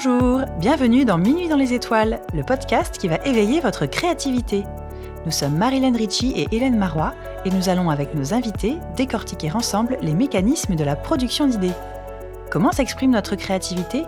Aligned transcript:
Bonjour, 0.00 0.42
bienvenue 0.60 1.04
dans 1.04 1.18
Minuit 1.18 1.48
dans 1.48 1.56
les 1.56 1.72
étoiles, 1.72 2.20
le 2.32 2.44
podcast 2.44 2.98
qui 2.98 3.08
va 3.08 3.16
éveiller 3.24 3.58
votre 3.58 3.84
créativité. 3.86 4.62
Nous 5.26 5.32
sommes 5.32 5.56
Marilyn 5.56 5.96
Ritchie 5.96 6.34
et 6.36 6.46
Hélène 6.54 6.78
Marois 6.78 7.14
et 7.44 7.50
nous 7.50 7.68
allons 7.68 7.90
avec 7.90 8.14
nos 8.14 8.32
invités 8.32 8.76
décortiquer 8.96 9.50
ensemble 9.50 9.98
les 10.00 10.14
mécanismes 10.14 10.76
de 10.76 10.84
la 10.84 10.94
production 10.94 11.48
d'idées. 11.48 11.72
Comment 12.48 12.70
s'exprime 12.70 13.10
notre 13.10 13.34
créativité? 13.34 14.04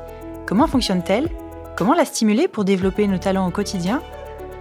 Comment 0.46 0.68
fonctionne-t-elle? 0.68 1.28
Comment 1.76 1.94
la 1.94 2.04
stimuler 2.04 2.46
pour 2.46 2.64
développer 2.64 3.08
nos 3.08 3.18
talents 3.18 3.48
au 3.48 3.50
quotidien? 3.50 4.00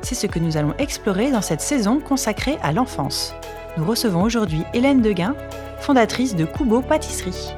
C'est 0.01 0.15
ce 0.15 0.25
que 0.25 0.39
nous 0.39 0.57
allons 0.57 0.73
explorer 0.79 1.29
dans 1.29 1.43
cette 1.43 1.61
saison 1.61 1.99
consacrée 1.99 2.57
à 2.63 2.71
l'enfance. 2.71 3.35
Nous 3.77 3.85
recevons 3.85 4.23
aujourd'hui 4.23 4.63
Hélène 4.73 5.03
Deguin, 5.03 5.35
fondatrice 5.79 6.35
de 6.35 6.45
Kubo 6.45 6.81
Pâtisserie. 6.81 7.53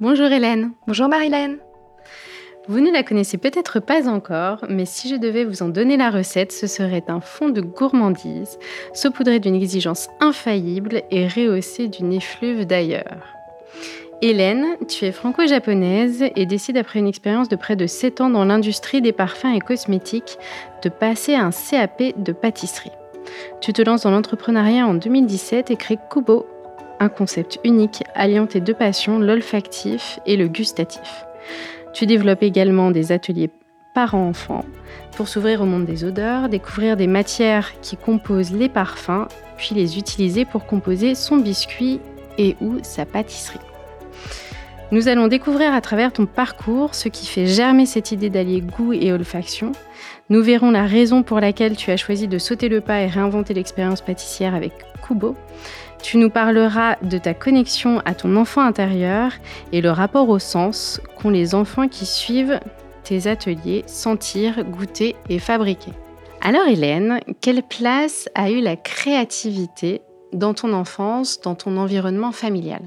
Bonjour 0.00 0.32
Hélène. 0.32 0.72
Bonjour 0.86 1.08
Marilène. 1.08 1.58
Vous 2.68 2.80
ne 2.80 2.90
la 2.90 3.02
connaissez 3.02 3.36
peut-être 3.36 3.80
pas 3.80 4.08
encore, 4.08 4.64
mais 4.70 4.86
si 4.86 5.10
je 5.10 5.16
devais 5.16 5.44
vous 5.44 5.62
en 5.62 5.68
donner 5.68 5.98
la 5.98 6.08
recette, 6.08 6.52
ce 6.52 6.66
serait 6.66 7.04
un 7.08 7.20
fond 7.20 7.50
de 7.50 7.60
gourmandise, 7.60 8.58
saupoudré 8.94 9.40
d'une 9.40 9.54
exigence 9.54 10.08
infaillible 10.20 11.02
et 11.10 11.28
rehaussé 11.28 11.88
d'une 11.88 12.14
effluve 12.14 12.64
d'ailleurs. 12.64 13.26
Hélène, 14.22 14.64
tu 14.88 15.04
es 15.04 15.12
franco-japonaise 15.12 16.24
et 16.34 16.46
décides 16.46 16.78
après 16.78 17.00
une 17.00 17.06
expérience 17.06 17.50
de 17.50 17.56
près 17.56 17.76
de 17.76 17.86
7 17.86 18.22
ans 18.22 18.30
dans 18.30 18.46
l'industrie 18.46 19.02
des 19.02 19.12
parfums 19.12 19.54
et 19.54 19.60
cosmétiques 19.60 20.38
de 20.82 20.88
passer 20.88 21.34
à 21.34 21.44
un 21.44 21.50
CAP 21.50 22.14
de 22.16 22.32
pâtisserie. 22.32 22.92
Tu 23.60 23.74
te 23.74 23.82
lances 23.82 24.04
dans 24.04 24.12
l'entrepreneuriat 24.12 24.86
en 24.86 24.94
2017 24.94 25.70
et 25.70 25.76
crées 25.76 25.98
Kubo, 26.10 26.46
un 27.00 27.08
concept 27.08 27.58
unique 27.64 28.04
alliant 28.14 28.46
tes 28.46 28.60
deux 28.60 28.74
passions, 28.74 29.18
l'olfactif 29.18 30.20
et 30.26 30.36
le 30.36 30.46
gustatif. 30.46 31.24
Tu 31.92 32.06
développes 32.06 32.42
également 32.42 32.90
des 32.90 33.10
ateliers 33.10 33.50
parents-enfants 33.94 34.64
pour 35.16 35.26
s'ouvrir 35.26 35.62
au 35.62 35.64
monde 35.64 35.86
des 35.86 36.04
odeurs, 36.04 36.48
découvrir 36.48 36.96
des 36.96 37.08
matières 37.08 37.72
qui 37.80 37.96
composent 37.96 38.52
les 38.52 38.68
parfums, 38.68 39.26
puis 39.56 39.74
les 39.74 39.98
utiliser 39.98 40.44
pour 40.44 40.66
composer 40.66 41.14
son 41.14 41.38
biscuit 41.38 42.00
et 42.38 42.56
ou 42.60 42.76
sa 42.82 43.04
pâtisserie. 43.04 43.58
Nous 44.92 45.08
allons 45.08 45.28
découvrir 45.28 45.72
à 45.72 45.80
travers 45.80 46.12
ton 46.12 46.26
parcours 46.26 46.94
ce 46.94 47.08
qui 47.08 47.26
fait 47.26 47.46
germer 47.46 47.86
cette 47.86 48.10
idée 48.10 48.30
d'allier 48.30 48.60
goût 48.60 48.92
et 48.92 49.12
olfaction. 49.12 49.72
Nous 50.30 50.42
verrons 50.42 50.70
la 50.70 50.84
raison 50.84 51.22
pour 51.22 51.40
laquelle 51.40 51.76
tu 51.76 51.90
as 51.90 51.96
choisi 51.96 52.26
de 52.26 52.38
sauter 52.38 52.68
le 52.68 52.80
pas 52.80 53.00
et 53.00 53.06
réinventer 53.06 53.54
l'expérience 53.54 54.00
pâtissière 54.00 54.54
avec 54.54 54.72
Kubo. 55.06 55.36
Tu 56.02 56.16
nous 56.16 56.30
parleras 56.30 56.96
de 57.02 57.18
ta 57.18 57.34
connexion 57.34 58.00
à 58.04 58.14
ton 58.14 58.36
enfant 58.36 58.62
intérieur 58.62 59.32
et 59.72 59.80
le 59.80 59.90
rapport 59.90 60.28
au 60.28 60.38
sens 60.38 61.00
qu'ont 61.16 61.30
les 61.30 61.54
enfants 61.54 61.88
qui 61.88 62.06
suivent 62.06 62.58
tes 63.04 63.26
ateliers 63.26 63.84
sentir, 63.86 64.64
goûter 64.64 65.16
et 65.28 65.38
fabriquer. 65.38 65.92
Alors 66.40 66.66
Hélène, 66.66 67.20
quelle 67.40 67.62
place 67.62 68.28
a 68.34 68.50
eu 68.50 68.60
la 68.60 68.76
créativité 68.76 70.00
dans 70.32 70.54
ton 70.54 70.72
enfance, 70.72 71.40
dans 71.40 71.54
ton 71.54 71.76
environnement 71.76 72.32
familial? 72.32 72.82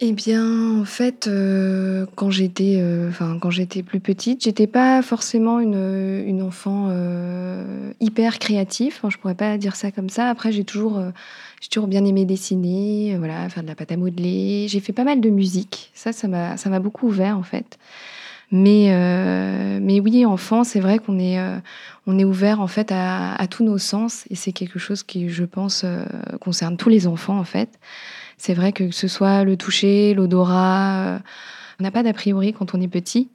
Eh 0.00 0.12
bien, 0.12 0.80
en 0.80 0.84
fait, 0.84 1.26
euh, 1.26 2.06
quand 2.14 2.30
j'étais, 2.30 2.76
euh, 2.78 3.08
enfin, 3.08 3.36
quand 3.40 3.50
j'étais 3.50 3.82
plus 3.82 3.98
petite, 3.98 4.44
j'étais 4.44 4.68
pas 4.68 5.02
forcément 5.02 5.58
une, 5.58 6.22
une 6.24 6.40
enfant 6.40 6.86
euh, 6.90 7.92
hyper 7.98 8.38
créative. 8.38 8.94
Enfin, 8.96 9.10
je 9.10 9.18
pourrais 9.18 9.34
pas 9.34 9.58
dire 9.58 9.74
ça 9.74 9.90
comme 9.90 10.08
ça. 10.08 10.28
Après, 10.30 10.52
j'ai 10.52 10.62
toujours, 10.62 11.02
j'ai 11.60 11.68
toujours 11.68 11.88
bien 11.88 12.04
aimé 12.04 12.24
dessiner, 12.24 13.16
voilà, 13.18 13.48
faire 13.48 13.64
de 13.64 13.68
la 13.68 13.74
pâte 13.74 13.90
à 13.90 13.96
modeler. 13.96 14.66
J'ai 14.68 14.78
fait 14.78 14.92
pas 14.92 15.02
mal 15.02 15.20
de 15.20 15.30
musique. 15.30 15.90
Ça, 15.94 16.12
ça 16.12 16.28
m'a, 16.28 16.56
ça 16.56 16.70
m'a 16.70 16.78
beaucoup 16.78 17.08
ouvert 17.08 17.36
en 17.36 17.42
fait. 17.42 17.78
Mais, 18.52 18.90
mais 19.82 20.00
oui, 20.00 20.24
enfant, 20.24 20.64
c'est 20.64 20.80
vrai 20.80 21.00
qu'on 21.00 21.18
est, 21.18 21.38
on 22.06 22.18
est 22.18 22.24
ouvert 22.24 22.60
en 22.60 22.66
fait 22.68 22.92
à, 22.92 23.34
à 23.34 23.46
tous 23.46 23.62
nos 23.64 23.76
sens, 23.78 24.24
et 24.30 24.36
c'est 24.36 24.52
quelque 24.52 24.78
chose 24.78 25.02
qui, 25.02 25.28
je 25.28 25.44
pense, 25.44 25.84
concerne 26.40 26.76
tous 26.78 26.88
les 26.88 27.06
enfants 27.06 27.38
en 27.38 27.44
fait. 27.44 27.78
C'est 28.38 28.54
vrai 28.54 28.72
que 28.72 28.92
ce 28.92 29.08
soit 29.08 29.44
le 29.44 29.56
toucher, 29.56 30.14
l'odorat, 30.14 31.06
euh, 31.06 31.18
on 31.80 31.82
n'a 31.82 31.90
pas 31.90 32.04
d'a 32.04 32.12
priori 32.12 32.52
quand 32.52 32.74
on 32.74 32.80
est 32.80 32.88
petit. 32.88 33.28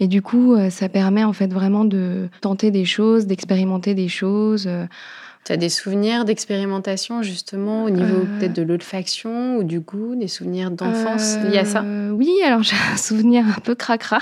Et 0.00 0.08
du 0.08 0.22
coup, 0.22 0.54
euh, 0.54 0.70
ça 0.70 0.88
permet 0.88 1.24
en 1.24 1.32
fait 1.32 1.52
vraiment 1.52 1.84
de 1.84 2.28
tenter 2.40 2.70
des 2.70 2.86
choses, 2.86 3.26
d'expérimenter 3.26 3.94
des 3.94 4.08
choses. 4.08 4.66
Euh. 4.66 4.86
Tu 5.44 5.52
as 5.52 5.56
des 5.56 5.68
souvenirs 5.68 6.24
d'expérimentation 6.24 7.22
justement 7.22 7.84
au 7.84 7.90
niveau 7.90 8.26
peut-être 8.38 8.54
de 8.54 8.62
l'olfaction 8.62 9.56
ou 9.58 9.62
du 9.62 9.78
goût, 9.78 10.16
des 10.16 10.26
souvenirs 10.26 10.72
d'enfance 10.72 11.36
liés 11.44 11.58
à 11.58 11.64
ça? 11.64 11.84
Oui, 12.10 12.32
alors 12.44 12.64
j'ai 12.64 12.74
un 12.92 12.96
souvenir 12.96 13.44
un 13.46 13.60
peu 13.60 13.76
cracra. 13.76 14.18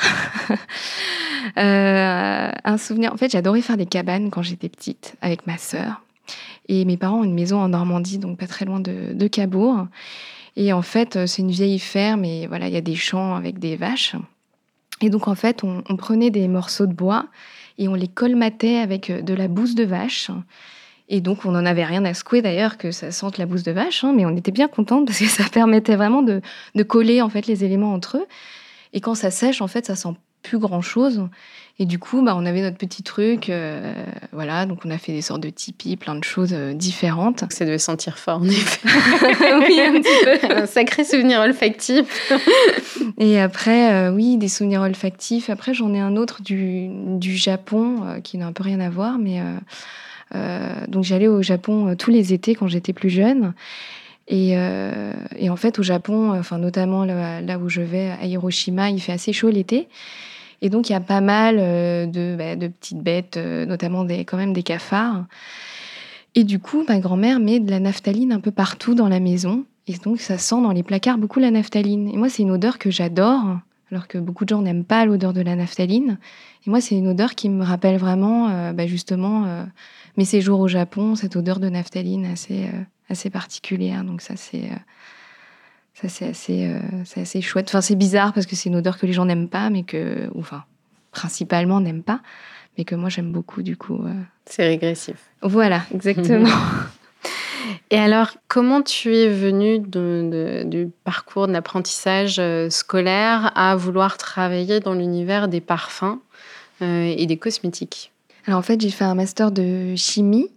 un 1.57 2.77
souvenir, 2.77 3.15
en 3.15 3.17
fait, 3.17 3.31
j'adorais 3.31 3.63
faire 3.63 3.79
des 3.79 3.87
cabanes 3.87 4.29
quand 4.31 4.43
j'étais 4.43 4.69
petite 4.69 5.15
avec 5.23 5.47
ma 5.47 5.57
sœur. 5.57 6.03
Et 6.69 6.85
mes 6.85 6.97
parents 6.97 7.21
ont 7.21 7.25
une 7.25 7.35
maison 7.35 7.61
en 7.61 7.69
Normandie, 7.69 8.19
donc 8.19 8.39
pas 8.39 8.47
très 8.47 8.65
loin 8.65 8.81
de, 8.81 9.27
Cabourg. 9.29 9.87
Et 10.57 10.73
en 10.73 10.83
fait, 10.83 11.17
euh, 11.17 11.27
c'est 11.27 11.43
une 11.43 11.51
vieille 11.51 11.79
ferme 11.79 12.25
et 12.25 12.47
voilà, 12.47 12.69
il 12.69 12.75
y 12.75 12.77
a 12.77 12.81
des 12.81 12.95
champs 12.95 13.35
avec 13.35 13.59
des 13.59 13.77
vaches. 13.77 14.15
Et 15.01 15.11
donc, 15.11 15.27
en 15.27 15.35
fait, 15.35 15.65
on, 15.65 15.97
prenait 15.97 16.31
des 16.31 16.47
morceaux 16.47 16.87
de 16.87 16.93
bois 16.93 17.27
et 17.79 17.89
on 17.89 17.95
les 17.95 18.07
colmatait 18.07 18.77
avec 18.77 19.11
euh, 19.11 19.21
de 19.21 19.35
la 19.35 19.49
bouse 19.49 19.75
de 19.75 19.85
vache. 19.85 20.31
Et 21.09 21.21
donc, 21.21 21.45
on 21.45 21.51
n'en 21.51 21.67
avait 21.67 21.85
rien 21.85 22.05
à 22.05 22.15
secouer 22.15 22.41
d'ailleurs 22.41 22.79
que 22.79 22.93
ça 22.93 23.11
sente 23.11 23.37
la 23.37 23.47
bouse 23.47 23.65
de 23.65 23.73
vache, 23.73 24.05
hein, 24.05 24.13
mais 24.15 24.25
on 24.25 24.37
était 24.37 24.53
bien 24.53 24.69
contente 24.69 25.07
parce 25.07 25.19
que 25.19 25.27
ça 25.27 25.45
permettait 25.53 25.97
vraiment 25.97 26.23
de, 26.23 26.41
de, 26.75 26.83
coller 26.83 27.21
en 27.21 27.29
fait 27.29 27.47
les 27.47 27.65
éléments 27.65 27.93
entre 27.93 28.19
eux. 28.19 28.27
Et 28.93 29.01
quand 29.01 29.17
ça 29.17 29.33
sèche, 29.33 29.61
en 29.61 29.67
fait, 29.67 29.87
ça 29.87 29.97
sent 29.97 30.15
plus 30.45 30.59
grand 30.59 30.83
chose. 30.83 31.29
Et 31.81 31.87
du 31.87 31.99
coup, 31.99 32.23
bah, 32.23 32.35
on 32.37 32.47
avait 32.47 32.61
notre 32.63 32.77
petit 32.77 33.03
truc. 33.03 33.49
Euh, 33.49 33.93
voilà, 34.31 34.65
donc 34.65 34.81
on 34.85 34.91
a 34.91 34.99
fait 34.99 35.11
des 35.11 35.23
sortes 35.23 35.41
de 35.41 35.51
tipis, 35.51 35.97
plein 35.97 36.15
de 36.15 36.23
choses 36.23 36.53
euh, 36.53 36.73
différentes. 36.73 37.45
Ça 37.51 37.65
devait 37.65 37.79
sentir 37.79 38.17
fort, 38.17 38.39
en 38.39 38.49
effet. 38.49 38.81
oui, 38.89 39.81
un 39.81 40.01
petit 40.01 40.47
peu. 40.47 40.55
Un 40.55 40.67
sacré 40.67 41.03
souvenir 41.03 41.41
olfactif. 41.41 42.33
Et 43.19 43.41
après, 43.41 43.93
euh, 43.93 44.13
oui, 44.13 44.37
des 44.37 44.47
souvenirs 44.47 44.83
olfactifs. 44.83 45.51
Après, 45.51 45.75
j'en 45.75 45.93
ai 45.95 45.99
un 45.99 46.15
autre 46.15 46.43
du, 46.43 46.89
du 47.19 47.37
Japon 47.37 48.21
qui 48.23 48.39
n'a 48.39 48.47
un 48.47 48.53
peu 48.53 48.63
rien 48.63 48.79
à 48.79 48.89
voir. 48.89 49.19
Mais 49.19 49.43
donc, 50.87 51.03
j'allais 51.03 51.29
au 51.29 51.43
Japon 51.43 51.97
tous 51.97 52.11
les 52.11 52.33
étés 52.33 52.55
quand 52.55 52.69
j'étais 52.69 52.93
plus 52.93 53.11
jeune. 53.11 53.53
Et, 54.29 54.53
et, 55.37 55.51
en 55.51 55.57
fait, 55.57 55.81
au 55.81 55.83
Japon, 55.83 56.39
enfin, 56.39 56.59
notamment 56.59 57.05
là, 57.05 57.41
là, 57.41 57.59
où 57.59 57.69
je 57.69 57.81
vais, 57.81 58.11
à 58.11 58.27
Hiroshima, 58.27 58.91
il 58.91 59.01
fait 59.01 59.13
assez 59.13 59.33
chaud 59.33 59.51
l'été. 59.51 59.89
Et 60.65 60.71
donc, 60.71 60.89
il 60.89 60.93
y 60.93 60.97
a 60.97 61.01
pas 61.01 61.21
mal 61.21 61.59
euh, 61.59 62.07
de, 62.07 62.37
bah, 62.39 62.57
de 62.57 62.69
petites 62.69 63.03
bêtes, 63.03 63.37
euh, 63.37 63.67
notamment 63.67 64.03
des, 64.03 64.25
quand 64.25 64.39
même 64.39 64.55
des 64.55 64.63
cafards. 64.63 65.27
Et 66.35 66.43
du 66.43 66.59
coup, 66.59 66.85
ma 66.89 67.01
grand-mère 67.01 67.39
met 67.39 67.61
de 67.61 67.71
la 67.71 67.81
naphtaline 67.81 68.33
un 68.33 68.41
peu 68.41 68.51
partout 68.51 68.95
dans 68.95 69.09
la 69.11 69.21
maison. 69.21 69.67
Et 69.87 69.99
donc, 69.99 70.21
ça 70.21 70.39
sent 70.39 70.63
dans 70.63 70.73
les 70.73 70.83
placards 70.83 71.19
beaucoup 71.19 71.39
la 71.39 71.51
naphtaline. 71.51 72.09
Et 72.09 72.17
moi, 72.17 72.31
c'est 72.31 72.43
une 72.43 72.51
odeur 72.51 72.79
que 72.79 72.91
j'adore, 72.91 73.59
alors 73.91 74.09
que 74.09 74.17
beaucoup 74.17 74.47
de 74.47 74.49
gens 74.49 74.63
n'aiment 74.63 74.87
pas 74.87 75.05
l'odeur 75.05 75.35
de 75.35 75.43
la 75.43 75.55
naphtaline. 75.55 76.17
Et 76.67 76.71
moi, 76.71 76.81
c'est 76.81 76.97
une 76.97 77.09
odeur 77.09 77.35
qui 77.35 77.51
me 77.51 77.63
rappelle 77.63 77.99
vraiment, 77.99 78.49
euh, 78.49 78.73
bah, 78.73 78.87
justement, 78.87 79.67
mes 80.17 80.25
séjours 80.25 80.61
au 80.61 80.69
Japon, 80.69 81.15
cette 81.15 81.37
odeur 81.37 81.61
de 81.61 81.69
naphtaline 81.69 82.25
assez, 82.25 82.71
assez 83.11 83.29
particulière. 83.29 84.03
Donc, 84.03 84.23
ça, 84.23 84.37
c'est 84.37 84.71
ça, 86.05 86.09
c'est 86.09 86.29
assez, 86.29 86.67
euh, 86.67 86.79
c'est 87.05 87.23
assez 87.23 87.41
chouette. 87.41 87.69
Enfin, 87.69 87.81
c'est 87.81 87.95
bizarre 87.95 88.33
parce 88.33 88.47
que 88.47 88.57
c'est 88.57 88.69
une 88.69 88.77
odeur 88.77 88.99
que 88.99 89.07
les 89.07 89.13
gens 89.13 89.25
n'aiment 89.25 89.49
pas, 89.49 89.71
mais 89.71 89.83
que, 89.83 90.29
enfin, 90.39 90.65
principalement 91.13 91.81
n'aiment 91.81 92.03
pas, 92.03 92.21
mais 92.77 92.85
que 92.85 92.95
moi 92.95 93.09
j'aime 93.09 93.33
beaucoup 93.33 93.63
du 93.63 93.77
coup. 93.77 94.03
Euh. 94.05 94.13
C'est 94.47 94.67
régressif. 94.67 95.17
Voilà, 95.43 95.83
exactement. 95.95 96.49
Et 97.91 97.99
alors, 97.99 98.33
comment 98.49 98.83
tu 98.83 99.15
es 99.15 99.29
venu 99.29 99.79
du 99.79 100.91
parcours 101.05 101.47
de 101.47 101.53
l'apprentissage 101.53 102.37
euh, 102.39 102.69
scolaire 102.69 103.53
à 103.55 103.77
vouloir 103.77 104.19
travailler 104.19 104.81
dans 104.81 104.95
l'univers 104.95 105.49
des 105.49 105.61
parfums 105.61 106.19
et 106.81 107.25
des 107.25 107.39
cosmétiques? 107.39 108.13
Alors 108.47 108.59
en 108.59 108.63
fait, 108.63 108.79
j'ai 108.79 108.91
fait 108.91 109.05
un 109.05 109.15
master 109.15 109.51
de 109.51 109.95
chimie 109.97 110.51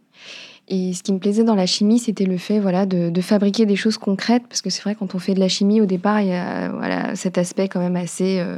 et 0.70 0.94
ce 0.94 1.02
qui 1.02 1.14
me 1.14 1.20
plaisait 1.20 1.46
dans 1.46 1.56
la 1.56 1.66
chimie, 1.66 1.98
c'était 1.98 2.26
le 2.26 2.38
fait 2.38 2.60
voilà, 2.60 2.86
de, 2.86 3.22
fabriquer 3.22 3.66
des 3.66 3.78
choses 3.78 3.98
concrètes, 3.98 4.44
parce 4.50 4.62
que 4.62 4.70
c'est 4.70 4.82
vrai, 4.82 4.96
quand 4.96 5.16
on 5.16 5.20
fait 5.20 5.34
de 5.34 5.40
la 5.40 5.48
chimie, 5.48 5.80
au 5.80 5.86
départ, 5.86 6.22
il 6.22 6.28
y 6.28 6.34
a 6.34 6.70
voilà, 6.70 7.16
cet 7.16 7.38
aspect 7.38 7.70
quand 7.70 7.80
même 7.80 7.96
assez 7.96 8.40
euh, 8.40 8.58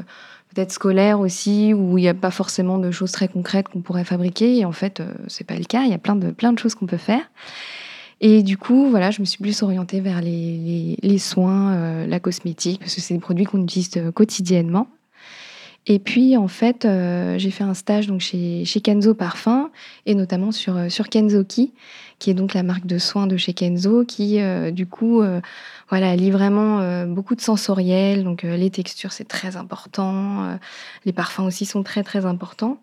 peut-être 0.54 0.72
scolaire 0.72 1.20
aussi, 1.20 1.74
où 1.74 2.00
il 2.00 2.02
n'y 2.02 2.08
a 2.08 2.16
pas 2.16 2.32
forcément 2.32 2.80
de 2.80 2.90
choses 2.90 3.12
très 3.12 3.28
concrètes 3.28 3.70
qu'on 3.70 3.82
pourrait 3.82 4.06
fabriquer. 4.06 4.58
Et 4.58 4.66
en 4.66 4.72
fait, 4.72 5.00
euh, 5.02 5.12
c'est 5.28 5.46
pas 5.46 5.56
le 5.56 5.66
cas, 5.66 5.84
il 5.84 5.92
y 5.92 5.94
a 5.94 6.00
plein 6.00 6.16
de, 6.16 6.32
plein 6.32 6.52
de 6.52 6.58
choses 6.58 6.74
qu'on 6.74 6.88
peut 6.88 6.98
faire. 6.98 7.30
Et 8.22 8.42
du 8.42 8.58
coup, 8.58 8.90
voilà, 8.90 9.12
je 9.12 9.22
me 9.22 9.26
suis 9.26 9.38
plus 9.38 9.62
orientée 9.62 10.00
vers 10.00 10.22
les, 10.22 11.18
soins, 11.20 11.74
euh, 11.74 12.08
la 12.08 12.20
cosmétique, 12.20 12.80
parce 12.80 12.96
que 12.96 13.02
c'est 13.02 13.14
des 13.14 13.20
produits 13.20 13.46
qu'on 13.46 13.62
utilise 13.62 13.92
quotidiennement. 14.16 14.88
Et 15.86 16.00
puis, 16.00 16.36
en 16.38 16.48
fait, 16.48 16.88
j'ai 17.38 17.52
fait 17.52 17.64
un 17.64 17.74
stage 17.74 18.08
donc, 18.08 18.20
chez, 18.20 18.66
chez 18.66 18.82
Kenzo 18.82 19.14
Parfum, 19.14 19.69
et 20.06 20.16
notamment 20.16 20.52
sur, 20.52 20.92
sur 20.92 21.10
Kenzoki, 21.10 21.74
qui 22.20 22.30
est 22.30 22.34
donc 22.34 22.54
la 22.54 22.64
marque 22.64 22.86
de 22.86 22.98
soins 22.98 23.28
de 23.28 23.38
chez 23.38 23.54
Kenzo, 23.54 24.06
qui 24.06 24.40
du 24.72 24.86
coup 24.88 25.22
voilà, 25.90 26.16
lit 26.16 26.32
vraiment 26.32 27.06
beaucoup 27.06 27.36
de 27.36 27.42
sensoriel. 27.42 28.24
Donc 28.24 28.44
les 28.44 28.70
textures, 28.70 29.12
c'est 29.12 29.28
très 29.28 29.56
important. 29.56 30.58
les 31.06 31.14
parfums 31.14 31.46
aussi 31.46 31.66
sont 31.66 31.84
très 31.84 32.04
très 32.04 32.26
importants. 32.26 32.82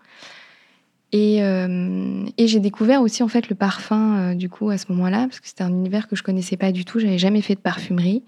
Et, 1.12 1.38
et 1.38 2.46
j'ai 2.48 2.60
découvert 2.60 3.02
aussi 3.02 3.22
en 3.22 3.28
fait 3.28 3.48
le 3.48 3.56
parfum 3.56 4.34
du 4.34 4.48
coup 4.48 4.70
à 4.70 4.78
ce 4.78 4.86
moment-là, 4.90 5.26
parce 5.26 5.40
que 5.40 5.48
c'était 5.48 5.64
un 5.64 5.70
univers 5.70 6.08
que 6.08 6.16
je 6.16 6.22
connaissais 6.22 6.56
pas 6.56 6.72
du 6.72 6.84
tout. 6.84 6.98
J'avais 6.98 7.18
jamais 7.18 7.42
fait 7.42 7.54
de 7.54 7.60
parfumerie. 7.60 8.22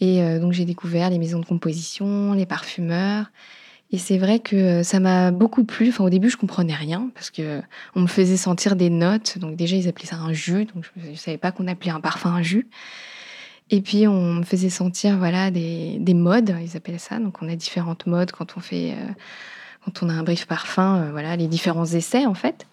Et 0.00 0.20
donc 0.38 0.52
j'ai 0.52 0.64
découvert 0.64 1.10
les 1.10 1.18
maisons 1.18 1.40
de 1.40 1.46
composition, 1.46 2.32
les 2.32 2.46
parfumeurs. 2.46 3.30
Et 3.92 3.98
c'est 3.98 4.18
vrai 4.18 4.40
que 4.40 4.82
ça 4.82 4.98
m'a 4.98 5.30
beaucoup 5.30 5.64
plu. 5.64 5.90
Enfin, 5.90 6.04
au 6.04 6.10
début, 6.10 6.28
je 6.28 6.36
comprenais 6.36 6.74
rien 6.74 7.10
parce 7.14 7.30
que 7.30 7.62
on 7.94 8.00
me 8.00 8.06
faisait 8.08 8.36
sentir 8.36 8.74
des 8.74 8.90
notes. 8.90 9.38
Donc 9.38 9.56
déjà, 9.56 9.76
ils 9.76 9.88
appelaient 9.88 10.06
ça 10.06 10.16
un 10.16 10.32
jus. 10.32 10.64
Donc 10.66 10.84
je 10.96 11.10
ne 11.10 11.14
savais 11.14 11.38
pas 11.38 11.52
qu'on 11.52 11.68
appelait 11.68 11.92
un 11.92 12.00
parfum 12.00 12.30
un 12.30 12.42
jus. 12.42 12.68
Et 13.70 13.80
puis 13.80 14.06
on 14.06 14.34
me 14.34 14.42
faisait 14.44 14.70
sentir 14.70 15.18
voilà 15.18 15.50
des, 15.50 15.98
des, 15.98 16.14
modes, 16.14 16.54
ils 16.62 16.76
appellent 16.76 17.00
ça. 17.00 17.18
Donc 17.18 17.42
on 17.42 17.48
a 17.48 17.56
différentes 17.56 18.06
modes 18.06 18.30
quand 18.30 18.56
on 18.56 18.60
fait 18.60 18.92
euh, 18.92 19.12
quand 19.84 20.02
on 20.04 20.08
a 20.08 20.12
un 20.12 20.22
brief 20.22 20.46
parfum, 20.46 21.02
euh, 21.02 21.10
voilà 21.10 21.36
les 21.36 21.48
différents 21.48 21.86
essais 21.86 22.26
en 22.26 22.34
fait. 22.34 22.66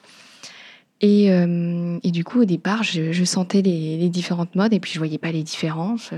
Et, 1.01 1.31
euh, 1.31 1.97
et 2.03 2.11
du 2.11 2.23
coup 2.23 2.41
au 2.41 2.45
départ 2.45 2.83
je, 2.83 3.11
je 3.11 3.23
sentais 3.23 3.61
les, 3.61 3.97
les, 3.97 4.09
différentes 4.09 4.55
modes 4.55 4.73
et 4.73 4.79
puis 4.79 4.91
je 4.93 4.99
voyais 4.99 5.17
pas 5.17 5.31
les 5.31 5.43
différences. 5.43 6.11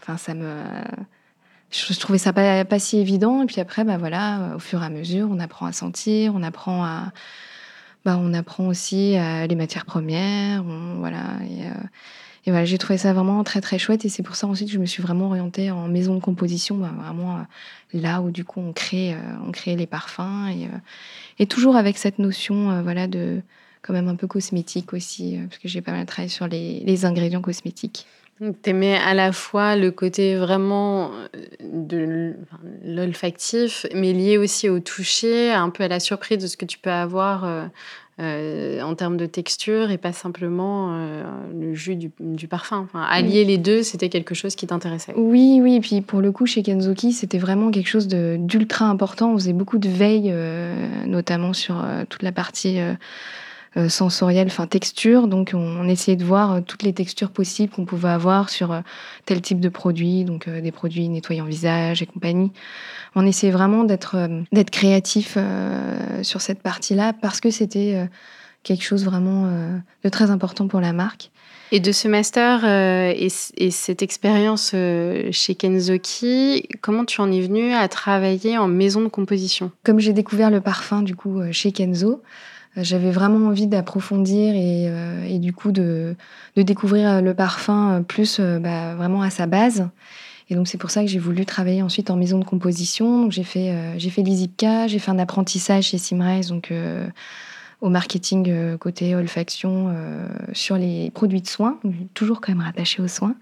enfin 0.00 0.16
ça 0.16 0.32
me 0.32 0.54
je 1.70 1.98
trouvais 1.98 2.18
ça 2.18 2.32
pas, 2.32 2.78
si 2.78 2.98
évident. 2.98 3.42
Et 3.42 3.46
puis 3.46 3.60
après, 3.60 3.84
bah 3.84 3.98
voilà, 3.98 4.52
au 4.56 4.58
fur 4.58 4.82
et 4.82 4.86
à 4.86 4.90
mesure, 4.90 5.28
on 5.30 5.40
apprend 5.40 5.66
à 5.66 5.72
sentir, 5.72 6.34
on 6.34 6.42
apprend 6.42 6.84
bah, 8.04 8.18
on 8.18 8.32
apprend 8.32 8.66
aussi 8.66 9.16
à 9.16 9.46
les 9.46 9.54
matières 9.56 9.84
premières, 9.84 10.62
voilà. 10.62 11.38
Et, 11.48 11.66
et 12.46 12.50
voilà, 12.50 12.64
j'ai 12.64 12.78
trouvé 12.78 12.96
ça 12.96 13.12
vraiment 13.12 13.44
très 13.44 13.60
très 13.60 13.78
chouette 13.78 14.04
et 14.04 14.08
c'est 14.08 14.22
pour 14.22 14.34
ça 14.34 14.46
ensuite 14.46 14.68
que 14.68 14.74
je 14.74 14.78
me 14.78 14.86
suis 14.86 15.02
vraiment 15.02 15.26
orientée 15.26 15.70
en 15.70 15.88
maison 15.88 16.14
de 16.14 16.20
composition, 16.20 16.76
bah, 16.76 16.90
vraiment 16.96 17.36
euh, 17.36 17.42
là 17.92 18.22
où 18.22 18.30
du 18.30 18.44
coup 18.44 18.60
on 18.60 18.72
crée, 18.72 19.12
euh, 19.12 19.18
on 19.46 19.52
crée 19.52 19.76
les 19.76 19.86
parfums 19.86 20.48
et, 20.48 20.66
euh, 21.42 21.46
toujours 21.46 21.76
avec 21.76 21.98
cette 21.98 22.18
notion 22.18 22.82
voilà 22.82 23.06
de 23.06 23.40
quand 23.82 23.92
même 23.92 24.08
un 24.08 24.14
peu 24.14 24.26
cosmétique 24.26 24.92
aussi 24.92 25.38
parce 25.48 25.58
que 25.58 25.68
j'ai 25.68 25.80
pas 25.80 25.92
mal 25.92 26.04
travaillé 26.06 26.28
sur 26.28 26.46
les 26.46 27.04
ingrédients 27.04 27.40
cosmétiques. 27.40 28.06
Tu 28.40 28.70
aimais 28.70 28.96
à 28.96 29.14
la 29.14 29.32
fois 29.32 29.76
le 29.76 29.90
côté 29.90 30.36
vraiment 30.36 31.10
de 31.62 32.34
l'olfactif, 32.84 33.86
mais 33.94 34.12
lié 34.12 34.38
aussi 34.38 34.68
au 34.68 34.80
toucher, 34.80 35.52
un 35.52 35.70
peu 35.70 35.84
à 35.84 35.88
la 35.88 36.00
surprise 36.00 36.38
de 36.38 36.46
ce 36.46 36.56
que 36.56 36.64
tu 36.64 36.78
peux 36.78 36.90
avoir 36.90 37.68
euh, 38.20 38.82
en 38.82 38.94
termes 38.94 39.16
de 39.16 39.24
texture 39.24 39.90
et 39.90 39.96
pas 39.96 40.12
simplement 40.12 40.90
euh, 40.92 41.24
le 41.58 41.72
jus 41.72 41.96
du, 41.96 42.48
parfum. 42.48 42.86
allier 42.92 43.44
les 43.46 43.56
deux, 43.56 43.82
c'était 43.82 44.10
quelque 44.10 44.34
chose 44.34 44.56
qui 44.56 44.66
t'intéressait. 44.66 45.14
Oui, 45.16 45.60
oui. 45.62 45.76
Et 45.76 45.80
puis 45.80 46.02
pour 46.02 46.20
le 46.20 46.30
coup, 46.30 46.44
chez 46.44 46.62
Kenzuki, 46.62 47.12
c'était 47.12 47.38
vraiment 47.38 47.70
quelque 47.70 47.88
chose 47.88 48.08
d'ultra 48.08 48.86
important. 48.86 49.32
On 49.32 49.38
faisait 49.38 49.54
beaucoup 49.54 49.78
de 49.78 49.88
veille, 49.88 50.30
euh, 50.32 50.74
notamment 51.06 51.54
sur 51.54 51.82
toute 52.10 52.22
la 52.22 52.32
partie 52.32 52.80
euh, 52.80 52.92
sensorielle, 53.88 54.48
enfin 54.48 54.66
texture. 54.66 55.28
Donc 55.28 55.52
on, 55.54 55.88
essayait 55.88 56.16
de 56.16 56.24
voir 56.24 56.52
euh, 56.52 56.60
toutes 56.60 56.82
les 56.82 56.92
textures 56.92 57.30
possibles 57.30 57.72
qu'on 57.72 57.84
pouvait 57.84 58.08
avoir 58.08 58.50
sur 58.50 58.72
euh, 58.72 58.80
tel 59.26 59.40
type 59.40 59.60
de 59.60 59.68
produit, 59.68 60.24
donc 60.24 60.48
des 60.48 60.72
produits 60.72 61.08
nettoyants 61.08 61.44
visage 61.44 62.02
et 62.02 62.06
compagnie. 62.06 62.52
On 63.14 63.26
essayait 63.26 63.52
vraiment 63.52 63.84
d'être 63.84 64.28
d'être 64.52 64.70
créatif 64.70 65.36
sur 66.22 66.40
cette 66.40 66.62
partie-là 66.62 67.12
parce 67.12 67.40
que 67.40 67.50
c'était 67.50 68.08
quelque 68.62 68.84
chose 68.84 69.04
vraiment 69.04 69.50
de 70.04 70.08
très 70.08 70.30
important 70.30 70.68
pour 70.68 70.80
la 70.80 70.92
marque. 70.92 71.30
Et 71.72 71.80
de 71.80 71.92
ce 71.92 72.06
master 72.08 72.64
et, 72.64 73.28
et, 73.56 73.70
cette 73.70 74.02
expérience 74.02 74.74
chez 75.32 75.54
Kenzoki, 75.56 76.68
comment 76.80 77.04
tu 77.04 77.20
en 77.20 77.32
es 77.32 77.40
venue 77.40 77.72
à 77.72 77.88
travailler 77.88 78.58
en 78.58 78.68
maison 78.68 79.00
de 79.00 79.08
composition? 79.08 79.72
Comme 79.82 79.98
j'ai 79.98 80.12
découvert 80.12 80.50
le 80.50 80.60
parfum 80.60 81.02
du 81.02 81.16
coup 81.16 81.40
chez 81.50 81.72
Kenzo, 81.72 82.22
j'avais 82.76 83.10
vraiment 83.10 83.48
envie 83.48 83.66
d'approfondir 83.66 84.54
et, 84.54 84.88
euh, 84.88 85.24
et, 85.24 85.38
du 85.38 85.52
coup 85.52 85.72
de, 85.72 86.14
de, 86.56 86.62
découvrir 86.62 87.20
le 87.20 87.34
parfum 87.34 88.04
plus 88.06 88.38
euh, 88.38 88.58
bah, 88.58 88.94
vraiment 88.94 89.22
à 89.22 89.30
sa 89.30 89.46
base. 89.46 89.88
Et 90.48 90.54
donc 90.54 90.66
c'est 90.66 90.78
pour 90.78 90.90
ça 90.90 91.02
que 91.02 91.06
j'ai 91.06 91.18
voulu 91.18 91.46
travailler 91.46 91.82
ensuite 91.82 92.10
en 92.10 92.16
maison 92.16 92.38
de 92.38 92.44
composition. 92.44 93.22
Donc 93.22 93.32
j'ai 93.32 93.44
fait 93.44 93.70
euh, 93.70 93.94
j'ai 93.98 94.10
fait 94.10 94.22
l'ISIPCA, 94.22 94.86
j'ai 94.86 94.98
fait 94.98 95.10
un 95.10 95.18
apprentissage 95.18 95.84
chez 95.88 95.98
Simrise, 95.98 96.48
donc 96.48 96.72
au 97.80 97.88
marketing 97.88 98.76
côté 98.78 99.14
olfaction 99.14 99.94
sur 100.52 100.76
les 100.76 101.10
produits 101.12 101.40
de 101.40 101.46
soins, 101.46 101.78
toujours 102.14 102.40
quand 102.40 102.52
même 102.52 102.60
rattaché 102.60 103.00
aux 103.00 103.08
soins. 103.08 103.36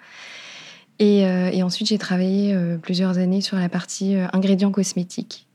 Et, 1.00 1.20
et 1.20 1.62
ensuite 1.62 1.88
j'ai 1.88 1.98
travaillé 1.98 2.56
plusieurs 2.82 3.18
années 3.18 3.40
sur 3.40 3.56
la 3.56 3.68
partie 3.68 4.16
ingrédients 4.32 4.70
cosmétiques. 4.70 5.47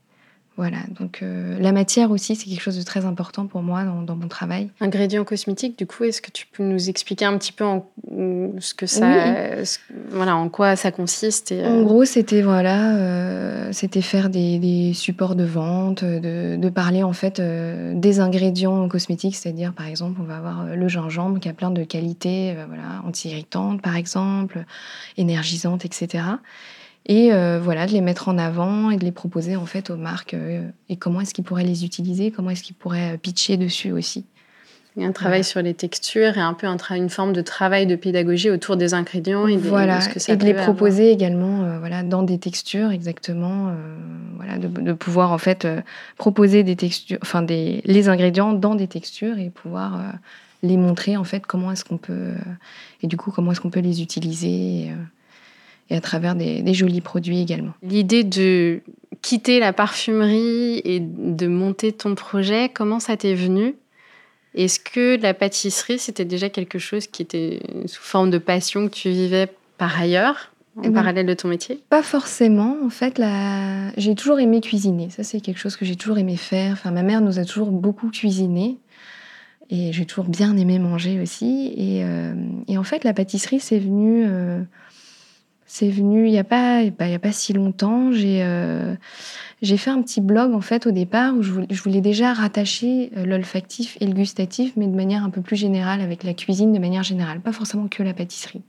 Voilà, 0.56 0.78
donc 1.00 1.18
euh, 1.22 1.58
la 1.58 1.72
matière 1.72 2.12
aussi, 2.12 2.36
c'est 2.36 2.48
quelque 2.48 2.62
chose 2.62 2.78
de 2.78 2.84
très 2.84 3.04
important 3.06 3.46
pour 3.46 3.62
moi 3.62 3.82
dans, 3.82 4.14
mon 4.14 4.28
travail. 4.28 4.70
Ingrédients 4.80 5.24
cosmétiques, 5.24 5.76
du 5.76 5.84
coup, 5.84 6.04
est-ce 6.04 6.22
que 6.22 6.30
tu 6.30 6.46
peux 6.46 6.62
nous 6.62 6.88
expliquer 6.88 7.24
un 7.24 7.36
petit 7.38 7.50
peu 7.50 7.64
en, 7.64 7.84
ce 8.60 8.72
que 8.72 8.86
ça, 8.86 9.56
voilà, 10.10 10.36
en 10.36 10.48
quoi 10.48 10.76
ça 10.76 10.92
consiste 10.92 11.50
et, 11.50 11.66
En 11.66 11.80
euh, 11.80 11.82
gros, 11.82 12.04
c'était 12.04 12.40
voilà, 12.40 12.94
euh, 12.94 13.68
c'était 13.72 14.00
faire 14.00 14.30
des, 14.30 14.92
supports 14.94 15.34
de 15.34 15.42
vente, 15.42 16.04
de, 16.04 16.68
parler 16.68 17.02
en 17.02 17.12
fait 17.12 17.40
des 17.40 18.20
ingrédients 18.20 18.88
cosmétiques, 18.88 19.34
c'est-à-dire 19.34 19.72
par 19.72 19.86
exemple, 19.86 20.20
on 20.20 20.24
va 20.24 20.36
avoir 20.36 20.66
le 20.66 20.88
gingembre 20.88 21.40
qui 21.40 21.48
a 21.48 21.52
plein 21.52 21.70
de 21.70 21.82
qualités, 21.82 22.54
voilà, 22.68 23.02
anti-irritantes 23.04 23.82
par 23.82 23.96
exemple, 23.96 24.64
énergisantes, 25.16 25.84
etc 25.84 26.22
et 27.06 27.32
euh, 27.32 27.60
voilà 27.62 27.86
de 27.86 27.92
les 27.92 28.00
mettre 28.00 28.28
en 28.28 28.38
avant 28.38 28.90
et 28.90 28.96
de 28.96 29.04
les 29.04 29.12
proposer 29.12 29.56
en 29.56 29.66
fait 29.66 29.90
aux 29.90 29.96
marques 29.96 30.34
euh, 30.34 30.66
et 30.88 30.96
comment 30.96 31.20
est-ce 31.20 31.34
qu'ils 31.34 31.44
pourraient 31.44 31.64
les 31.64 31.84
utiliser, 31.84 32.30
comment 32.30 32.50
est-ce 32.50 32.62
qu'ils 32.62 32.76
pourraient 32.76 33.14
euh, 33.14 33.16
pitcher 33.18 33.56
dessus 33.56 33.92
aussi. 33.92 34.24
Il 34.96 35.02
y 35.02 35.06
a 35.06 35.08
un 35.08 35.12
travail 35.12 35.42
sur 35.42 35.60
les 35.60 35.74
textures 35.74 36.38
et 36.38 36.40
un 36.40 36.54
peu 36.54 36.68
une 36.68 37.10
forme 37.10 37.32
de 37.32 37.42
travail 37.42 37.86
de 37.86 37.96
pédagogie 37.96 38.48
autour 38.48 38.76
des 38.76 38.94
ingrédients 38.94 39.48
et, 39.48 39.56
voilà, 39.56 39.98
de, 39.98 40.04
ce 40.04 40.08
que 40.08 40.20
ça 40.20 40.32
et 40.32 40.36
de 40.36 40.44
les 40.44 40.54
proposer 40.54 41.10
également 41.10 41.78
voilà 41.80 42.04
dans 42.04 42.22
des 42.22 42.38
textures 42.38 42.92
exactement 42.92 43.74
voilà 44.36 44.56
de, 44.56 44.68
de, 44.68 44.92
pouvoir 44.92 45.32
en 45.32 45.38
fait 45.38 45.66
proposer 46.16 46.62
des 46.62 46.76
textures 46.76 47.18
enfin 47.22 47.42
des 47.42 47.82
les 47.86 48.08
ingrédients 48.08 48.52
dans 48.52 48.76
des 48.76 48.86
textures 48.86 49.36
et 49.36 49.50
pouvoir 49.50 50.00
les 50.62 50.76
montrer 50.76 51.16
en 51.16 51.24
fait 51.24 51.44
comment 51.44 51.72
est-ce 51.72 51.84
qu'on 51.84 51.98
peut 51.98 52.30
et 53.02 53.08
du 53.08 53.16
coup 53.16 53.32
comment 53.32 53.50
est-ce 53.50 53.60
qu'on 53.60 53.70
peut 53.70 53.80
les 53.80 54.00
utiliser 54.00 54.92
et 55.90 55.96
à 55.96 56.00
travers 56.00 56.34
des, 56.34 56.74
jolis 56.74 57.00
produits 57.00 57.40
également. 57.40 57.72
L'idée 57.82 58.24
de 58.24 58.80
quitter 59.22 59.60
la 59.60 59.72
parfumerie 59.72 60.80
et 60.84 61.00
de 61.00 61.46
monter 61.46 61.92
ton 61.92 62.14
projet, 62.14 62.70
comment 62.72 63.00
ça 63.00 63.16
t'est 63.16 63.34
venu? 63.34 63.74
Est-ce 64.54 64.78
que 64.78 65.20
la 65.20 65.34
pâtisserie, 65.34 65.98
c'était 65.98 66.24
déjà 66.24 66.48
quelque 66.48 66.78
chose 66.78 67.06
qui 67.06 67.22
était 67.22 67.60
sous 67.86 68.02
forme 68.02 68.30
de 68.30 68.38
passion 68.38 68.88
que 68.88 68.94
tu 68.94 69.10
vivais 69.10 69.48
par 69.78 70.00
ailleurs 70.00 70.52
en 70.76 70.82
eh 70.82 70.88
ben, 70.88 70.94
parallèle 70.94 71.26
de 71.26 71.34
ton 71.34 71.48
métier? 71.48 71.80
Pas 71.90 72.02
forcément. 72.02 72.76
En 72.84 72.90
fait, 72.90 73.20
j'ai 73.96 74.14
toujours 74.14 74.38
aimé 74.38 74.60
cuisiner. 74.60 75.10
Ça, 75.10 75.22
c'est 75.22 75.40
quelque 75.40 75.58
chose 75.58 75.76
que 75.76 75.84
j'ai 75.84 75.96
toujours 75.96 76.18
aimé 76.18 76.36
faire. 76.36 76.72
Enfin, 76.72 76.92
ma 76.92 77.02
mère 77.02 77.20
nous 77.20 77.38
a 77.38 77.44
toujours 77.44 77.70
beaucoup 77.70 78.10
cuisiné. 78.10 78.78
Et 79.70 79.92
j'ai 79.92 80.04
toujours 80.04 80.26
bien 80.26 80.56
aimé 80.56 80.78
manger 80.78 81.20
aussi. 81.20 81.72
Et, 81.76 82.04
euh, 82.04 82.34
en 82.76 82.84
fait, 82.84 83.04
la 83.04 83.12
pâtisserie, 83.12 83.60
c'est 83.60 83.78
venu... 83.78 84.24
Euh, 84.26 84.62
c'est 85.66 85.88
venu 85.88 86.26
il 86.26 86.30
n'y 86.30 86.38
a, 86.38 86.44
pas, 86.44 86.82
il 86.82 86.92
a 87.00 87.18
pas 87.18 87.32
si 87.32 87.52
longtemps. 87.52 88.10
Euh, 88.12 88.94
j'ai 89.62 89.76
fait 89.76 89.90
un 89.90 90.02
petit 90.02 90.20
blog 90.20 90.52
en 90.52 90.60
fait 90.60 90.86
au 90.86 90.90
départ 90.90 91.34
où 91.34 91.42
je 91.42 91.50
voulais, 91.50 92.00
déjà 92.00 92.32
rattacher 92.32 93.10
euh, 93.16 93.24
l'olfactif 93.24 93.96
et 94.00 94.06
le 94.06 94.12
gustatif, 94.12 94.74
mais 94.76 94.86
de 94.86 94.94
manière 94.94 95.24
un 95.24 95.30
peu 95.30 95.40
plus 95.40 95.56
générale 95.56 96.00
avec 96.00 96.22
la 96.22 96.34
cuisine 96.34 96.72
de 96.72 96.78
manière 96.78 97.02
générale, 97.02 97.40
pas 97.40 97.52
forcément 97.52 97.88
que 97.88 98.02
la 98.02 98.12
pâtisserie. 98.12 98.62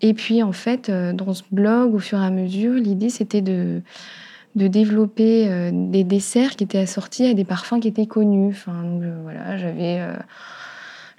Et 0.00 0.14
puis 0.14 0.42
en 0.42 0.52
fait, 0.52 0.88
euh, 0.88 1.12
dans 1.12 1.32
ce 1.32 1.44
blog, 1.52 1.94
au 1.94 2.00
fur 2.00 2.20
et 2.20 2.26
à 2.26 2.30
mesure, 2.30 2.74
l'idée 2.74 3.08
c'était 3.08 3.42
de, 3.42 3.82
de 4.56 4.66
développer 4.66 5.70
des 5.72 6.02
desserts 6.02 6.56
qui 6.56 6.64
étaient 6.64 6.78
assortis 6.78 7.26
à 7.26 7.34
des 7.34 7.44
parfums 7.44 7.78
qui 7.80 7.88
étaient 7.88 8.06
connus. 8.06 8.48
Enfin, 8.48 8.84
voilà, 9.22 9.56
j'avais 9.56 10.04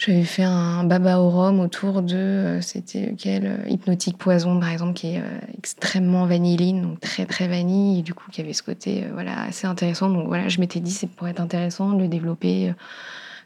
j'avais 0.06 0.24
fait 0.24 0.44
un 0.44 0.84
baba 0.84 1.20
au 1.20 1.30
rhum 1.30 1.60
autour 1.60 2.02
de, 2.02 2.16
euh, 2.16 2.62
c'était 2.62 3.16
quel 3.18 3.46
euh, 3.46 3.70
Hypnotique 3.70 4.18
Poison, 4.18 4.60
par 4.60 4.70
exemple, 4.70 4.94
qui 4.94 5.16
est 5.16 5.20
euh, 5.20 5.40
extrêmement 5.58 6.26
vanilline, 6.26 6.82
donc 6.82 7.00
très 7.00 7.26
très 7.26 7.48
vanille, 7.48 8.00
et 8.00 8.02
du 8.02 8.14
coup 8.14 8.30
qui 8.32 8.42
avait 8.42 8.54
ce 8.54 8.64
côté 8.64 9.06
voilà, 9.14 9.44
assez 9.44 9.66
intéressant. 9.66 10.10
Donc 10.10 10.28
voilà, 10.28 10.50
je 10.50 10.60
m'étais 10.60 10.80
dit, 10.80 10.92
c'est 10.92 11.08
pour 11.08 11.28
être 11.28 11.40
intéressant 11.40 11.94
de 11.94 12.02
le 12.02 12.08
développer 12.08 12.74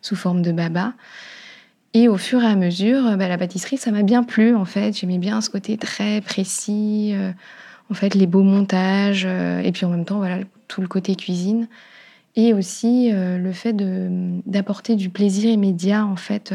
sous 0.01 0.15
forme 0.15 0.41
de 0.41 0.51
baba. 0.51 0.93
Et 1.93 2.07
au 2.07 2.17
fur 2.17 2.41
et 2.43 2.47
à 2.47 2.55
mesure, 2.55 3.17
bah, 3.17 3.27
la 3.27 3.37
pâtisserie, 3.37 3.77
ça 3.77 3.91
m'a 3.91 4.03
bien 4.03 4.23
plu, 4.23 4.55
en 4.55 4.65
fait. 4.65 4.97
J'aimais 4.97 5.17
bien 5.19 5.41
ce 5.41 5.49
côté 5.49 5.77
très 5.77 6.21
précis, 6.21 7.13
en 7.89 7.93
fait, 7.93 8.15
les 8.15 8.27
beaux 8.27 8.43
montages, 8.43 9.25
et 9.25 9.71
puis 9.71 9.85
en 9.85 9.89
même 9.89 10.05
temps, 10.05 10.17
voilà, 10.17 10.39
tout 10.67 10.81
le 10.81 10.87
côté 10.87 11.15
cuisine. 11.15 11.67
Et 12.37 12.53
aussi 12.53 13.11
le 13.11 13.51
fait 13.51 13.75
d'apporter 14.45 14.95
du 14.95 15.09
plaisir 15.09 15.51
immédiat 15.51 16.05
en 16.05 16.15
fait 16.15 16.53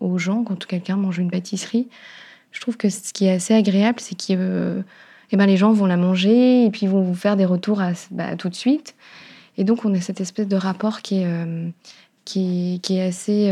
aux 0.00 0.18
gens 0.18 0.42
quand 0.42 0.66
quelqu'un 0.66 0.96
mange 0.96 1.18
une 1.18 1.30
pâtisserie. 1.30 1.88
Je 2.52 2.60
trouve 2.60 2.76
que 2.76 2.90
ce 2.90 3.12
qui 3.12 3.26
est 3.26 3.32
assez 3.32 3.54
agréable, 3.54 4.00
c'est 4.00 4.16
que 4.16 4.82
eh 5.30 5.36
ben, 5.36 5.46
les 5.46 5.56
gens 5.56 5.72
vont 5.72 5.86
la 5.86 5.96
manger 5.96 6.66
et 6.66 6.70
puis 6.70 6.86
vont 6.86 7.02
vous 7.02 7.14
faire 7.14 7.36
des 7.36 7.44
retours 7.44 7.80
bah, 8.10 8.36
tout 8.36 8.48
de 8.48 8.54
suite. 8.54 8.96
Et 9.56 9.64
donc 9.64 9.84
on 9.84 9.94
a 9.94 10.00
cette 10.00 10.20
espèce 10.20 10.48
de 10.48 10.56
rapport 10.56 11.00
qui 11.00 11.22
est, 11.22 11.72
qui, 12.24 12.80
est 12.90 13.02
assez 13.02 13.50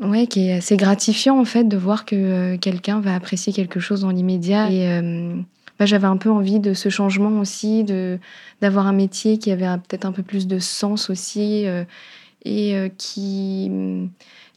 Ouais, 0.00 0.26
qui 0.26 0.48
est 0.48 0.52
assez 0.52 0.76
gratifiant 0.76 1.40
en 1.40 1.46
fait 1.46 1.64
de 1.64 1.76
voir 1.76 2.04
que 2.04 2.16
euh, 2.16 2.58
quelqu'un 2.58 3.00
va 3.00 3.14
apprécier 3.14 3.52
quelque 3.52 3.80
chose 3.80 4.02
dans 4.02 4.10
l'immédiat. 4.10 4.68
Euh, 4.68 5.36
bah, 5.78 5.86
j'avais 5.86 6.06
un 6.06 6.16
peu 6.16 6.30
envie 6.30 6.60
de 6.60 6.74
ce 6.74 6.88
changement 6.88 7.40
aussi, 7.40 7.84
de 7.84 8.18
d'avoir 8.60 8.86
un 8.86 8.92
métier 8.92 9.38
qui 9.38 9.50
avait 9.50 9.66
peut-être 9.88 10.04
un 10.06 10.12
peu 10.12 10.22
plus 10.22 10.46
de 10.46 10.58
sens 10.58 11.10
aussi 11.10 11.66
euh, 11.66 11.84
et 12.44 12.90
qui 12.96 13.70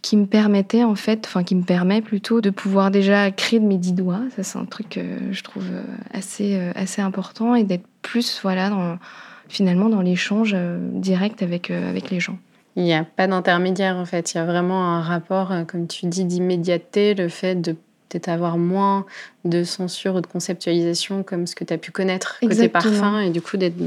qui 0.01 0.15
me 0.15 0.25
permettait 0.25 0.83
en 0.83 0.95
fait, 0.95 1.25
enfin 1.25 1.43
qui 1.43 1.55
me 1.55 1.63
permet 1.63 2.01
plutôt 2.01 2.39
de 2.39 2.51
pouvoir 2.51 2.91
déjà 2.91 3.31
créer 3.31 3.59
de 3.59 3.65
mes 3.65 3.77
dix 3.77 3.93
doigts. 3.93 4.21
Ça 4.35 4.43
c'est 4.43 4.59
un 4.59 4.65
truc 4.65 4.89
que 4.89 5.01
je 5.31 5.43
trouve 5.43 5.65
assez 6.13 6.55
assez 6.75 7.01
important 7.01 7.55
et 7.55 7.63
d'être 7.63 7.87
plus 8.01 8.39
voilà 8.43 8.99
finalement 9.47 9.89
dans 9.89 10.01
l'échange 10.01 10.55
direct 10.93 11.41
avec 11.41 11.71
avec 11.71 12.11
les 12.11 12.19
gens. 12.19 12.37
Il 12.75 12.83
n'y 12.83 12.93
a 12.93 13.03
pas 13.03 13.27
d'intermédiaire 13.27 13.97
en 13.97 14.05
fait. 14.05 14.33
Il 14.33 14.37
y 14.37 14.39
a 14.39 14.45
vraiment 14.45 14.85
un 14.85 15.01
rapport, 15.01 15.51
euh, 15.51 15.63
comme 15.65 15.87
tu 15.87 16.05
dis, 16.05 16.23
d'immédiateté, 16.23 17.13
le 17.13 17.27
fait 17.27 17.55
de 17.55 17.75
peut-être 18.09 18.27
avoir 18.27 18.57
moins 18.57 19.05
de 19.45 19.63
censure 19.63 20.15
ou 20.15 20.21
de 20.21 20.27
conceptualisation 20.27 21.23
comme 21.23 21.47
ce 21.47 21.55
que 21.55 21.63
tu 21.63 21.73
as 21.73 21.77
pu 21.77 21.91
connaître 21.91 22.37
côté 22.41 22.67
parfum 22.67 23.19
et 23.19 23.29
du 23.29 23.41
coup 23.41 23.57
d'être 23.57 23.77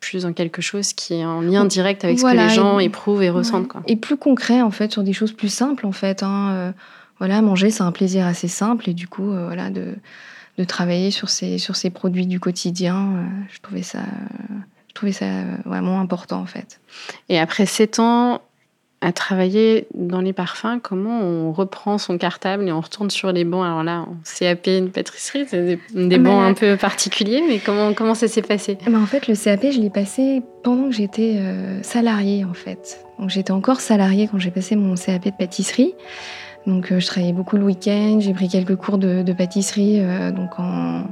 plus 0.00 0.22
dans 0.22 0.32
quelque 0.32 0.62
chose 0.62 0.92
qui 0.92 1.14
est 1.14 1.24
en 1.24 1.40
lien 1.40 1.64
direct 1.64 2.04
avec 2.04 2.18
ce 2.18 2.24
que 2.24 2.36
les 2.36 2.48
gens 2.48 2.78
éprouvent 2.78 3.22
et 3.22 3.30
ressentent. 3.30 3.68
Quoi. 3.68 3.82
Et 3.86 3.96
plus 3.96 4.16
concret 4.16 4.62
en 4.62 4.70
fait 4.70 4.92
sur 4.92 5.02
des 5.02 5.12
choses 5.12 5.32
plus 5.32 5.52
simples 5.52 5.86
en 5.86 5.92
fait. 5.92 6.22
Hein. 6.22 6.50
Euh, 6.50 6.72
voilà, 7.18 7.40
manger 7.42 7.70
c'est 7.70 7.82
un 7.82 7.92
plaisir 7.92 8.26
assez 8.26 8.48
simple 8.48 8.88
et 8.90 8.94
du 8.94 9.08
coup 9.08 9.30
euh, 9.30 9.46
voilà 9.46 9.70
de, 9.70 9.94
de 10.58 10.64
travailler 10.64 11.10
sur 11.10 11.28
ces, 11.28 11.58
sur 11.58 11.76
ces 11.76 11.90
produits 11.90 12.26
du 12.26 12.40
quotidien, 12.40 13.26
je 13.52 13.60
trouvais 13.60 13.82
ça 13.82 14.00
trouvais 14.96 15.12
ça 15.12 15.26
vraiment 15.64 16.00
important 16.00 16.40
en 16.40 16.46
fait. 16.46 16.80
Et 17.28 17.38
après 17.38 17.66
sept 17.66 18.00
ans 18.00 18.40
à 19.06 19.12
travailler 19.12 19.86
dans 19.94 20.20
les 20.20 20.32
parfums, 20.32 20.80
comment 20.82 21.20
on 21.20 21.52
reprend 21.52 21.96
son 21.96 22.18
cartable 22.18 22.66
et 22.66 22.72
on 22.72 22.80
retourne 22.80 23.08
sur 23.08 23.30
les 23.30 23.44
bancs? 23.44 23.64
Alors 23.64 23.84
là, 23.84 24.04
on 24.08 24.16
CAP 24.24 24.66
une 24.66 24.90
pâtisserie, 24.90 25.44
c'est 25.46 25.78
des, 25.94 26.18
bancs 26.18 26.42
un 26.42 26.54
peu 26.54 26.76
particuliers, 26.76 27.40
mais 27.46 27.60
comment, 27.60 27.94
comment 27.94 28.14
ça 28.14 28.26
s'est 28.26 28.42
passé? 28.42 28.76
Ben, 28.84 29.00
En 29.00 29.06
fait, 29.06 29.28
le 29.28 29.36
CAP, 29.36 29.70
je 29.70 29.80
l'ai 29.80 29.90
passé 29.90 30.42
pendant 30.64 30.88
que 30.88 30.94
j'étais 30.96 31.36
euh, 31.36 31.80
salariée 31.84 32.44
en 32.44 32.54
fait. 32.54 32.98
Donc 33.20 33.30
j'étais 33.30 33.52
encore 33.52 33.80
salariée 33.80 34.28
quand 34.28 34.40
j'ai 34.40 34.50
passé 34.50 34.74
mon 34.74 34.96
CAP 34.96 35.26
de 35.26 35.30
pâtisserie. 35.30 35.94
Donc 36.66 36.90
euh, 36.90 36.98
je 36.98 37.06
travaillais 37.06 37.32
beaucoup 37.32 37.56
le 37.56 37.62
week-end, 37.62 38.18
j'ai 38.20 38.34
pris 38.34 38.48
quelques 38.48 38.74
cours 38.74 38.98
de, 38.98 39.32
pâtisserie, 39.32 40.00
euh, 40.00 40.32
donc 40.32 40.58
en, 40.58 41.02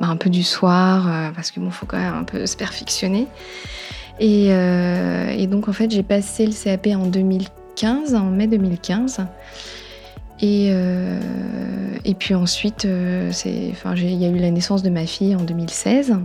bah, 0.00 0.08
un 0.08 0.16
peu 0.16 0.28
du 0.28 0.42
soir, 0.42 1.08
euh, 1.08 1.30
parce 1.34 1.50
que 1.50 1.60
bon, 1.60 1.70
faut 1.70 1.86
quand 1.86 1.98
même 1.98 2.14
un 2.14 2.24
peu 2.24 2.44
se 2.46 2.56
perfectionner. 2.56 3.26
Et, 4.20 4.48
et 4.48 5.46
donc 5.46 5.68
en 5.68 5.72
fait, 5.72 5.90
j'ai 5.90 6.02
passé 6.02 6.46
le 6.46 6.52
CAP 6.52 6.88
en 6.88 7.06
2015, 7.06 8.14
en 8.14 8.26
mai 8.26 8.46
2015. 8.46 9.24
Et, 10.42 10.72
et 12.04 12.14
puis 12.14 12.34
ensuite, 12.34 12.84
il 12.84 14.14
y 14.14 14.24
a 14.24 14.28
eu 14.28 14.38
la 14.38 14.50
naissance 14.50 14.82
de 14.82 14.90
ma 14.90 15.06
fille 15.06 15.34
en 15.34 15.42
2016. 15.42 16.16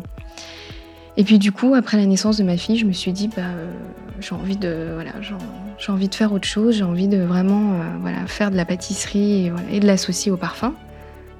Et 1.17 1.23
puis 1.23 1.39
du 1.39 1.53
coup, 1.53 1.73
après 1.73 1.95
la 1.97 2.05
naissance 2.05 2.37
de 2.37 2.43
ma 2.43 2.57
fille, 2.57 2.77
je 2.77 2.85
me 2.85 2.91
suis 2.91 3.13
dit, 3.13 3.29
bah, 3.29 3.43
j'ai 4.19 4.35
envie 4.35 4.57
de, 4.57 4.91
voilà, 4.93 5.11
envie 5.89 6.09
de 6.09 6.15
faire 6.15 6.33
autre 6.33 6.47
chose, 6.47 6.75
j'ai 6.75 6.83
envie 6.83 7.07
de 7.07 7.17
vraiment 7.17 7.73
euh, 7.73 7.83
voilà, 8.01 8.25
faire 8.27 8.51
de 8.51 8.55
la 8.55 8.65
pâtisserie 8.65 9.51
et, 9.71 9.79
de 9.79 9.85
l'associer 9.85 10.31
au 10.31 10.37
parfum. 10.37 10.73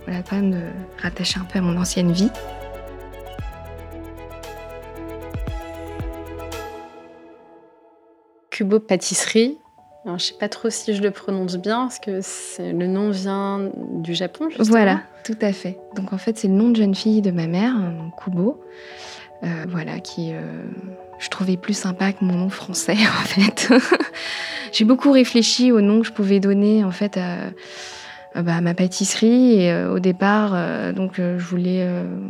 Voilà, 0.06 0.22
quand 0.22 0.36
même 0.36 0.52
de 0.52 0.62
rattacher 1.02 1.40
un 1.40 1.46
peu 1.46 1.60
à 1.60 1.62
mon 1.62 1.78
ancienne 1.80 2.12
vie. 2.12 2.30
Kubo 8.56 8.80
Pâtisserie. 8.80 9.58
Alors, 10.06 10.18
je 10.18 10.26
sais 10.26 10.36
pas 10.40 10.48
trop 10.48 10.70
si 10.70 10.96
je 10.96 11.02
le 11.02 11.12
prononce 11.12 11.58
bien, 11.58 11.80
parce 11.80 12.00
que 12.00 12.22
le 12.62 12.88
nom 12.88 13.10
vient 13.10 13.70
du 13.96 14.16
Japon, 14.16 14.48
justement. 14.48 14.70
Voilà, 14.70 15.02
tout 15.26 15.38
à 15.42 15.52
fait. 15.52 15.78
Donc 15.98 16.14
en 16.14 16.18
fait, 16.18 16.38
c'est 16.38 16.48
le 16.48 16.54
nom 16.54 16.70
de 16.70 16.78
jeune 16.78 16.96
fille 16.96 17.22
de 17.22 17.32
ma 17.32 17.48
mère, 17.48 17.74
Kubo. 18.24 18.62
Euh, 19.44 19.66
voilà, 19.68 20.00
qui 20.00 20.32
euh, 20.32 20.40
je 21.20 21.28
trouvais 21.28 21.58
plus 21.58 21.74
sympa 21.74 22.14
que 22.14 22.24
mon 22.24 22.36
nom 22.36 22.50
français 22.50 22.96
en 23.22 23.26
fait. 23.26 23.74
J'ai 24.72 24.86
beaucoup 24.86 25.12
réfléchi 25.12 25.74
au 25.74 25.82
nom 25.82 26.00
que 26.00 26.08
je 26.08 26.14
pouvais 26.14 26.40
donner 26.40 26.86
en 26.86 26.92
fait 26.92 27.18
à, 27.18 28.42
bah, 28.42 28.62
ma 28.62 28.74
pâtisserie 28.74 29.62
et 29.62 29.72
euh, 29.72 29.94
au 29.94 30.00
départ 30.00 30.52
donc 30.94 31.16
je 31.18 31.44
voulais 31.44 31.88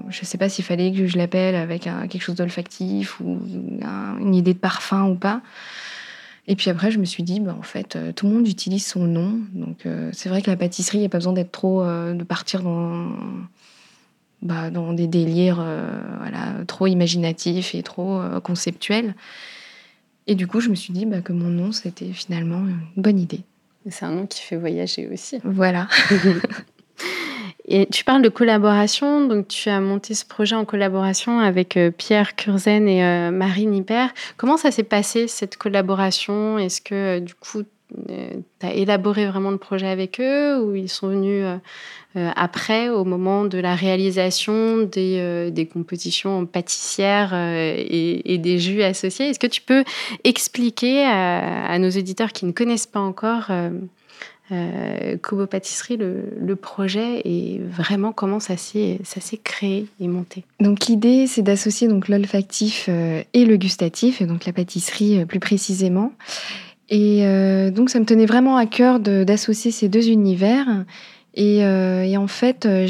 je 0.10 0.25
sais 0.25 0.38
pas 0.38 0.50
s'il 0.50 0.65
fallait 0.65 0.91
que 0.91 1.05
je 1.05 1.17
l'appelle 1.17 1.55
avec 1.55 1.84
quelque 1.84 2.22
chose 2.22 2.36
d'olfactif 2.36 3.20
ou 3.20 3.39
une 4.20 4.34
idée 4.34 4.53
de 4.53 4.60
parfum 4.60 5.03
ou 5.05 5.15
pas. 5.15 5.41
Et 6.48 6.56
puis 6.56 6.70
après, 6.70 6.92
je 6.92 7.00
me 7.00 7.06
suis 7.06 7.24
dit, 7.24 7.40
bah, 7.40 7.56
en 7.58 7.64
fait, 7.64 7.98
tout 8.16 8.28
le 8.28 8.34
monde 8.34 8.48
utilise 8.48 8.86
son 8.86 9.06
nom. 9.06 9.40
Donc, 9.54 9.88
c'est 10.12 10.30
vrai 10.30 10.44
que 10.44 10.50
la 10.52 10.58
pâtisserie, 10.58 11.00
il 11.00 11.02
n'y 11.02 11.08
a 11.08 11.10
pas 11.10 11.18
besoin 11.18 11.34
d'être 11.34 11.52
trop, 11.52 11.84
de 11.84 12.24
partir 12.24 12.62
dans, 12.62 13.10
bah, 14.46 14.70
dans 14.70 14.94
des 14.94 15.08
délires 15.08 15.60
euh, 15.60 16.00
voilà, 16.20 16.64
trop 16.68 16.86
imaginatifs 16.86 17.74
et 17.74 17.82
trop 17.82 18.20
euh, 18.20 18.40
conceptuels. 18.40 19.16
Et 20.28 20.36
du 20.36 20.46
coup, 20.46 20.60
je 20.60 20.70
me 20.70 20.75
suis 20.75 20.94
dit 20.94 21.08
bah, 21.08 21.22
que 21.22 21.34
mon 21.34 21.50
nom, 21.50 21.72
c'était 21.72 22.14
finalement 22.14 22.60
une 22.60 23.02
bonne 23.02 23.20
idée. 23.20 23.42
C'est 23.90 24.06
un 24.06 24.12
nom 24.12 24.28
qui 24.28 24.42
fait 24.42 24.56
voyager 24.56 25.08
aussi. 25.12 25.40
Voilà. 25.44 25.88
Et 27.67 27.88
tu 27.88 28.03
parles 28.03 28.22
de 28.22 28.29
collaboration, 28.29 29.27
donc 29.27 29.48
tu 29.48 29.69
as 29.69 29.79
monté 29.79 30.13
ce 30.13 30.25
projet 30.25 30.55
en 30.55 30.65
collaboration 30.65 31.39
avec 31.39 31.77
euh, 31.77 31.91
Pierre 31.91 32.36
Curzen 32.36 32.88
et 32.88 33.31
Marie 33.31 33.65
Nipper. 33.65 34.07
Comment 34.38 34.57
ça 34.57 34.72
s'est 34.72 34.84
passé 34.84 35.27
cette 35.27 35.57
collaboration? 35.57 36.57
Est-ce 36.60 36.81
que 36.81 37.19
du 37.19 37.34
coup 37.34 37.63
tu 38.07 38.65
as 38.65 38.74
élaboré 38.74 39.27
vraiment 39.27 39.51
le 39.51 39.57
projet 39.57 39.88
avec 39.88 40.19
eux 40.19 40.60
ou 40.60 40.75
ils 40.75 40.89
sont 40.89 41.07
venus 41.07 41.45
euh, 42.17 42.31
après, 42.38 42.88
au 42.88 43.03
moment 43.03 43.43
de 43.43 43.57
la 43.57 43.75
réalisation 43.75 44.77
des, 44.84 45.17
euh, 45.19 45.50
des 45.50 45.65
compositions 45.65 46.45
pâtissières 46.45 47.31
euh, 47.34 47.75
et, 47.77 48.38
des 48.38 48.57
jus 48.57 48.84
associés? 48.84 49.29
Est-ce 49.29 49.39
que 49.39 49.48
tu 49.48 49.62
peux 49.62 49.84
expliquer 50.24 51.03
à, 51.03 51.77
nos 51.77 51.89
éditeurs 51.89 52.31
qui 52.31 52.45
ne 52.45 52.51
connaissent 52.51 52.88
pas 52.88 53.01
encore 53.01 53.51
Kobo 55.22 55.48
Pâtisserie, 55.48 55.98
le, 55.98 56.56
projet 56.56 57.22
et 57.25 57.60
vraiment 57.60 58.12
comment 58.12 58.40
ça 58.40 58.58
s'est 58.58 59.00
créé 59.44 59.88
et 60.00 60.08
monté. 60.08 60.44
Donc 60.60 60.86
l'idée 60.86 61.28
c'est 61.28 61.42
d'associer 61.42 61.88
donc 61.88 62.08
l'olfactif 62.08 62.88
et 62.90 63.46
le 63.46 63.58
gustatif 63.58 64.22
et 64.22 64.25
donc 64.25 64.46
la 64.46 64.54
pâtisserie 64.54 65.25
plus 65.25 65.40
précisément. 65.40 66.14
Et 66.90 67.22
donc 67.72 67.90
ça 67.90 68.00
me 68.00 68.06
tenait 68.06 68.28
vraiment 68.28 68.56
à 68.58 68.66
cœur 68.68 69.00
d'associer 69.00 69.72
ces 69.72 69.90
deux 69.90 70.10
univers 70.10 70.86
euh, 71.38 72.04
et, 72.04 72.18
en 72.18 72.28
fait, 72.28 72.66
euh, 72.66 72.88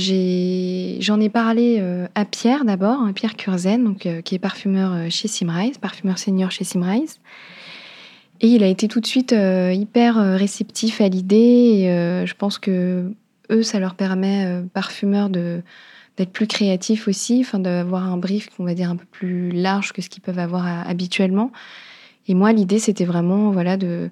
j'en 1.00 1.20
ai, 1.20 1.30
parlé 1.30 1.78
euh, 1.80 2.08
à 2.16 2.26
Pierre 2.26 2.66
d'abord, 2.66 3.00
hein, 3.02 3.14
Pierre 3.14 3.36
Curzen, 3.36 3.84
donc, 3.84 4.08
qui 4.24 4.36
est 4.36 4.40
parfumeur 4.40 5.10
chez 5.10 5.28
Simrise, 5.28 5.78
parfumeur 5.78 6.18
senior 6.18 6.52
chez 6.52 6.64
Simrise. 6.64 7.20
Et 8.42 8.48
il 8.48 8.64
a 8.64 8.68
été 8.68 8.88
tout 8.88 9.00
de 9.00 9.06
suite 9.06 9.34
hyper 9.34 10.16
réceptif 10.38 11.02
à 11.02 11.08
l'idée. 11.08 11.38
Et 11.38 12.26
je 12.26 12.34
pense 12.34 12.58
que 12.58 13.12
eux, 13.50 13.64
ça 13.64 13.80
leur 13.80 13.96
permet, 13.96 14.62
parfumeurs, 14.74 15.30
d'être 15.30 16.32
plus 16.32 16.48
créatifs 16.48 17.08
aussi, 17.08 17.40
enfin 17.42 17.60
d'avoir 17.60 18.12
un 18.12 18.18
brief, 18.18 18.50
on 18.60 18.66
va 18.66 18.74
dire, 18.74 18.90
un 18.90 18.98
peu 18.98 19.06
plus 19.10 19.52
large 19.52 19.94
que 19.94 20.02
ce 20.02 20.10
qu'ils 20.10 20.22
peuvent 20.22 20.40
avoir 20.40 20.66
habituellement. 20.88 21.52
Et 22.28 22.34
moi, 22.34 22.52
l'idée, 22.52 22.80
c'était 22.80 23.06
vraiment, 23.06 23.52
voilà, 23.52 23.78
de 23.78 24.10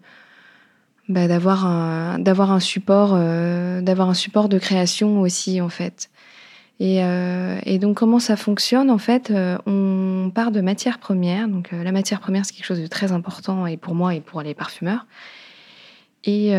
bah, 1.09 1.27
d'avoir 1.27 1.65
un, 1.65 2.17
d'avoir 2.19 2.51
un 2.51 2.61
support, 2.61 3.11
euh, 3.13 3.81
d'avoir 3.81 4.09
un 4.09 4.13
support 4.13 4.47
de 4.47 4.57
création 4.57 5.19
aussi 5.19 5.59
en 5.59 5.67
fait. 5.67 6.09
Et, 6.83 7.01
euh, 7.01 7.61
et, 7.63 7.79
donc 7.79 7.95
comment 7.95 8.19
ça 8.19 8.35
fonctionne 8.35 8.91
en 8.91 8.97
fait 8.97 9.31
euh, 9.31 9.57
On 9.65 10.29
part 10.35 10.51
de 10.51 10.59
matières 10.59 10.99
premières. 10.99 11.47
Donc 11.47 11.71
la 11.71 11.93
matière 11.93 12.19
première 12.19 12.45
c'est 12.45 12.53
quelque 12.53 12.65
chose 12.65 12.81
de 12.81 12.87
très 12.87 13.13
important 13.13 13.65
et 13.65 13.77
pour 13.77 13.95
moi 13.95 14.15
et 14.15 14.19
pour 14.19 14.41
les 14.41 14.53
parfumeurs. 14.53 15.07
Et 16.25 16.53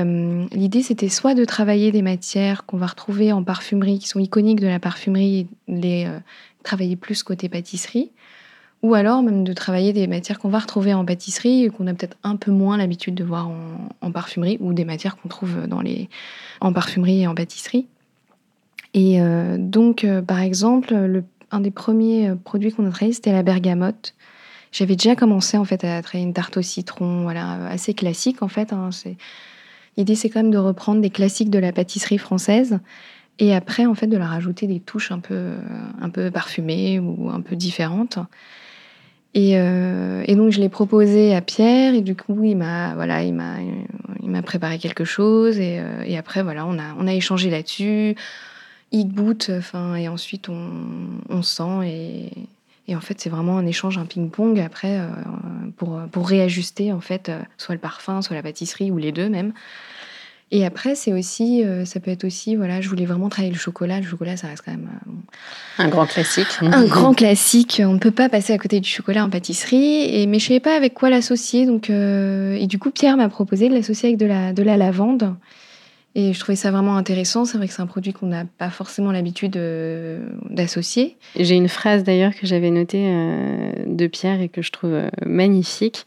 l'idée 0.53 0.83
c'était 0.83 1.09
soit 1.09 1.35
de 1.35 1.45
travailler 1.47 1.91
des 1.91 2.03
matières 2.03 2.67
qu'on 2.67 2.77
va 2.77 2.87
retrouver 2.87 3.33
en 3.33 3.43
parfumerie 3.43 3.99
qui 3.99 4.09
sont 4.09 4.21
iconiques 4.21 4.61
de 4.61 4.67
la 4.67 4.79
parfumerie, 4.79 5.47
les 5.69 6.07
travailler 6.63 6.97
plus 6.97 7.23
côté 7.23 7.49
pâtisserie, 7.49 8.11
ou 8.83 8.93
alors 8.93 9.23
même 9.23 9.43
de 9.43 9.53
travailler 9.55 9.95
des 9.95 10.07
matières 10.07 10.39
qu'on 10.39 10.51
va 10.51 10.59
retrouver 10.59 10.93
en 10.93 11.07
pâtisserie 11.07 11.65
et 11.65 11.71
qu'on 11.71 11.87
a 11.87 11.95
peut-être 11.95 12.19
un 12.25 12.37
peu 12.37 12.51
moins 12.51 12.77
l'habitude 12.77 13.15
de 13.15 13.25
voir 13.25 13.51
en, 14.03 14.13
parfumerie, 14.13 14.59
ou 14.61 14.75
des 14.75 14.85
matières 14.85 15.17
qu'on 15.17 15.29
trouve 15.29 15.67
dans 15.67 15.81
les, 15.81 16.11
en 16.61 16.75
parfumerie 16.75 17.23
et 17.23 17.27
en 17.27 17.35
pâtisserie. 17.35 17.87
Et 18.95 19.21
euh, 19.21 19.57
donc, 19.59 20.05
euh, 20.05 20.23
par 20.23 20.41
exemple, 20.41 20.95
le, 20.95 21.25
un 21.51 21.61
des 21.61 21.73
premiers 21.73 22.31
euh, 22.31 22.37
produits 22.37 22.73
qu'on 22.73 22.87
a 22.87 22.91
travaillé, 22.91 23.13
c'était 23.13 23.33
la 23.33 23.43
bergamote. 23.43 24.15
j'avais 24.71 24.95
déjà 24.95 25.17
commencé 25.17 25.59
en 25.59 25.65
fait 25.65 25.83
à 25.85 26.01
travailler 26.01 26.25
une 26.25 26.33
tarte 26.33 26.57
au 26.57 26.63
citron, 26.63 27.23
voilà, 27.23 27.67
assez 27.67 27.93
classique 27.93 28.41
en 28.43 28.49
fait. 28.49 28.73
Hein, 28.73 28.91
l'idée 29.97 30.15
c'est 30.15 30.31
quand 30.31 30.41
même 30.41 30.53
de 30.53 30.59
reprendre 30.59 31.01
des 31.01 31.11
classiques 31.11 31.51
de 31.51 31.59
la 31.59 31.73
pâtisserie 31.73 32.19
française 32.19 32.79
et 33.41 33.53
après 33.53 33.85
en 33.85 33.95
fait 33.95 34.07
de 34.07 34.17
leur 34.17 34.29
rajouter 34.29 34.69
des 34.69 34.79
touches 34.79 35.11
un 35.11 35.19
peu, 35.19 35.55
un 36.01 36.09
peu 36.09 36.31
parfumées 36.31 37.01
ou 37.01 37.31
un 37.31 37.41
peu 37.41 37.57
différentes. 37.57 38.19
Et, 39.37 39.57
donc 39.57 40.53
je 40.53 40.61
l'ai 40.61 40.69
proposé 40.69 41.35
à 41.35 41.41
Pierre 41.41 41.95
et 41.95 42.01
du 42.01 42.15
coup 42.15 42.45
il 42.45 42.57
m'a 42.57 42.95
voilà 42.95 43.21
préparé 44.43 44.79
quelque 44.79 45.05
chose 45.05 45.59
et, 45.59 45.81
et, 46.07 46.17
après 46.17 46.45
voilà 46.45 46.67
on 46.67 46.79
a 46.79 46.95
on 46.99 47.09
a 47.09 47.13
échangé 47.13 47.51
là-dessus 47.51 48.15
il 48.95 49.13
goûte 49.13 49.51
enfin 49.59 49.95
et 49.97 50.09
ensuite 50.09 50.49
on, 50.49 50.71
on 51.29 51.43
sent 51.43 51.87
et, 51.87 52.31
et 52.87 52.97
en 52.97 53.01
fait, 53.01 53.21
c'est 53.21 53.31
vraiment 53.31 53.57
un 53.59 53.67
échange, 53.67 53.97
un 53.97 54.05
ping-pong 54.05 54.61
après 54.61 54.99
euh, 54.99 55.09
pour, 55.77 56.01
pour 56.11 56.29
réajuster 56.29 56.93
en 56.93 57.01
fait 57.01 57.29
euh, 57.29 57.41
soit 57.57 57.75
le 57.75 57.81
parfum, 57.81 58.21
soit 58.21 58.37
la 58.37 58.43
pâtisserie 58.43 58.91
ou 58.91 58.99
les 58.99 59.13
deux 59.13 59.29
même. 59.29 59.53
Et 60.51 60.67
après, 60.67 60.95
c'est 60.95 61.13
aussi, 61.13 61.65
euh, 61.65 61.87
ça 61.87 61.99
peut 61.99 62.11
être 62.11 62.25
aussi, 62.25 62.55
voilà, 62.55 62.81
je 62.81 62.89
voulais 62.89 63.07
vraiment 63.07 63.31
travailler 63.31 63.53
le 63.53 63.59
chocolat. 63.59 63.99
Le 63.99 64.07
chocolat, 64.07 64.37
ça 64.37 64.47
reste 64.49 64.63
quand 64.65 64.73
même 64.73 64.89
un 65.79 65.89
grand 65.89 66.07
classique. 66.07 66.59
Un 66.61 66.85
grand 66.85 67.15
classique. 67.15 67.81
On 67.85 67.95
ne 67.95 67.99
peut 67.99 68.11
pas 68.11 68.29
passer 68.29 68.53
à 68.53 68.59
côté 68.59 68.79
du 68.79 68.89
chocolat 68.89 69.25
en 69.25 69.31
pâtisserie. 69.31 70.05
Et 70.15 70.27
mais 70.27 70.39
je 70.39 70.47
savais 70.47 70.61
pas 70.61 70.77
avec 70.77 70.93
quoi 70.93 71.09
l'associer. 71.09 71.65
Donc, 71.65 71.89
et 71.91 72.67
du 72.69 72.79
coup, 72.79 72.91
Pierre 72.91 73.17
m'a 73.17 73.31
proposé 73.31 73.69
de 73.69 73.75
l'associer 73.75 74.11
avec 74.11 74.19
de 74.19 74.27
la, 74.27 74.53
de 74.53 74.63
la 74.63 74.77
lavande. 74.77 75.35
Et 76.17 76.33
je 76.33 76.39
trouvais 76.39 76.55
ça 76.55 76.71
vraiment 76.71 76.97
intéressant. 76.97 77.45
C'est 77.45 77.59
vrai 77.59 77.67
que 77.67 77.73
c'est 77.73 77.83
un 77.83 77.87
produit 77.87 78.13
qu'on 78.13 78.27
n'a 78.27 78.45
pas 78.45 78.71
forcément 78.71 79.11
l'habitude 79.11 79.57
euh, 79.57 80.29
d'associer. 80.49 81.17
J'ai 81.37 81.57
une 81.57 81.69
phrase 81.69 82.05
d'ailleurs 82.05 82.35
que 82.35 82.47
j'avais 82.47 82.71
notée 82.71 83.09
euh, 83.09 83.73
de 83.87 84.07
Pierre 84.07 84.41
et 84.41 84.49
que 84.49 84.63
je 84.63 84.71
trouve 84.71 84.93
euh, 84.93 85.09
magnifique. 85.27 86.07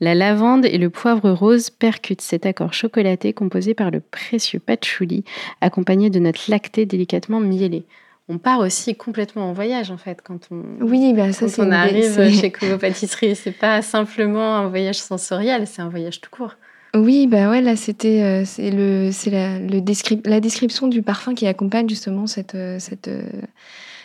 La 0.00 0.14
lavande 0.14 0.66
et 0.66 0.76
le 0.76 0.90
poivre 0.90 1.30
rose 1.30 1.70
percutent 1.70 2.20
cet 2.20 2.44
accord 2.44 2.74
chocolaté 2.74 3.32
composé 3.32 3.72
par 3.72 3.90
le 3.90 4.00
précieux 4.00 4.58
patchouli, 4.58 5.24
accompagné 5.62 6.10
de 6.10 6.18
notre 6.18 6.50
lacté 6.50 6.84
délicatement 6.84 7.40
mielé 7.40 7.86
on 8.28 8.38
part 8.38 8.58
aussi 8.58 8.96
complètement 8.96 9.50
en 9.50 9.52
voyage 9.52 9.92
en 9.92 9.98
fait 9.98 10.20
quand 10.20 10.48
on 10.50 10.64
oui 10.80 11.12
bah 11.14 11.32
ça 11.32 11.46
quand 11.46 11.68
on 11.68 11.70
arrive 11.70 12.28
chez 12.32 12.50
Covo 12.50 12.76
Pâtisserie 12.76 13.36
c'est 13.36 13.52
pas 13.52 13.82
simplement 13.82 14.56
un 14.56 14.68
voyage 14.68 14.98
sensoriel 14.98 15.68
c'est 15.68 15.80
un 15.80 15.88
voyage 15.88 16.20
tout 16.20 16.30
court 16.30 16.56
oui, 16.98 17.26
bah 17.26 17.48
ouais, 17.50 17.60
là 17.60 17.76
c'était 17.76 18.22
euh, 18.22 18.44
c'est 18.44 18.70
le 18.70 19.10
la, 19.30 19.58
le 19.58 20.28
la 20.28 20.40
description 20.40 20.88
du 20.88 21.02
parfum 21.02 21.34
qui 21.34 21.46
accompagne 21.46 21.88
justement 21.88 22.26
cette 22.26 22.54
euh, 22.54 22.78
cette 22.78 23.08
euh, 23.08 23.28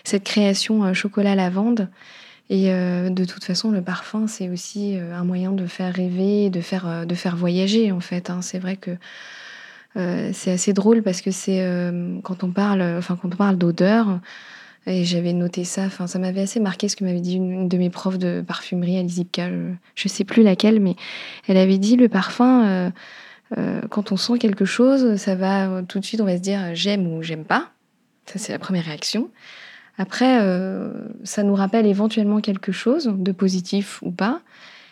cette 0.04 0.24
création 0.24 0.94
chocolat 0.94 1.36
lavande. 1.36 1.90
Et 2.50 2.66
de 2.66 3.24
toute 3.24 3.46
façon, 3.46 3.72
le 3.72 3.82
parfum 3.82 4.28
c'est 4.28 4.50
aussi 4.50 4.98
un 4.98 5.24
moyen 5.24 5.54
de 5.54 5.66
faire 5.68 5.94
rêver, 5.94 6.50
de 6.50 6.60
faire 6.60 7.06
de 7.06 7.16
faire 7.16 7.38
voyager 7.38 7.94
en 7.94 8.02
fait. 8.02 8.30
Hein. 8.30 8.42
C'est 8.42 8.60
vrai 8.60 8.76
que 8.76 8.92
c'est 9.96 10.52
assez 10.52 10.74
drôle 10.74 11.02
parce 11.02 11.22
que 11.22 11.32
c'est 11.32 11.66
quand 12.24 12.44
on 12.44 12.52
parle 12.52 12.82
enfin 12.82 13.18
quand 13.22 13.34
on 13.34 13.38
parle 13.38 13.58
d'odeur. 13.58 14.20
Et 14.88 15.06
j'avais 15.06 15.34
noté 15.34 15.64
ça, 15.64 15.84
enfin, 15.86 16.08
ça 16.08 16.18
m'avait 16.18 16.42
assez 16.42 16.60
marqué 16.60 16.90
ce 16.90 16.96
que 16.96 17.04
m'avait 17.04 17.22
dit 17.22 17.36
une, 17.36 17.70
de 17.70 17.78
mes 17.78 17.92
profs 17.92 18.18
de 18.18 18.44
parfumerie 18.46 18.98
à 18.98 19.04
l'ISIPCA, 19.04 19.50
je, 19.50 20.06
ne 20.06 20.10
sais 20.10 20.24
plus 20.24 20.42
laquelle, 20.42 20.80
mais 20.80 20.96
elle 21.48 21.58
avait 21.58 21.78
dit 21.78 21.98
le 21.98 22.10
parfum, 22.10 22.66
euh, 22.66 22.90
euh, 23.58 23.82
quand 23.90 24.12
on 24.12 24.18
sent 24.18 24.40
quelque 24.40 24.66
chose, 24.66 25.18
ça 25.18 25.36
va 25.36 25.84
tout 25.84 26.00
de 26.00 26.06
suite, 26.06 26.20
on 26.20 26.26
va 26.26 26.38
se 26.38 26.42
dire 26.42 26.74
j'aime 26.74 27.06
ou 27.06 27.22
j'aime 27.22 27.46
pas. 27.46 27.70
Ça, 28.26 28.40
c'est 28.40 28.54
la 28.54 28.60
première 28.60 28.86
réaction. 28.86 29.30
Après, 29.98 30.40
euh, 30.42 30.92
ça 31.24 31.44
nous 31.44 31.54
rappelle 31.54 31.86
éventuellement 31.86 32.40
quelque 32.40 32.72
chose 32.72 33.14
de 33.16 33.32
positif 33.32 34.02
ou 34.02 34.12
pas. 34.12 34.42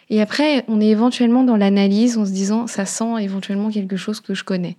Et 0.10 0.22
après, 0.22 0.65
on 0.67 0.81
est 0.81 0.88
éventuellement 0.88 1.43
dans 1.43 1.55
l'analyse 1.55 2.17
en 2.17 2.25
se 2.25 2.31
disant 2.31 2.67
ça 2.67 2.86
sent 2.86 3.22
éventuellement 3.22 3.69
quelque 3.69 3.96
chose 3.96 4.19
que 4.19 4.34
je 4.34 4.43
connais. 4.43 4.77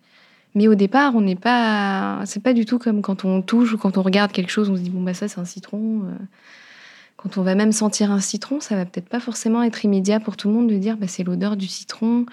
Mais 0.54 0.66
au 0.66 0.74
départ, 0.74 1.14
on 1.14 1.20
n'est 1.20 1.36
pas. 1.36 2.22
C'est 2.26 2.42
pas 2.42 2.52
du 2.52 2.64
tout 2.64 2.78
comme 2.78 3.02
quand 3.02 3.24
on 3.24 3.42
touche 3.42 3.72
ou 3.72 3.78
quand 3.78 3.98
on 3.98 4.02
regarde 4.02 4.32
quelque 4.32 4.50
chose, 4.50 4.68
on 4.70 4.76
se 4.76 4.80
dit 4.80 4.90
bon, 4.90 5.02
bah 5.02 5.14
ça, 5.14 5.28
c'est 5.28 5.40
un 5.40 5.44
citron. 5.44 6.02
Euh. 6.04 6.16
Quand 7.16 7.38
on 7.38 7.42
va 7.42 7.54
même 7.54 7.72
sentir 7.72 8.10
un 8.10 8.20
citron, 8.20 8.60
ça 8.60 8.76
va 8.76 8.84
peut-être 8.84 9.08
pas 9.08 9.20
forcément 9.20 9.62
être 9.62 9.84
immédiat 9.84 10.20
pour 10.20 10.36
tout 10.36 10.48
le 10.48 10.54
monde 10.54 10.68
de 10.68 10.78
dire 10.78 10.96
bah, 10.96 11.06
c'est 11.06 11.22
l'odeur 11.22 11.56
du 11.56 11.66
citron, 11.68 12.24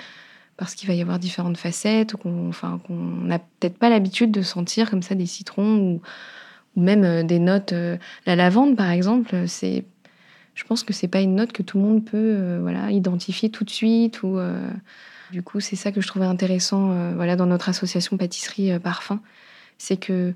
parce 0.56 0.76
qu'il 0.76 0.88
va 0.88 0.96
y 0.96 1.02
avoir 1.02 1.20
différentes 1.20 1.58
facettes, 1.58 2.14
ou 2.14 2.18
qu'on 2.18 2.50
enfin, 2.50 2.80
qu'on 2.88 2.96
n'a 2.96 3.40
peut-être 3.40 3.78
pas 3.78 3.90
l'habitude 3.90 4.32
de 4.32 4.42
sentir 4.42 4.90
comme 4.90 5.02
ça 5.04 5.14
des 5.14 5.26
citrons 5.26 5.78
ou, 5.78 6.02
ou 6.76 6.82
même 6.82 7.04
euh, 7.04 7.24
des 7.24 7.40
notes. 7.40 7.74
Euh. 7.74 7.98
La 8.26 8.36
lavande, 8.36 8.76
par 8.76 8.90
exemple, 8.92 9.48
c'est. 9.48 9.86
Je 10.56 10.64
pense 10.64 10.84
que 10.84 10.94
c'est 10.94 11.08
pas 11.08 11.22
une 11.22 11.36
note 11.36 11.52
que 11.52 11.62
tout 11.62 11.78
le 11.78 11.84
monde 11.84 12.04
peut 12.04 12.58
voilà, 12.62 12.90
identifier 12.90 13.52
tout 13.52 13.64
de 13.64 13.70
suite 13.70 14.24
ou. 14.24 14.40
Du 15.32 15.44
coup, 15.44 15.60
c'est 15.60 15.76
ça 15.76 15.92
que 15.92 16.02
je 16.02 16.08
trouvais 16.08 16.26
intéressant 16.26 16.92
euh, 16.92 17.14
voilà, 17.16 17.36
dans 17.36 17.46
notre 17.46 17.70
association 17.70 18.18
pâtisserie 18.18 18.72
euh, 18.72 18.80
parfum. 18.80 19.20
C'est 19.78 19.98
que 19.98 20.34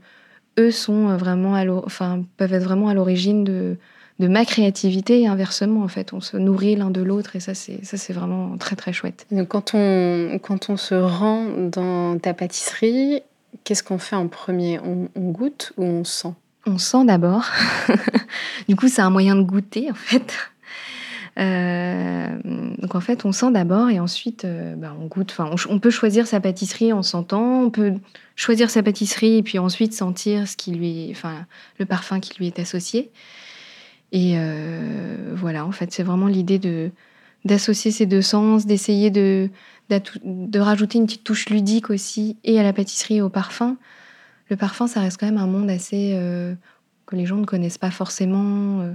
eux 0.59 0.71
sont 0.71 1.09
euh, 1.09 1.17
vraiment 1.17 1.53
enfin, 1.85 2.23
peuvent 2.37 2.53
être 2.53 2.63
vraiment 2.63 2.89
à 2.89 2.93
l'origine 2.93 3.43
de, 3.43 3.77
de 4.19 4.27
ma 4.27 4.45
créativité 4.45 5.21
et 5.21 5.27
inversement 5.27 5.83
en 5.83 5.87
fait 5.87 6.13
on 6.13 6.21
se 6.21 6.37
nourrit 6.37 6.75
l'un 6.75 6.91
de 6.91 7.01
l'autre 7.01 7.35
et 7.35 7.39
ça 7.39 7.53
c'est 7.53 7.83
ça 7.83 7.97
c'est 7.97 8.13
vraiment 8.13 8.57
très 8.57 8.75
très 8.75 8.93
chouette. 8.93 9.25
Donc 9.31 9.49
quand 9.49 9.71
on 9.73 10.39
quand 10.41 10.69
on 10.69 10.77
se 10.77 10.95
rend 10.95 11.45
dans 11.57 12.19
ta 12.19 12.33
pâtisserie, 12.33 13.23
qu'est-ce 13.63 13.83
qu'on 13.83 13.97
fait 13.97 14.15
en 14.15 14.27
premier? 14.27 14.79
On, 14.79 15.09
on, 15.15 15.31
goûte 15.31 15.73
ou 15.77 15.83
on 15.83 16.03
sent? 16.03 16.33
On 16.65 16.77
sent 16.77 17.05
d'abord. 17.05 17.45
du 18.67 18.75
coup 18.75 18.89
c'est 18.89 19.01
un 19.01 19.09
moyen 19.09 19.35
de 19.35 19.41
goûter 19.41 19.89
en 19.89 19.95
fait. 19.95 20.37
Euh, 21.39 22.27
donc 22.77 22.95
en 22.95 22.99
fait, 22.99 23.23
on 23.23 23.31
sent 23.31 23.51
d'abord 23.51 23.89
et 23.89 23.99
ensuite 23.99 24.45
euh, 24.45 24.75
bah, 24.75 24.95
on 24.99 25.05
goûte. 25.05 25.31
Enfin, 25.31 25.49
on, 25.69 25.79
peut 25.79 25.89
choisir 25.89 26.27
sa 26.27 26.39
pâtisserie 26.39 26.91
en 26.91 27.03
sentant, 27.03 27.61
on 27.63 27.69
peut 27.69 27.93
choisir 28.35 28.69
sa 28.69 28.83
pâtisserie 28.83 29.37
et 29.37 29.43
puis 29.43 29.57
ensuite 29.57 29.93
sentir 29.93 30.47
ce 30.47 30.57
qui 30.57 30.71
lui, 30.71 31.07
enfin, 31.11 31.45
le 31.79 31.85
parfum 31.85 32.19
qui 32.19 32.37
lui 32.37 32.47
est 32.47 32.59
associé. 32.59 33.11
Et 34.11 34.33
euh, 34.35 35.33
voilà, 35.35 35.65
en 35.65 35.71
fait, 35.71 35.93
c'est 35.93 36.03
vraiment 36.03 36.27
l'idée 36.27 36.59
de 36.59 36.91
d'associer 37.43 37.89
ces 37.89 38.05
deux 38.05 38.21
sens, 38.21 38.67
d'essayer 38.67 39.09
de, 39.09 39.49
de 39.89 40.59
rajouter 40.59 40.99
une 40.99 41.07
petite 41.07 41.23
touche 41.23 41.49
ludique 41.49 41.89
aussi, 41.89 42.37
et 42.43 42.59
à 42.59 42.63
la 42.63 42.71
pâtisserie 42.71 43.15
et 43.15 43.21
au 43.23 43.29
parfum. 43.29 43.77
Le 44.51 44.57
parfum, 44.57 44.85
ça 44.85 44.99
reste 44.99 45.19
quand 45.19 45.25
même 45.25 45.39
un 45.39 45.47
monde 45.47 45.67
assez 45.71 46.11
que 47.07 47.15
les 47.15 47.25
gens 47.25 47.37
ne 47.37 47.45
connaissent 47.45 47.79
pas 47.79 47.89
forcément. 47.89 48.93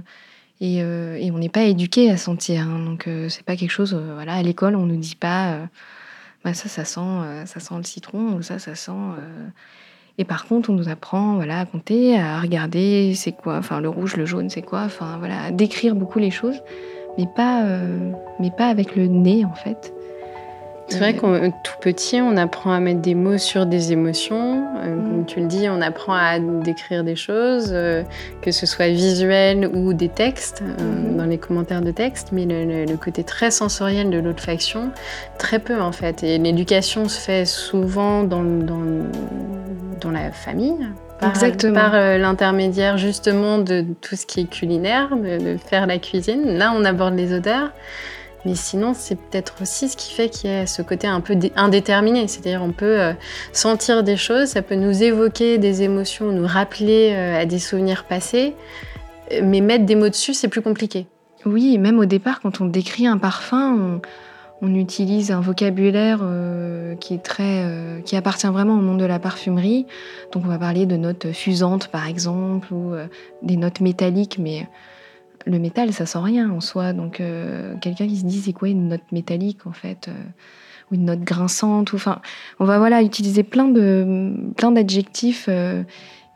Et, 0.61 0.81
on 1.31 1.37
n'est 1.37 1.49
pas 1.49 1.63
éduqué 1.63 2.09
à 2.09 2.17
sentir. 2.17 2.67
Hein. 2.67 2.83
donc 2.85 3.07
euh, 3.07 3.29
c'est 3.29 3.43
pas 3.43 3.55
quelque 3.55 3.71
chose. 3.71 3.95
Euh, 3.99 4.17
à 4.27 4.43
l'école, 4.43 4.75
on 4.75 4.85
nous 4.85 4.97
dit 4.97 5.15
pas. 5.15 5.59
Bah, 6.43 6.53
ça, 6.53 6.69
ça 6.69 6.85
sent, 6.85 7.45
ça 7.45 7.59
sent 7.59 7.73
le 7.77 7.83
citron 7.83 8.33
ou 8.35 8.41
ça, 8.41 8.59
ça 8.59 8.75
sent. 8.75 8.91
Et 10.17 10.23
par 10.23 10.45
contre, 10.45 10.69
on 10.69 10.73
nous 10.73 10.89
apprend, 10.89 11.39
à 11.41 11.65
compter, 11.65 12.17
à 12.17 12.39
regarder, 12.39 13.13
c'est 13.15 13.33
quoi, 13.33 13.57
enfin 13.57 13.81
le 13.81 13.89
rouge, 13.89 14.15
le 14.15 14.25
jaune, 14.25 14.49
c'est 14.49 14.61
quoi, 14.61 14.83
enfin 14.83 15.17
voilà, 15.19 15.43
à 15.43 15.51
décrire 15.51 15.93
beaucoup 15.93 16.19
les 16.19 16.31
choses, 16.31 16.61
mais 17.17 17.27
pas 17.35 17.63
avec 18.59 18.95
le 18.95 19.07
nez 19.07 19.45
en 19.45 19.53
fait. 19.53 19.93
C'est 20.89 20.99
vrai 20.99 21.15
qu'en 21.15 21.51
tout 21.51 21.73
petit, 21.81 22.21
on 22.21 22.37
apprend 22.37 22.71
à 22.71 22.79
mettre 22.79 23.01
des 23.01 23.13
mots 23.13 23.37
sur 23.37 23.65
des 23.65 23.91
émotions. 23.91 24.65
Euh, 24.77 24.95
mm. 24.95 25.03
Comme 25.03 25.25
tu 25.25 25.39
le 25.41 25.47
dis, 25.47 25.67
on 25.69 25.81
apprend 25.81 26.13
à 26.13 26.39
décrire 26.39 27.03
des 27.03 27.15
choses, 27.15 27.71
euh, 27.71 28.03
que 28.41 28.51
ce 28.51 28.65
soit 28.65 28.87
visuel 28.87 29.69
ou 29.73 29.93
des 29.93 30.07
textes, 30.07 30.61
euh, 30.61 31.11
mm. 31.11 31.17
dans 31.17 31.25
les 31.25 31.37
commentaires 31.37 31.81
de 31.81 31.91
textes. 31.91 32.29
Mais 32.31 32.45
le, 32.45 32.97
côté 32.97 33.23
très 33.23 33.51
sensoriel 33.51 34.09
de 34.09 34.17
l'olfaction, 34.17 34.91
très 35.37 35.59
peu 35.59 35.79
en 35.79 35.91
fait. 35.91 36.23
Et 36.23 36.37
l'éducation 36.37 37.07
se 37.09 37.19
fait 37.19 37.45
souvent 37.45 38.23
dans, 38.23 38.43
dans, 38.43 38.81
dans 40.01 40.11
la 40.11 40.31
famille. 40.31 40.87
Par, 41.19 41.29
Exactement. 41.29 41.73
par 41.73 41.93
l'intermédiaire 42.17 42.97
justement 42.97 43.57
de 43.57 43.83
tout 44.01 44.15
ce 44.15 44.25
qui 44.25 44.41
est 44.41 44.49
culinaire, 44.49 45.09
de 45.15 45.57
faire 45.57 45.87
la 45.87 45.97
cuisine. 45.97 46.57
Là, 46.57 46.73
on 46.75 46.85
aborde 46.85 47.15
les 47.15 47.33
odeurs. 47.33 47.71
Mais 48.47 48.55
sinon, 48.55 48.93
c'est 48.93 49.15
peut-être 49.15 49.61
aussi 49.61 49.89
ce 49.89 49.97
qui 49.97 50.13
fait 50.13 50.29
qu'il 50.29 50.49
y 50.49 50.53
a 50.53 50.65
ce 50.65 50.81
côté 50.81 51.05
un 51.05 51.19
peu 51.19 51.37
indéterminé. 51.57 52.29
C'est-à-dire, 52.29 52.63
on 52.63 52.71
peut 52.71 52.97
euh, 52.97 53.11
sentir 53.51 54.03
des 54.03 54.15
choses, 54.15 54.47
ça 54.47 54.61
peut 54.61 54.75
nous 54.75 55.03
évoquer 55.03 55.57
des 55.57 55.83
émotions, 55.83 56.31
nous 56.31 56.47
rappeler 56.47 57.11
euh, 57.13 57.41
à 57.41 57.45
des 57.45 57.59
souvenirs 57.59 58.05
passés. 58.05 58.55
Mais 59.43 59.59
mettre 59.59 59.85
des 59.85 59.95
mots 59.95 60.07
dessus, 60.07 60.33
c'est 60.33 60.47
plus 60.47 60.61
compliqué. 60.61 61.07
Oui, 61.45 61.77
même 61.77 61.99
au 61.99 62.05
départ, 62.05 62.39
quand 62.39 62.61
on 62.61 62.65
décrit 62.65 63.05
un 63.05 63.17
parfum, 63.17 63.99
on, 64.61 64.73
utilise 64.73 65.29
un 65.29 65.41
vocabulaire 65.41 66.19
euh, 66.21 66.95
qui 66.95 67.15
est 67.15 67.23
très, 67.23 67.65
qui 68.05 68.15
appartient 68.15 68.47
vraiment 68.47 68.75
au 68.75 68.81
monde 68.81 68.99
de 68.99 69.05
la 69.05 69.19
parfumerie. 69.19 69.87
Donc, 70.31 70.45
on 70.45 70.47
va 70.47 70.57
parler 70.57 70.85
de 70.85 70.95
notes 70.95 71.33
fusantes, 71.33 71.89
par 71.89 72.07
exemple, 72.07 72.73
ou 72.73 72.93
des 73.41 73.57
notes 73.57 73.81
métalliques, 73.81 74.37
mais 74.39 74.65
le 75.47 75.59
métal, 75.59 75.93
ça 75.93 76.05
sent 76.05 76.19
rien 76.19 76.49
en 76.51 76.61
soi. 76.61 76.93
Donc, 76.93 77.19
euh, 77.19 77.75
quelqu'un 77.81 78.07
qui 78.07 78.17
se 78.17 78.25
dit, 78.25 78.39
c'est 78.39 78.53
quoi 78.53 78.69
une 78.69 78.89
note 78.89 79.11
métallique, 79.11 79.65
en 79.65 79.71
fait 79.71 80.07
euh, 80.07 80.13
Ou 80.91 80.95
une 80.95 81.05
note 81.05 81.21
grinçante 81.21 81.93
Enfin, 81.93 82.21
on 82.59 82.65
va 82.65 82.77
voilà, 82.77 83.01
utiliser 83.01 83.43
plein 83.43 83.71
plein 84.55 84.71
d'adjectifs. 84.71 85.45
Euh, 85.49 85.83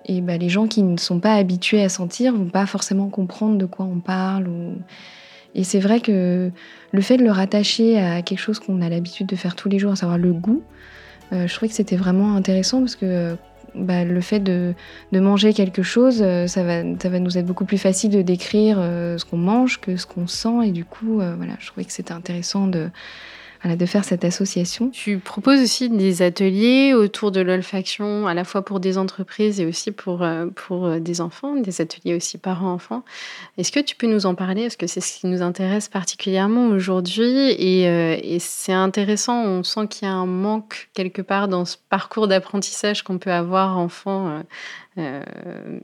et 0.05 0.21
bah, 0.21 0.37
les 0.37 0.49
gens 0.49 0.67
qui 0.67 0.81
ne 0.81 0.97
sont 0.97 1.19
pas 1.19 1.35
habitués 1.35 1.83
à 1.83 1.89
sentir 1.89 2.33
vont 2.33 2.49
pas 2.49 2.65
forcément 2.65 3.09
comprendre 3.09 3.57
de 3.57 3.65
quoi 3.65 3.85
on 3.85 3.99
parle. 3.99 4.49
Et 5.53 5.63
c'est 5.63 5.79
vrai 5.79 5.99
que 5.99 6.49
le 6.91 7.01
fait 7.01 7.17
de 7.17 7.23
le 7.23 7.31
rattacher 7.31 7.99
à 7.99 8.21
quelque 8.21 8.39
chose 8.39 8.59
qu'on 8.59 8.81
a 8.81 8.89
l'habitude 8.89 9.27
de 9.27 9.35
faire 9.35 9.55
tous 9.55 9.69
les 9.69 9.77
jours, 9.77 9.91
à 9.91 9.95
savoir 9.95 10.17
le 10.17 10.33
goût, 10.33 10.63
je 11.31 11.53
trouvais 11.53 11.69
que 11.69 11.75
c'était 11.75 11.97
vraiment 11.97 12.35
intéressant 12.35 12.79
parce 12.79 12.95
que 12.95 13.35
bah, 13.75 14.03
le 14.03 14.21
fait 14.21 14.39
de, 14.39 14.73
manger 15.11 15.53
quelque 15.53 15.83
chose, 15.83 16.21
euh, 16.21 16.47
ça 16.47 16.63
va, 16.63 16.83
ça 16.99 17.09
va 17.09 17.19
nous 17.19 17.37
être 17.37 17.45
beaucoup 17.45 17.65
plus 17.65 17.77
facile 17.77 18.11
de 18.11 18.21
décrire 18.21 18.77
euh, 18.79 19.17
ce 19.17 19.25
qu'on 19.25 19.37
mange 19.37 19.79
que 19.79 19.97
ce 19.97 20.05
qu'on 20.05 20.27
sent. 20.27 20.65
Et 20.65 20.71
du 20.71 20.85
coup, 20.85 21.15
voilà, 21.15 21.53
je 21.59 21.67
trouvais 21.67 21.85
que 21.85 21.93
c'était 21.93 22.13
intéressant 22.13 22.67
de, 22.67 22.89
de 23.63 23.85
faire 23.85 24.03
cette 24.03 24.25
association. 24.25 24.89
Tu 24.89 25.19
proposes 25.19 25.61
aussi 25.61 25.89
des 25.89 26.23
ateliers 26.23 26.95
autour 26.95 27.31
de 27.31 27.41
l'olfaction, 27.41 28.25
à 28.25 28.33
la 28.33 28.43
fois 28.43 28.63
pour 28.63 28.79
des 28.79 28.97
entreprises 28.97 29.59
et 29.59 29.65
aussi 29.67 29.91
pour, 29.91 30.23
euh, 30.23 30.47
pour 30.47 30.87
euh, 30.87 30.99
des 30.99 31.21
enfants, 31.21 31.55
des 31.55 31.79
ateliers 31.79 32.15
aussi 32.15 32.39
parents-enfants. 32.39 33.03
Est-ce 33.59 33.71
que 33.71 33.79
tu 33.79 33.95
peux 33.95 34.07
nous 34.07 34.25
en 34.25 34.33
parler? 34.33 34.63
Est-ce 34.63 34.77
que 34.77 34.87
c'est 34.87 35.01
ce 35.01 35.19
qui 35.19 35.27
nous 35.27 35.43
intéresse 35.43 35.89
particulièrement 35.89 36.69
aujourd'hui? 36.69 37.51
Euh, 37.85 38.17
et 38.23 38.39
c'est 38.39 38.73
intéressant, 38.73 39.43
on 39.43 39.63
sent 39.63 39.87
qu'il 39.89 40.07
y 40.07 40.11
a 40.11 40.13
un 40.13 40.25
manque 40.25 40.89
quelque 40.95 41.21
part 41.21 41.47
dans 41.47 41.65
ce 41.65 41.77
parcours 41.89 42.27
d'apprentissage 42.27 43.03
qu'on 43.03 43.19
peut 43.19 43.31
avoir 43.31 43.77
enfant, 43.77 44.43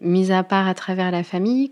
mis 0.02 0.32
à 0.32 0.44
part 0.44 0.68
à 0.68 0.74
travers 0.74 1.12
la 1.12 1.24
famille. 1.24 1.72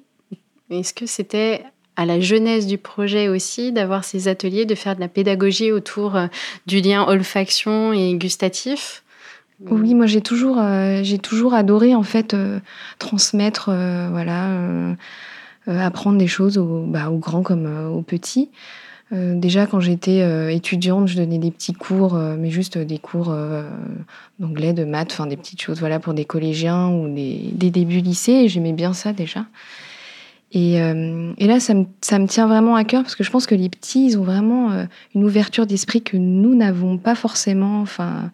Est-ce 0.70 0.94
que 0.94 1.06
c'était 1.06 1.64
à 1.96 2.06
la 2.06 2.20
jeunesse 2.20 2.68
du 2.68 2.78
projet 2.78 3.28
aussi, 3.28 3.72
d'avoir 3.72 4.04
ces 4.04 4.28
ateliers, 4.28 4.66
de 4.66 4.76
faire 4.76 4.96
de 4.96 5.00
la 5.00 5.08
pédagogie 5.08 5.72
autour 5.72 6.16
euh, 6.16 6.28
du 6.66 6.82
lien 6.82 7.06
olfaction 7.08 7.94
et 7.94 8.14
gustatif 8.16 9.02
oui, 9.62 9.96
moi 9.96 10.06
j'ai 10.06 10.20
toujours, 10.20 10.58
euh, 10.60 11.00
j'ai 11.02 11.18
toujours 11.18 11.54
adoré 11.54 11.96
en 11.96 12.04
fait 12.04 12.34
euh, 12.34 12.60
transmettre, 13.00 13.72
voilà, 14.12 14.50
apprendre 15.66 16.18
des 16.18 16.28
choses 16.28 16.58
aux, 16.58 16.84
bah, 16.86 17.10
aux 17.10 17.18
grands 17.18 17.42
comme 17.42 17.66
aux 17.66 18.02
petits. 18.02 18.50
déjà 19.14 19.66
quand 19.66 19.80
j'étais 19.80 20.54
étudiante, 20.54 21.08
je 21.08 21.16
donnais 21.16 21.38
des 21.38 21.52
petits 21.52 21.72
cours, 21.72 22.16
mais 22.16 22.50
juste 22.50 22.78
des 22.78 22.98
cours 22.98 23.34
d'anglais, 24.40 24.74
de 24.74 24.84
maths, 24.84 25.14
enfin 25.14 25.26
des 25.26 25.38
petites 25.38 25.62
choses, 25.62 25.80
voilà, 25.80 26.02
pour 26.02 26.14
des 26.14 26.26
collégiens 26.26 26.90
ou 26.90 27.08
des, 27.08 27.50
des 27.54 27.72
débuts 27.72 28.02
lycée. 28.02 28.34
Et 28.34 28.50
j'aimais 28.50 28.74
bien 28.74 28.92
ça 28.92 29.14
déjà. 29.14 29.46
Euh, 30.56 31.34
et, 31.38 31.48
là, 31.48 31.60
ça 31.60 31.74
me, 31.74 31.86
ça 32.02 32.18
me, 32.20 32.28
tient 32.28 32.48
vraiment 32.48 32.76
à 32.76 32.84
cœur 32.84 33.04
parce 33.04 33.16
que 33.16 33.24
je 33.24 33.32
pense 33.32 33.46
que 33.46 33.56
les 33.56 33.70
petits, 33.70 34.06
ils 34.06 34.18
ont 34.18 34.24
vraiment 34.24 34.72
euh, 34.72 34.86
une 35.14 35.24
ouverture 35.24 35.66
d'esprit 35.66 36.02
que 36.02 36.18
nous 36.18 36.56
n'avons 36.56 36.98
pas 36.98 37.16
forcément. 37.16 37.82
Enfin, 37.82 38.32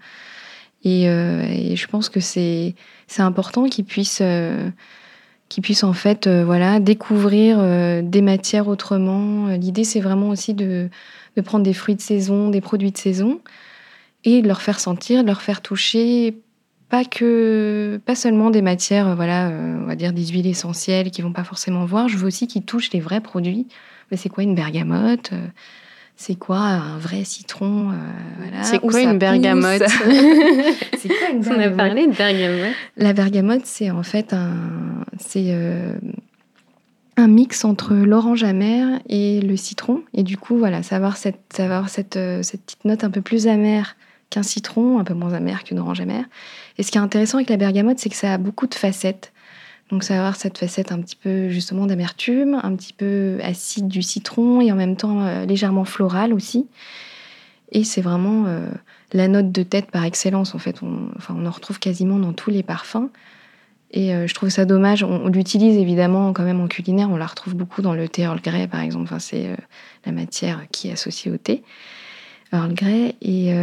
et, 0.84 1.10
euh, 1.10 1.76
je 1.76 1.88
pense 1.88 2.10
que 2.10 2.20
c'est 2.20 2.76
important 3.18 3.66
qu'ils 3.66 3.86
puissent, 3.86 4.24
qu'ils 5.50 5.64
puissent 5.64 5.84
en 5.84 5.94
fait 5.94 6.28
voilà, 6.28 6.80
découvrir 6.80 7.58
des 8.04 8.22
matières 8.22 8.68
autrement. 8.68 9.48
L'idée, 9.48 9.84
c'est 9.84 10.00
vraiment 10.00 10.30
aussi 10.30 10.54
de, 10.54 10.90
de 11.36 11.42
prendre 11.42 11.64
des 11.64 11.74
fruits 11.74 11.96
de 11.96 12.02
saison, 12.02 12.50
des 12.50 12.62
produits 12.62 12.92
de 12.92 12.98
saison 12.98 13.42
et 14.24 14.42
de 14.42 14.48
leur 14.48 14.62
faire 14.62 14.80
sentir, 14.80 15.24
de 15.24 15.28
leur 15.28 15.42
faire 15.42 15.62
toucher 15.62 16.36
pas 16.92 17.06
que 17.06 18.02
pas 18.06 18.16
seulement 18.16 18.50
des 18.52 18.62
matières 18.62 19.08
euh, 19.08 19.16
voilà 19.16 19.48
euh, 19.48 19.80
on 19.82 19.86
va 19.86 19.96
dire 19.96 20.12
des 20.12 20.28
huiles 20.28 20.46
essentielles 20.46 21.10
qui 21.10 21.22
vont 21.22 21.32
pas 21.32 21.46
forcément 21.46 21.86
voir 21.86 22.10
je 22.10 22.18
veux 22.18 22.28
aussi 22.28 22.48
qu'ils 22.48 22.64
touchent 22.64 22.92
les 22.92 23.00
vrais 23.00 23.22
produits 23.22 23.66
mais 24.12 24.18
c'est 24.18 24.28
quoi 24.28 24.44
une 24.44 24.54
bergamote 24.54 25.32
euh, 25.32 25.48
c'est 26.18 26.36
quoi 26.36 26.58
un 26.60 27.00
vrai 27.00 27.24
citron 27.24 27.94
C'est 28.62 28.78
quoi, 28.78 29.02
une 29.02 29.18
bergamote? 29.18 29.82
C'est 31.00 31.08
quoi 31.08 31.30
une 31.32 31.40
bergamote 31.40 31.58
On 31.58 31.60
a 31.60 31.70
parlé 31.70 32.06
de 32.06 32.12
bergamote. 32.12 32.76
La 32.96 33.14
bergamote, 33.14 33.66
c'est 33.66 33.90
en 33.90 34.04
fait 34.04 34.32
un, 34.32 34.54
c'est 35.18 35.52
un 37.18 37.28
mix 37.28 37.66
entre 37.66 37.96
l'orange 37.96 38.44
amer 38.44 39.00
et 39.10 39.42
le 39.42 39.56
citron. 39.56 40.04
Et 40.14 40.22
du 40.22 40.38
coup, 40.38 40.60
voilà, 40.60 40.84
savoir 40.84 41.18
cette, 41.18 41.42
savoir 41.56 41.90
cette, 41.90 42.20
cette 42.44 42.62
petite 42.66 42.86
note 42.86 43.04
un 43.04 43.10
peu 43.10 43.22
plus 43.22 43.48
amère 43.48 43.96
qu'un 44.32 44.44
citron, 44.44 45.00
un 45.00 45.04
peu 45.04 45.14
moins 45.14 45.34
amer 45.34 45.64
qu'une 45.64 45.78
orange 45.78 46.02
amère. 46.02 46.26
Et 46.82 46.84
ce 46.84 46.89
qui 46.89 46.98
est 46.98 47.02
intéressant 47.02 47.38
avec 47.38 47.52
la 47.52 47.58
bergamote, 47.58 48.00
c'est 48.00 48.10
que 48.10 48.15
ça 48.15 48.34
a 48.34 48.38
beaucoup 48.39 48.65
de 48.65 48.74
facettes. 48.74 49.34
Donc 49.91 50.04
ça 50.04 50.15
va 50.15 50.22
avoir 50.22 50.36
cette 50.36 50.58
facette 50.58 50.91
un 50.91 51.00
petit 51.00 51.15
peu 51.15 51.48
justement 51.50 51.86
d'amertume, 51.86 52.60
un 52.63 52.76
petit 52.76 52.91
peu 52.91 53.38
acide 53.44 53.88
du 53.88 54.02
citron 54.02 54.62
et 54.62 54.72
en 54.72 54.76
même 54.76 54.96
temps 54.96 55.22
euh, 55.22 55.46
légèrement 55.46 55.86
floral 55.86 56.34
aussi. 56.34 56.65
Et 57.72 57.84
c'est 57.84 58.02
vraiment 58.02 58.46
euh, 58.48 58.67
la 59.13 59.28
note 59.28 59.52
de 59.52 59.62
tête 59.62 59.91
par 59.91 60.06
excellence 60.06 60.56
en 60.56 60.58
fait. 60.58 60.82
On, 60.82 61.46
en 61.46 61.52
retrouve 61.52 61.78
quasiment 61.78 62.17
dans 62.17 62.34
tous 62.34 62.50
les 62.50 62.63
parfums. 62.63 63.10
Et 63.91 64.15
euh, 64.15 64.26
je 64.26 64.34
trouve 64.34 64.50
ça 64.50 64.65
dommage. 64.65 65.04
On, 65.04 65.28
l'utilise 65.28 65.78
évidemment 65.78 66.34
quand 66.34 66.46
même 66.46 66.62
en 66.62 66.67
culinaire. 66.67 67.12
On 67.12 67.17
la 67.17 67.28
retrouve 67.28 67.54
beaucoup 67.54 67.84
dans 67.84 67.94
le 67.94 68.10
thé 68.10 68.24
Earl 68.24 68.41
Grey 68.41 68.67
par 68.67 68.82
exemple. 68.82 69.04
Enfin, 69.04 69.20
c'est 69.20 69.56
la 70.04 70.13
matière 70.13 70.62
qui 70.72 70.89
est 70.89 70.94
associée 70.94 71.32
au 71.32 71.38
thé. 71.38 71.62
Earl 72.52 72.74
Grey. 72.74 73.13
Et, 73.22 73.54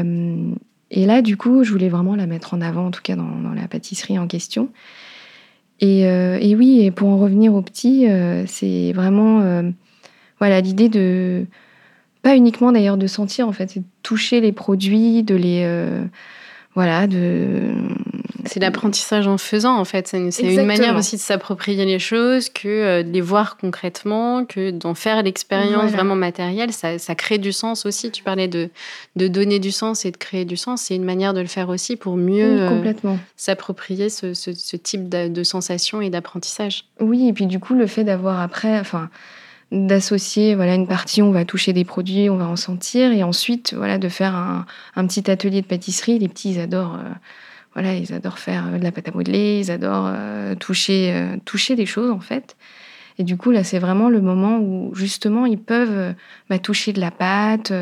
et 0.91 1.07
là, 1.07 1.23
du 1.23 1.37
coup, 1.37 1.65
je 1.65 1.73
voulais 1.73 1.89
vraiment 1.89 2.17
la 2.17 2.27
mettre 2.27 2.55
en 2.55 2.61
avant, 2.61 2.87
en 2.87 2.91
tout 2.91 3.03
cas 3.03 3.17
dans, 3.17 3.53
la 3.55 3.69
pâtisserie 3.69 4.19
en 4.19 4.27
question. 4.27 4.71
Et, 5.81 6.07
euh, 6.07 6.39
et, 6.41 6.57
oui, 6.57 6.81
et 6.81 6.91
pour 6.91 7.09
en 7.09 7.19
revenir 7.19 7.55
au 7.55 7.63
petit, 7.63 8.09
euh, 8.09 8.45
c'est 8.47 8.93
vraiment 8.93 9.63
voilà 10.39 10.61
l'idée 10.61 10.89
de 10.89 11.47
pas 12.23 12.37
uniquement 12.37 12.73
d'ailleurs 12.73 12.97
de 12.97 13.07
sentir 13.07 13.49
en 13.49 13.53
fait, 13.53 13.79
de 13.79 13.85
toucher 14.03 14.41
les 14.41 14.53
produits, 14.53 15.23
de 15.23 15.35
les 15.35 15.67
voilà 16.75 17.07
de 17.07 17.75
c'est 18.49 18.61
l'apprentissage 18.61 19.29
en 19.29 19.39
faisant, 19.39 19.77
en 19.77 19.85
fait. 19.85 20.09
C'est 20.09 20.55
une 20.55 20.67
manière 20.67 20.97
aussi 20.97 21.17
de 21.17 21.21
s'approprier 21.21 21.85
les 21.85 21.99
choses, 21.99 22.49
que 22.49 22.69
euh, 22.69 23.03
de 23.03 23.11
les 23.11 23.21
voir 23.21 23.57
concrètement, 23.57 24.45
que 24.45 24.71
d'en 24.71 24.95
faire 24.95 25.23
l'expérience 25.23 25.93
vraiment 25.93 26.17
matérielle. 26.17 26.73
Ça, 26.73 26.99
ça, 26.99 27.15
crée 27.15 27.39
du 27.39 27.53
sens 27.53 27.87
aussi. 27.87 28.11
Tu 28.11 28.23
parlais 28.23 28.49
de, 28.49 28.71
de 29.17 29.29
donner 29.29 29.59
du 29.59 29.71
sens 29.71 30.05
et 30.05 30.11
de 30.11 30.17
créer 30.17 30.45
du 30.45 30.57
sens. 30.57 30.83
C'est 30.83 30.97
une 30.97 31.05
manière 31.05 31.35
de 31.35 31.41
le 31.41 31.47
faire 31.47 31.69
aussi 31.69 31.97
pour 31.97 32.17
mieux 32.17 32.63
euh, 32.63 32.93
s'approprier 33.37 34.09
ce, 34.09 34.35
ce, 34.35 34.77
type 34.77 35.09
de, 35.09 35.29
de 35.29 35.43
sensation 35.43 36.01
et 36.01 36.11
d'apprentissage. 36.11 36.85
Oui, 37.01 37.29
et 37.29 37.33
puis 37.33 37.47
du 37.47 37.61
coup, 37.61 37.75
le 37.75 37.87
fait 37.87 38.05
d'avoir 38.05 38.41
après... 38.41 38.79
enfin 38.79 39.11
d'associer 39.71 40.55
voilà 40.55 40.75
une 40.75 40.87
partie 40.87 41.21
on 41.21 41.31
va 41.31 41.45
toucher 41.45 41.75
des 41.75 41.85
produits 41.85 42.31
on 42.31 42.39
va 42.39 42.47
en 42.47 42.57
sentir 42.57 43.13
et 43.13 43.23
ensuite 43.23 43.75
voilà 43.75 43.99
de 43.99 44.09
faire 44.09 44.35
un, 44.35 44.65
un 44.97 45.07
petit 45.07 45.31
atelier 45.31 45.61
de 45.61 45.67
pâtisserie 45.67 46.19
les 46.19 46.29
petits 46.29 46.53
ils 46.53 46.61
adorent 46.61 46.95
euh, 46.95 47.13
voilà, 47.75 47.95
ils 47.95 48.13
adorent 48.13 48.39
faire 48.39 48.67
euh, 48.67 48.79
de 48.79 48.83
la 48.85 48.93
pâte 48.93 49.09
à 49.09 49.13
modeler, 49.13 49.61
ils 49.61 49.71
adorent 49.71 50.11
euh, 50.13 50.55
toucher, 50.55 51.13
euh, 51.13 51.37
toucher 51.45 51.77
les 51.77 51.87
choses 51.87 52.11
en 52.11 52.21
fait. 52.21 52.57
Et 53.19 53.25
du 53.25 53.37
coup, 53.37 53.51
là, 53.51 53.65
c'est 53.65 53.81
vraiment 53.81 54.09
le 54.11 54.21
moment 54.21 54.59
où 54.59 54.95
justement 54.95 55.45
ils 55.45 55.59
peuvent 55.59 56.15
bah, 56.49 56.59
toucher 56.61 56.93
de 56.93 57.01
la 57.01 57.11
pâte, 57.11 57.73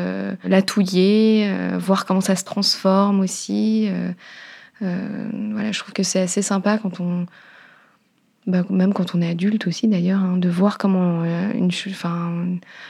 la 0.43 0.61
touiller, 0.63 1.47
voir 1.77 2.07
comment 2.07 2.21
ça 2.21 2.35
se 2.35 2.43
transforme 2.43 3.19
aussi. 3.19 3.87
voilà, 4.81 5.71
je 5.71 5.77
trouve 5.77 5.93
que 5.93 6.01
c'est 6.01 6.21
assez 6.21 6.41
sympa 6.41 6.79
quand 6.79 6.99
on, 7.01 7.27
bah, 8.47 8.63
même 8.71 8.93
quand 8.93 9.13
on 9.13 9.21
est 9.21 9.29
adulte 9.29 9.67
aussi 9.67 9.87
d'ailleurs, 9.87 10.21
hein, 10.23 10.37
de 10.37 10.49
voir 10.49 10.79
comment 10.79 11.23
une, 11.23 11.69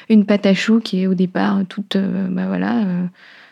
une 0.08 0.26
pâte 0.26 0.46
à 0.46 0.54
choux 0.54 0.80
qui 0.80 1.02
est 1.02 1.08
au 1.08 1.16
départ 1.16 1.66
toute, 1.68 1.98
bah, 1.98 2.48
voilà 2.48 2.86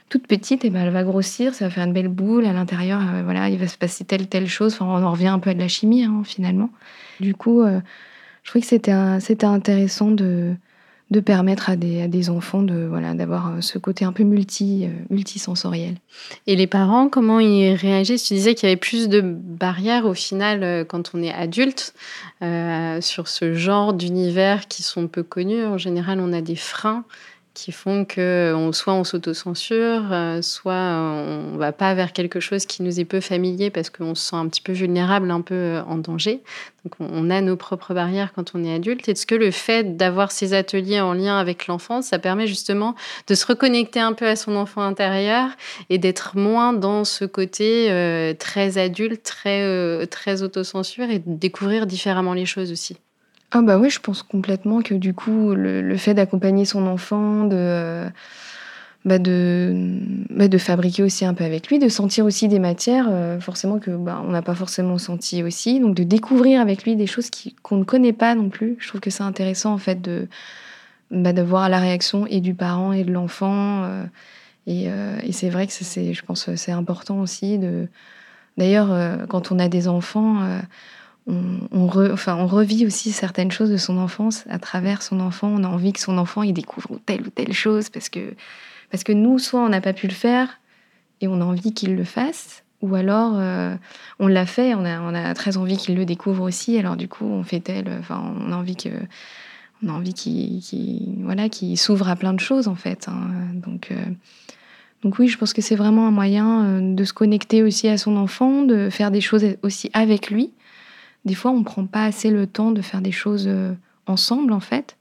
toute 0.10 0.28
petite, 0.28 0.66
et 0.66 0.70
ben 0.70 0.86
elle 0.86 0.94
va 0.94 1.04
grossir, 1.04 1.54
ça 1.54 1.66
va 1.66 1.72
faire 1.72 1.86
une 1.86 1.94
belle 1.94 2.10
boule. 2.10 2.46
À 2.46 2.54
l'intérieur, 2.54 3.02
euh, 3.02 3.24
voilà, 3.24 3.50
il 3.50 3.58
va 3.58 3.68
se 3.68 3.78
passer 3.78 4.06
telle, 4.06 4.28
telle 4.28 4.48
chose. 4.48 4.78
on 4.80 4.86
en 4.86 5.12
revient 5.12 5.28
un 5.28 5.40
peu 5.40 5.50
à 5.50 5.54
de 5.54 5.60
la 5.60 5.68
chimie, 5.68 6.04
hein, 6.04 6.22
finalement. 6.24 6.70
Du 7.20 7.34
coup, 7.34 7.62
euh, 7.62 7.80
je 8.44 8.50
trouvais 8.50 8.62
que 8.62 8.68
c'était, 8.68 8.94
c'était 9.20 9.48
intéressant 9.48 10.12
de, 10.12 10.54
de 11.10 11.20
permettre 11.20 11.72
à 11.72 11.76
des, 11.76 12.04
à 12.04 12.08
des 12.08 12.30
enfants 12.30 12.62
de, 12.62 12.86
voilà, 12.86 13.16
d'avoir 13.16 13.48
euh, 13.48 13.62
ce 13.62 13.80
côté 13.80 14.06
un 14.06 14.12
peu 14.12 14.24
multi, 14.24 14.88
multisensoriel. 15.10 15.96
Et 16.46 16.56
les 16.56 16.68
parents, 16.68 17.10
comment 17.10 17.40
ils 17.40 17.74
réagissent? 17.74 18.26
Tu 18.26 18.36
disais 18.36 18.54
qu'il 18.54 18.70
y 18.70 18.72
avait 18.72 18.80
plus 18.80 19.10
de 19.10 19.22
barrières 19.22 20.06
au 20.06 20.14
final 20.14 20.86
quand 20.88 21.12
on 21.16 21.24
est 21.24 21.34
adulte 21.34 21.96
sur 23.02 23.28
ce 23.28 23.54
genre 23.56 23.94
d'univers 23.94 24.68
qui 24.68 24.84
sont 24.84 25.08
peu 25.08 25.24
connus. 25.24 25.66
En 25.66 25.80
général, 25.80 26.20
on 26.20 26.32
a 26.32 26.42
des 26.42 26.56
freins 26.56 27.06
qui 27.56 27.72
font 27.72 28.06
que 28.06 28.54
on, 28.56 28.72
soit 28.72 28.94
on 28.94 29.04
s'autocensure, 29.04 30.12
euh, 30.12 30.42
soit 30.44 30.74
on 30.74 31.58
va 31.58 31.72
pas 31.72 31.96
vers 31.96 32.14
quelque 32.14 32.40
chose 32.40 32.68
qui 32.68 32.84
nous 32.84 33.00
est 33.00 33.06
peu 33.06 33.22
familier 33.22 33.72
parce 33.72 33.90
qu'on 33.90 34.14
se 34.14 34.30
sent 34.30 34.36
un 34.36 34.48
petit 34.48 34.62
peu 34.62 34.74
vulnérable, 34.74 35.32
un 35.32 35.42
peu 35.42 35.56
euh, 35.56 35.84
en 35.86 35.98
danger. 35.98 36.42
Donc 36.84 36.94
on, 37.00 37.32
a 37.32 37.42
nos 37.42 37.56
propres 37.56 37.96
barrières 37.96 38.34
quand 38.34 38.52
on 38.54 38.64
est 38.64 38.76
adulte. 38.76 39.10
Est-ce 39.10 39.26
que 39.26 39.34
le 39.34 39.50
fait 39.50 39.98
d'avoir 39.98 40.32
ces 40.32 40.54
ateliers 40.54 41.02
en 41.02 41.14
lien 41.14 41.40
avec 41.40 41.66
l'enfance, 41.66 42.08
ça 42.08 42.20
permet 42.20 42.46
justement 42.46 42.94
de 43.28 43.34
se 43.34 43.48
reconnecter 43.48 44.00
un 44.00 44.14
peu 44.14 44.28
à 44.28 44.36
son 44.36 44.56
enfant 44.56 44.82
intérieur 44.82 45.50
et 45.90 45.98
d'être 45.98 46.38
moins 46.38 46.74
dans 46.74 47.04
ce 47.04 47.26
côté 47.26 47.90
euh, 47.90 48.36
très 48.36 48.78
adulte, 48.78 49.24
très, 49.24 50.06
très 50.08 50.44
autocensure 50.44 51.10
et 51.10 51.20
de 51.20 51.24
découvrir 51.26 51.88
différemment 51.88 52.34
les 52.34 52.46
choses 52.46 52.72
aussi? 52.72 52.98
Ah 53.52 53.62
bah 53.62 53.78
oui, 53.78 53.90
je 53.90 54.00
pense 54.00 54.24
complètement 54.24 54.82
que 54.82 54.94
du 54.96 55.14
coup, 55.14 55.54
le, 55.54 55.96
fait 55.98 56.14
d'accompagner 56.14 56.66
son 56.66 56.88
enfant, 56.88 57.46
de, 57.46 58.06
bah 59.06 59.20
de, 59.20 60.00
bah 60.30 60.48
de 60.48 60.58
fabriquer 60.58 61.04
aussi 61.04 61.26
un 61.26 61.34
peu 61.34 61.44
avec 61.44 61.68
lui, 61.68 61.80
de 61.80 61.88
sentir 61.88 62.26
aussi 62.26 62.48
des 62.48 62.60
matières, 62.60 63.08
euh, 63.10 63.40
forcément 63.40 63.80
que 63.80 63.92
bah, 63.92 64.22
on 64.26 64.32
n'a 64.32 64.42
pas 64.42 64.56
forcément 64.56 64.98
senti 64.98 65.44
aussi, 65.44 65.80
donc 65.80 65.96
de 65.96 66.04
découvrir 66.04 66.60
avec 66.60 66.84
lui 66.84 66.96
des 66.96 67.08
choses 67.08 67.30
qu'on 67.62 67.78
ne 67.78 67.84
connaît 67.84 68.14
pas 68.14 68.36
non 68.36 68.50
plus. 68.50 68.78
Je 68.80 68.88
trouve 68.88 69.02
que 69.02 69.10
c'est 69.10 69.24
intéressant 69.24 69.74
en 69.74 69.78
fait 69.78 70.02
de, 70.02 70.28
bah, 71.12 71.32
la 71.32 71.80
réaction 71.80 72.26
et 72.28 72.42
du 72.42 72.56
parent 72.56 72.94
et 72.94 73.04
de 73.04 73.12
l'enfant. 73.12 73.88
et, 74.68 74.90
c'est 75.32 75.50
vrai 75.50 75.68
que 75.68 75.74
c'est, 75.74 76.14
je 76.14 76.26
pense 76.26 76.54
c'est 76.56 76.72
important 76.72 77.20
aussi. 77.20 77.60
De... 77.60 77.88
D'ailleurs, 78.58 79.28
quand 79.30 79.52
on 79.52 79.60
a 79.60 79.70
des 79.70 79.88
enfants, 79.88 80.42
on, 81.28 81.60
on 81.72 81.88
revit 82.48 82.86
aussi 82.86 83.12
certaines 83.12 83.52
choses 83.52 83.72
de 83.72 83.78
son 83.78 83.98
enfance 83.98 84.44
à 84.50 84.60
travers 84.60 85.02
son 85.02 85.20
enfant. 85.20 85.48
On 85.48 85.64
a 85.64 85.68
envie 85.68 85.94
que 85.94 86.00
son 86.00 86.18
enfant 86.18 86.44
il 86.44 86.54
découvre 86.54 87.00
telle 87.06 87.22
ou 87.22 87.30
telle 87.30 87.54
chose 87.54 87.90
parce 87.90 88.10
que, 88.10 88.36
parce 88.92 89.04
que 89.04 89.12
nous, 89.12 89.40
soit 89.40 89.62
on 89.62 89.70
n'a 89.70 89.82
pas 89.82 89.94
pu 89.94 90.08
le 90.08 90.14
faire 90.14 90.60
et 91.22 91.28
on 91.28 91.42
a 91.42 91.46
envie 91.46 91.74
qu'il 91.74 91.96
le 91.96 92.04
fasse, 92.04 92.64
ou 92.82 92.94
alors 92.96 93.34
euh, 93.38 93.76
on 94.20 94.28
l'a 94.28 94.46
fait, 94.46 94.76
on 94.76 94.86
a, 94.86 95.00
on 95.02 95.16
a 95.16 95.34
très 95.34 95.58
envie 95.58 95.78
qu'il 95.78 95.96
le 95.96 96.06
découvre 96.06 96.44
aussi. 96.44 96.78
Alors 96.78 96.96
du 96.96 97.08
coup, 97.08 97.26
on 97.26 97.44
fait 97.44 97.62
tel, 97.62 97.90
enfin, 98.00 98.36
on 98.40 98.52
a 98.52 98.56
envie 98.56 98.76
que, 98.76 98.90
a 98.90 99.92
envie 99.92 100.14
qu'il, 100.14 101.24
voilà, 101.24 101.50
qu'il 101.50 101.78
s'ouvre 101.78 102.10
à 102.10 102.16
plein 102.16 102.34
de 102.34 102.40
choses 102.40 102.68
en 102.68 102.76
fait. 102.76 103.08
Hein. 103.08 103.30
Donc 103.54 103.90
euh, 103.92 103.96
donc 105.02 105.18
oui, 105.20 105.28
je 105.28 105.38
pense 105.38 105.54
que 105.54 105.62
c'est 105.62 105.76
vraiment 105.76 106.08
un 106.08 106.12
moyen 106.12 106.66
euh, 106.66 106.96
de 106.96 107.04
se 107.04 107.14
connecter 107.14 107.64
aussi 107.64 107.88
à 107.88 107.98
son 107.98 108.16
enfant, 108.18 108.62
de 108.62 108.90
faire 108.90 109.10
des 109.10 109.22
choses 109.22 109.46
aussi 109.64 109.90
avec 109.94 110.30
lui 110.30 110.52
des 111.26 111.34
fois, 111.36 111.52
on 111.52 111.60
ne 111.60 111.64
prend 111.64 111.86
pas 111.86 112.06
assez 112.06 112.30
le 112.30 112.48
temps 112.48 112.72
de 112.72 112.82
faire 112.82 113.02
des 113.02 113.12
choses 113.12 113.46
euh, 113.48 113.74
ensemble, 114.06 114.54
en 114.54 114.60
fait, 114.60 114.96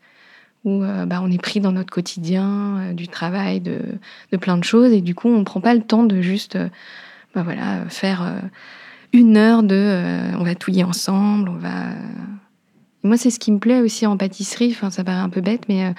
où 0.64 0.82
euh, 0.82 1.04
bah, 1.04 1.20
on 1.22 1.30
est 1.30 1.40
pris 1.40 1.60
dans 1.60 1.72
notre 1.72 1.92
quotidien, 1.92 2.78
euh, 2.78 2.92
du 2.94 3.08
travail, 3.08 3.60
de, 3.60 3.80
plein 4.40 4.56
de 4.56 4.64
choses, 4.64 4.92
et 4.92 5.02
du 5.02 5.14
coup, 5.14 5.28
on 5.28 5.38
ne 5.38 5.44
prend 5.44 5.60
pas 5.60 5.74
le 5.74 5.82
temps 5.82 6.04
de 6.04 6.20
juste 6.22 6.58
bah, 7.34 7.42
voilà, 7.42 7.84
faire 7.88 8.42
une 9.12 9.36
heure 9.36 9.62
de 9.62 10.34
on 10.38 10.44
va 10.44 10.54
touiller 10.54 10.84
ensemble, 10.84 11.48
on 11.48 11.56
va. 11.56 11.90
moi, 13.02 13.16
c'est 13.16 13.30
ce 13.30 13.38
qui 13.38 13.52
me 13.52 13.58
plaît 13.58 13.80
aussi 13.80 14.06
en 14.06 14.16
pâtisserie, 14.16 14.70
enfin, 14.72 14.90
ça 14.90 15.04
paraît 15.04 15.18
un 15.18 15.28
peu 15.28 15.40
bête, 15.40 15.68
mais 15.68 15.94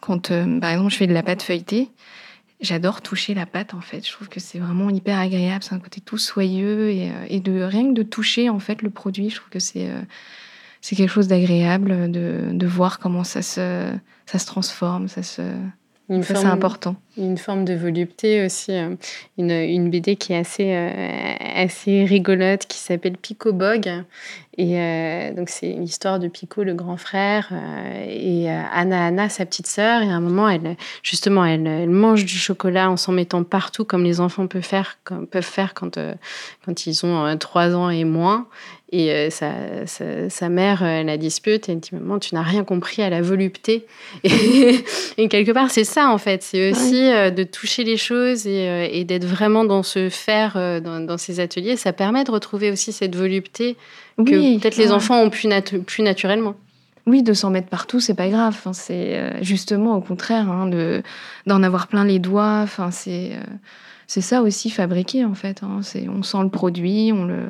quand, 0.00 0.28
par 0.60 0.70
exemple, 0.70 0.90
je 0.90 0.96
fais 0.96 1.06
de 1.06 1.14
la 1.14 1.22
pâte 1.22 1.42
feuilletée, 1.42 1.90
J'adore 2.60 3.02
toucher 3.02 3.34
la 3.34 3.46
pâte 3.46 3.72
en 3.74 3.80
fait. 3.80 4.04
Je 4.04 4.12
trouve 4.12 4.28
que 4.28 4.40
c'est 4.40 4.58
vraiment 4.58 4.90
hyper 4.90 5.18
agréable. 5.18 5.62
C'est 5.62 5.74
un 5.74 5.78
côté 5.78 6.00
tout 6.00 6.18
soyeux 6.18 6.90
et, 6.90 7.10
euh, 7.10 7.38
de 7.38 7.62
rien 7.62 7.88
que 7.88 7.94
de 7.94 8.02
toucher 8.02 8.50
en 8.50 8.58
fait 8.58 8.82
le 8.82 8.90
produit. 8.90 9.30
Je 9.30 9.36
trouve 9.36 9.50
que 9.50 9.60
c'est 9.60 9.88
euh, 9.88 10.00
c'est 10.80 10.96
quelque 10.96 11.10
chose 11.10 11.28
d'agréable 11.28 12.10
de, 12.10 12.50
de, 12.52 12.66
voir 12.66 12.98
comment 12.98 13.24
ça 13.24 13.42
se 13.42 13.92
ça 14.26 14.38
se 14.38 14.46
transforme, 14.46 15.08
ça 15.08 15.22
se 15.22 15.42
c'est 16.22 16.36
important. 16.36 16.96
Une 17.16 17.36
forme 17.36 17.64
de 17.64 17.74
volupté 17.74 18.44
aussi. 18.44 18.72
Euh, 18.72 18.96
une, 19.36 19.50
une 19.50 19.90
BD 19.90 20.16
qui 20.16 20.32
est 20.32 20.38
assez, 20.38 20.74
assez 20.74 22.04
rigolote, 22.04 22.66
qui 22.66 22.78
s'appelle 22.78 23.18
Pico 23.18 23.52
Bog, 23.52 23.90
et 24.60 24.80
euh, 24.80 25.32
donc, 25.34 25.50
c'est 25.50 25.68
l'histoire 25.68 26.18
de 26.18 26.26
Pico, 26.26 26.64
le 26.64 26.74
grand 26.74 26.96
frère, 26.96 27.50
euh, 27.52 28.06
et 28.08 28.50
euh, 28.50 28.60
Anna, 28.72 29.06
Anna, 29.06 29.28
sa 29.28 29.46
petite 29.46 29.68
sœur. 29.68 30.02
Et 30.02 30.10
à 30.10 30.14
un 30.14 30.20
moment, 30.20 30.48
elle, 30.48 30.76
justement, 31.04 31.44
elle, 31.44 31.64
elle 31.64 31.90
mange 31.90 32.24
du 32.24 32.36
chocolat 32.36 32.90
en 32.90 32.96
s'en 32.96 33.12
mettant 33.12 33.44
partout, 33.44 33.84
comme 33.84 34.02
les 34.02 34.18
enfants 34.18 34.48
peuvent 34.48 34.62
faire, 34.62 34.98
comme, 35.04 35.28
peuvent 35.28 35.44
faire 35.44 35.74
quand, 35.74 35.96
quand 36.66 36.86
ils 36.86 37.06
ont 37.06 37.36
trois 37.38 37.76
ans 37.76 37.88
et 37.88 38.02
moins. 38.02 38.48
Et 38.90 39.28
sa, 39.30 39.52
sa, 39.84 40.48
mère 40.48 40.82
la 40.82 41.18
dispute 41.18 41.68
et 41.68 41.72
elle 41.72 41.80
dit 41.80 41.90
Maman, 41.92 42.18
tu 42.18 42.34
n'as 42.34 42.42
rien 42.42 42.64
compris 42.64 43.02
à 43.02 43.10
la 43.10 43.20
volupté. 43.20 43.84
Et, 44.24 45.28
quelque 45.28 45.52
part, 45.52 45.70
c'est 45.70 45.84
ça, 45.84 46.08
en 46.08 46.16
fait. 46.16 46.42
C'est 46.42 46.70
aussi 46.70 47.02
de 47.02 47.42
toucher 47.42 47.84
les 47.84 47.98
choses 47.98 48.46
et, 48.46 48.88
et 48.90 49.04
d'être 49.04 49.26
vraiment 49.26 49.66
dans 49.66 49.82
ce 49.82 50.08
faire, 50.08 50.54
dans, 50.80 51.04
dans 51.04 51.18
ces 51.18 51.38
ateliers. 51.38 51.76
Ça 51.76 51.92
permet 51.92 52.24
de 52.24 52.30
retrouver 52.30 52.70
aussi 52.70 52.92
cette 52.92 53.14
volupté 53.14 53.76
que 54.24 54.58
peut-être 54.58 54.76
les 54.76 54.92
enfants 54.92 55.22
ont 55.22 55.30
plus, 55.30 55.48
plus 55.86 56.02
naturellement. 56.02 56.54
Oui, 57.08 57.22
de 57.22 57.32
s'en 57.32 57.48
mettre 57.48 57.68
partout, 57.68 58.00
c'est 58.00 58.14
pas 58.14 58.28
grave. 58.28 58.54
Enfin, 58.56 58.74
c'est 58.74 59.18
euh, 59.18 59.42
justement 59.42 59.96
au 59.96 60.02
contraire 60.02 60.50
hein, 60.50 60.66
de 60.66 61.02
d'en 61.46 61.62
avoir 61.62 61.86
plein 61.86 62.04
les 62.04 62.18
doigts. 62.18 62.60
Enfin, 62.62 62.90
c'est 62.90 63.30
euh, 63.32 63.42
c'est 64.06 64.20
ça 64.20 64.42
aussi 64.42 64.68
fabriquer 64.68 65.24
en 65.24 65.32
fait. 65.34 65.62
Hein. 65.62 65.80
C'est 65.82 66.06
on 66.08 66.22
sent 66.22 66.42
le 66.42 66.50
produit, 66.50 67.10
on 67.14 67.24
le 67.24 67.44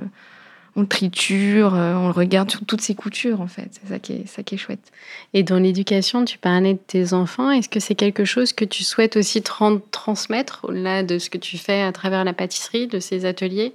on 0.76 0.82
le 0.82 0.86
triture, 0.86 1.74
euh, 1.74 1.94
on 1.94 2.06
le 2.06 2.12
regarde 2.12 2.48
sur 2.52 2.64
toutes 2.64 2.82
ses 2.82 2.94
coutures 2.94 3.40
en 3.40 3.48
fait. 3.48 3.68
C'est 3.72 3.88
ça 3.88 3.98
qui 3.98 4.12
est 4.12 4.28
ça 4.28 4.44
qui 4.44 4.54
est 4.54 4.58
chouette. 4.58 4.92
Et 5.34 5.42
dans 5.42 5.58
l'éducation, 5.58 6.24
tu 6.24 6.38
parlais 6.38 6.74
de 6.74 6.80
tes 6.86 7.12
enfants. 7.12 7.50
Est-ce 7.50 7.68
que 7.68 7.80
c'est 7.80 7.96
quelque 7.96 8.24
chose 8.24 8.52
que 8.52 8.64
tu 8.64 8.84
souhaites 8.84 9.16
aussi 9.16 9.42
transmettre 9.42 10.66
au-delà 10.68 11.02
de 11.02 11.18
ce 11.18 11.30
que 11.30 11.38
tu 11.38 11.58
fais 11.58 11.82
à 11.82 11.90
travers 11.90 12.22
la 12.22 12.32
pâtisserie, 12.32 12.86
de 12.86 13.00
ces 13.00 13.24
ateliers? 13.24 13.72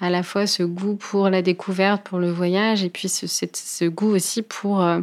À 0.00 0.10
la 0.10 0.22
fois 0.22 0.46
ce 0.46 0.62
goût 0.62 0.94
pour 0.94 1.30
la 1.30 1.42
découverte, 1.42 2.02
pour 2.02 2.18
le 2.18 2.30
voyage, 2.30 2.84
et 2.84 2.90
puis 2.90 3.08
ce, 3.08 3.84
goût 3.86 4.14
aussi 4.14 4.42
pour, 4.42 4.82
euh, 4.82 5.00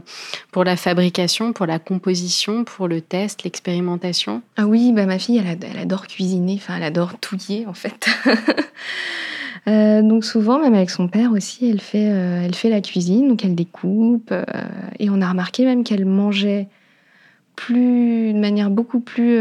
pour 0.52 0.64
la 0.64 0.76
fabrication, 0.76 1.52
pour 1.52 1.66
la 1.66 1.80
composition, 1.80 2.64
pour 2.64 2.88
le 2.88 3.02
test, 3.02 3.44
l'expérimentation. 3.44 4.42
Ah 4.58 4.68
oui, 4.68 4.92
bah 4.94 5.06
ma 5.06 5.18
fille, 5.18 5.38
elle, 5.38 5.58
elle 5.62 5.80
adore 5.80 6.08
cuisiner, 6.08 6.56
enfin 6.56 6.76
elle 6.78 6.84
adore 6.84 7.18
touiller 7.20 7.66
en 7.68 7.74
fait. 7.74 8.08
Euh, 9.70 10.02
donc 10.02 10.26
souvent, 10.26 10.60
même 10.60 10.74
avec 10.74 10.90
son 10.90 11.08
père 11.08 11.32
aussi, 11.32 11.70
elle 11.70 11.80
fait, 11.80 12.10
euh, 12.10 12.44
elle 12.44 12.54
fait 12.54 12.68
la 12.68 12.82
cuisine, 12.82 13.30
donc 13.30 13.46
elle 13.46 13.56
découpe, 13.56 14.34
et 15.00 15.10
on 15.10 15.22
a 15.22 15.30
remarqué 15.30 15.64
même 15.64 15.86
qu'elle 15.86 16.04
mangeait 16.04 16.68
plus, 17.56 18.34
de 18.34 18.40
manière 18.40 18.70
beaucoup 18.70 19.00
plus 19.00 19.40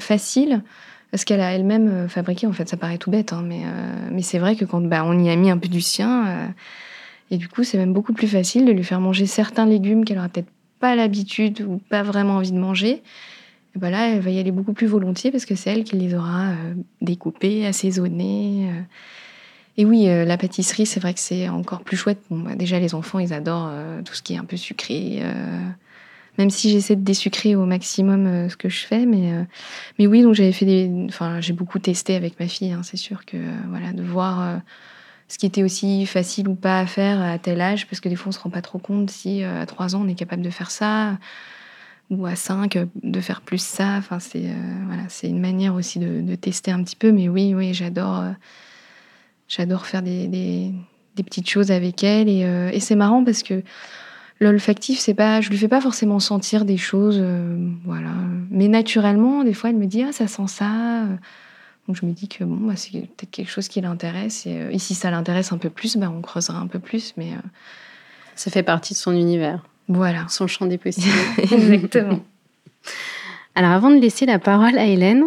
facile 0.00 0.64
parce 1.16 1.24
qu'elle 1.24 1.40
a 1.40 1.50
elle-même 1.52 1.88
euh, 1.88 2.08
fabriqué, 2.08 2.46
en 2.46 2.52
fait, 2.52 2.68
ça 2.68 2.76
paraît 2.76 2.98
tout 2.98 3.10
bête, 3.10 3.32
hein, 3.32 3.42
mais, 3.42 3.62
euh, 3.64 4.08
mais 4.12 4.20
c'est 4.20 4.38
vrai 4.38 4.54
que 4.54 4.66
quand 4.66 4.82
bah, 4.82 5.02
on 5.02 5.18
y 5.18 5.30
a 5.30 5.36
mis 5.36 5.50
un 5.50 5.56
peu 5.56 5.68
du 5.68 5.80
sien, 5.80 6.26
euh, 6.26 6.46
et 7.30 7.38
du 7.38 7.48
coup, 7.48 7.64
c'est 7.64 7.78
même 7.78 7.94
beaucoup 7.94 8.12
plus 8.12 8.28
facile 8.28 8.66
de 8.66 8.72
lui 8.72 8.84
faire 8.84 9.00
manger 9.00 9.24
certains 9.24 9.64
légumes 9.64 10.04
qu'elle 10.04 10.18
aura 10.18 10.28
peut-être 10.28 10.50
pas 10.78 10.94
l'habitude 10.94 11.62
ou 11.66 11.80
pas 11.88 12.02
vraiment 12.02 12.34
envie 12.34 12.52
de 12.52 12.58
manger. 12.58 13.02
Et 13.74 13.78
bah 13.78 13.88
là, 13.88 14.10
elle 14.10 14.20
va 14.20 14.28
y 14.28 14.38
aller 14.38 14.50
beaucoup 14.50 14.74
plus 14.74 14.86
volontiers 14.86 15.30
parce 15.30 15.46
que 15.46 15.54
c'est 15.54 15.70
elle 15.70 15.84
qui 15.84 15.96
les 15.96 16.14
aura 16.14 16.52
découpés, 17.00 17.64
assaisonnés. 17.64 18.68
Et 19.78 19.86
oui, 19.86 20.04
la 20.04 20.36
pâtisserie, 20.36 20.84
c'est 20.84 21.00
vrai 21.00 21.14
que 21.14 21.20
c'est 21.20 21.48
encore 21.48 21.80
plus 21.80 21.96
chouette. 21.96 22.20
Bah, 22.30 22.56
déjà, 22.56 22.78
les 22.78 22.94
enfants, 22.94 23.20
ils 23.20 23.32
adorent 23.32 23.72
tout 24.04 24.12
ce 24.12 24.20
qui 24.20 24.34
est 24.34 24.38
un 24.38 24.44
peu 24.44 24.58
sucré 24.58 25.22
même 26.38 26.50
si 26.50 26.70
j'essaie 26.70 26.96
de 26.96 27.02
désucrer 27.02 27.56
au 27.56 27.64
maximum 27.64 28.26
euh, 28.26 28.48
ce 28.48 28.56
que 28.56 28.68
je 28.68 28.84
fais. 28.84 29.06
Mais, 29.06 29.32
euh, 29.32 29.42
mais 29.98 30.06
oui, 30.06 30.22
donc 30.22 30.34
j'avais 30.34 30.52
fait. 30.52 30.90
Enfin, 31.08 31.40
j'ai 31.40 31.52
beaucoup 31.52 31.78
testé 31.78 32.14
avec 32.14 32.38
ma 32.38 32.48
fille, 32.48 32.72
hein, 32.72 32.82
c'est 32.82 32.96
sûr 32.96 33.24
que, 33.24 33.36
euh, 33.36 33.52
voilà, 33.68 33.92
de 33.92 34.02
voir 34.02 34.60
ce 35.28 35.38
qui 35.38 35.46
était 35.46 35.62
aussi 35.62 36.06
facile 36.06 36.48
ou 36.48 36.54
pas 36.54 36.78
à 36.80 36.86
faire 36.86 37.20
à 37.20 37.38
tel 37.38 37.60
âge, 37.60 37.86
parce 37.88 38.00
que 38.00 38.08
des 38.08 38.16
fois, 38.16 38.28
on 38.28 38.32
se 38.32 38.38
rend 38.38 38.50
pas 38.50 38.62
trop 38.62 38.78
compte 38.78 39.10
si 39.10 39.42
à 39.42 39.66
3 39.66 39.96
ans, 39.96 40.02
on 40.04 40.08
est 40.08 40.14
capable 40.14 40.42
de 40.42 40.50
faire 40.50 40.70
ça, 40.70 41.18
ou 42.10 42.26
à 42.26 42.36
5, 42.36 42.78
de 43.02 43.20
faire 43.20 43.40
plus 43.40 43.60
ça. 43.60 43.96
Enfin, 43.98 44.20
c'est 44.20 44.52
voilà, 44.86 45.02
c'est 45.08 45.28
une 45.28 45.40
manière 45.40 45.74
aussi 45.74 45.98
de, 45.98 46.34
tester 46.36 46.70
un 46.70 46.82
petit 46.82 46.96
peu. 46.96 47.10
Mais 47.12 47.28
oui, 47.28 47.54
oui, 47.54 47.74
j'adore. 47.74 48.24
J'adore 49.48 49.86
faire 49.86 50.02
des, 50.02 50.28
des, 50.28 50.72
petites 51.22 51.48
choses 51.48 51.70
avec 51.70 52.04
elle 52.04 52.28
et 52.28 52.80
c'est 52.80 52.96
marrant 52.96 53.24
parce 53.24 53.42
que 53.42 53.62
L'olfactif, 54.38 54.98
c'est 54.98 55.14
pas, 55.14 55.40
je 55.40 55.48
lui 55.48 55.56
fais 55.56 55.68
pas 55.68 55.80
forcément 55.80 56.20
sentir 56.20 56.64
des 56.64 56.76
choses, 56.76 57.18
euh, 57.18 57.56
voilà. 57.84 58.12
Mais 58.50 58.68
naturellement, 58.68 59.44
des 59.44 59.54
fois, 59.54 59.70
elle 59.70 59.76
me 59.76 59.86
dit 59.86 60.02
ah 60.02 60.12
ça 60.12 60.26
sent 60.26 60.46
ça. 60.48 61.04
Donc 61.86 61.96
je 61.96 62.04
me 62.04 62.12
dis 62.12 62.28
que 62.28 62.44
bon, 62.44 62.66
bah, 62.66 62.74
c'est 62.76 62.90
peut-être 62.90 63.30
quelque 63.30 63.50
chose 63.50 63.68
qui 63.68 63.80
l'intéresse. 63.80 64.46
Et, 64.46 64.58
euh, 64.58 64.78
si 64.78 64.94
ça 64.94 65.10
l'intéresse 65.10 65.52
un 65.52 65.58
peu 65.58 65.70
plus, 65.70 65.96
bah, 65.96 66.12
on 66.14 66.20
creusera 66.20 66.58
un 66.58 66.66
peu 66.66 66.78
plus. 66.78 67.14
Mais 67.16 67.32
euh, 67.32 67.48
ça 68.34 68.50
fait 68.50 68.62
partie 68.62 68.94
de 68.94 68.98
son 68.98 69.12
univers. 69.12 69.64
Voilà. 69.88 70.26
Son 70.28 70.46
champ 70.46 70.66
des 70.66 70.78
possibles. 70.78 71.14
Exactement. 71.38 72.20
Alors 73.54 73.70
avant 73.70 73.90
de 73.90 73.96
laisser 73.98 74.26
la 74.26 74.38
parole 74.38 74.76
à 74.76 74.84
Hélène, 74.84 75.24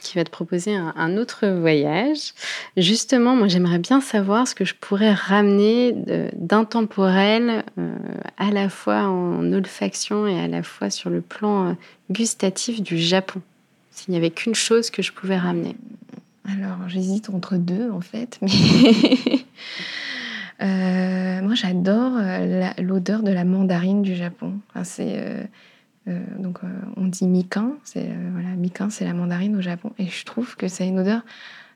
qui 0.00 0.16
va 0.16 0.24
te 0.24 0.30
proposer 0.30 0.74
un, 0.74 1.16
autre 1.16 1.46
voyage. 1.46 2.32
Justement, 2.76 3.36
moi 3.36 3.48
j'aimerais 3.48 3.78
bien 3.78 4.00
savoir 4.00 4.46
ce 4.46 4.54
que 4.54 4.64
je 4.64 4.74
pourrais 4.74 5.12
ramener 5.12 5.94
d'intemporel 6.34 7.64
euh, 7.78 7.94
à 8.36 8.50
la 8.50 8.68
fois 8.68 9.02
en 9.02 9.52
olfaction 9.52 10.26
et 10.26 10.38
à 10.38 10.48
la 10.48 10.62
fois 10.62 10.90
sur 10.90 11.10
le 11.10 11.20
plan 11.20 11.68
euh, 11.68 11.72
gustatif 12.10 12.82
du 12.82 12.98
Japon. 12.98 13.40
S'il 13.90 14.12
n'y 14.12 14.16
avait 14.16 14.30
qu'une 14.30 14.54
chose 14.54 14.90
que 14.90 15.02
je 15.02 15.12
pouvais 15.12 15.38
ramener. 15.38 15.76
Alors 16.44 16.88
j'hésite 16.88 17.30
entre 17.30 17.56
deux 17.56 17.90
en 17.90 18.00
fait, 18.00 18.38
mais 18.40 18.48
euh, 20.62 21.42
moi 21.42 21.54
j'adore 21.54 22.12
l'odeur 22.78 23.22
de 23.22 23.30
la 23.30 23.44
mandarine 23.44 24.02
du 24.02 24.14
Japon. 24.14 24.54
C'est 24.84 25.48
donc 26.38 26.58
euh, 26.64 26.68
on 26.96 27.06
dit 27.06 27.26
mikan, 27.26 27.72
c'est 27.84 28.08
euh, 28.08 28.30
voilà, 28.32 28.48
c'est 28.90 29.04
la 29.04 29.14
mandarine 29.14 29.56
au 29.56 29.60
Japon 29.60 29.92
et 29.98 30.06
je 30.06 30.24
trouve 30.24 30.56
que 30.56 30.68
c'est 30.68 30.86
une 30.86 30.98
odeur 30.98 31.22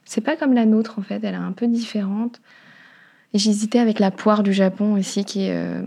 c'est 0.05 0.21
pas 0.21 0.37
comme 0.37 0.53
la 0.53 0.67
nôtre 0.67 0.99
en 0.99 1.03
fait, 1.03 1.23
elle 1.23 1.35
est 1.35 1.37
un 1.37 1.53
peu 1.53 1.69
différente. 1.69 2.41
J'hésitais 3.35 3.79
avec 3.79 4.01
la 4.01 4.11
poire 4.11 4.43
du 4.43 4.53
Japon 4.53 4.95
aussi 4.95 5.25
qui 5.25 5.45
est 5.45 5.81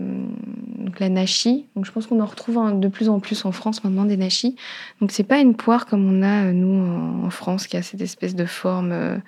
donc 0.78 0.98
la 0.98 1.10
nashi. 1.10 1.66
Donc 1.76 1.84
je 1.84 1.92
pense 1.92 2.06
qu'on 2.06 2.20
en 2.20 2.24
retrouve 2.24 2.80
de 2.80 2.88
plus 2.88 3.10
en 3.10 3.20
plus 3.20 3.44
en 3.44 3.52
France 3.52 3.84
maintenant 3.84 4.06
des 4.06 4.16
nashi. 4.16 4.56
Donc 5.02 5.12
c'est 5.12 5.22
pas 5.22 5.38
une 5.38 5.54
poire 5.54 5.84
comme 5.84 6.10
on 6.10 6.22
a 6.22 6.50
nous 6.52 7.24
en 7.24 7.30
France 7.30 7.66
qui 7.66 7.76
a 7.76 7.82
cette 7.82 8.00
espèce 8.00 8.34
de 8.34 8.46
forme 8.46 9.20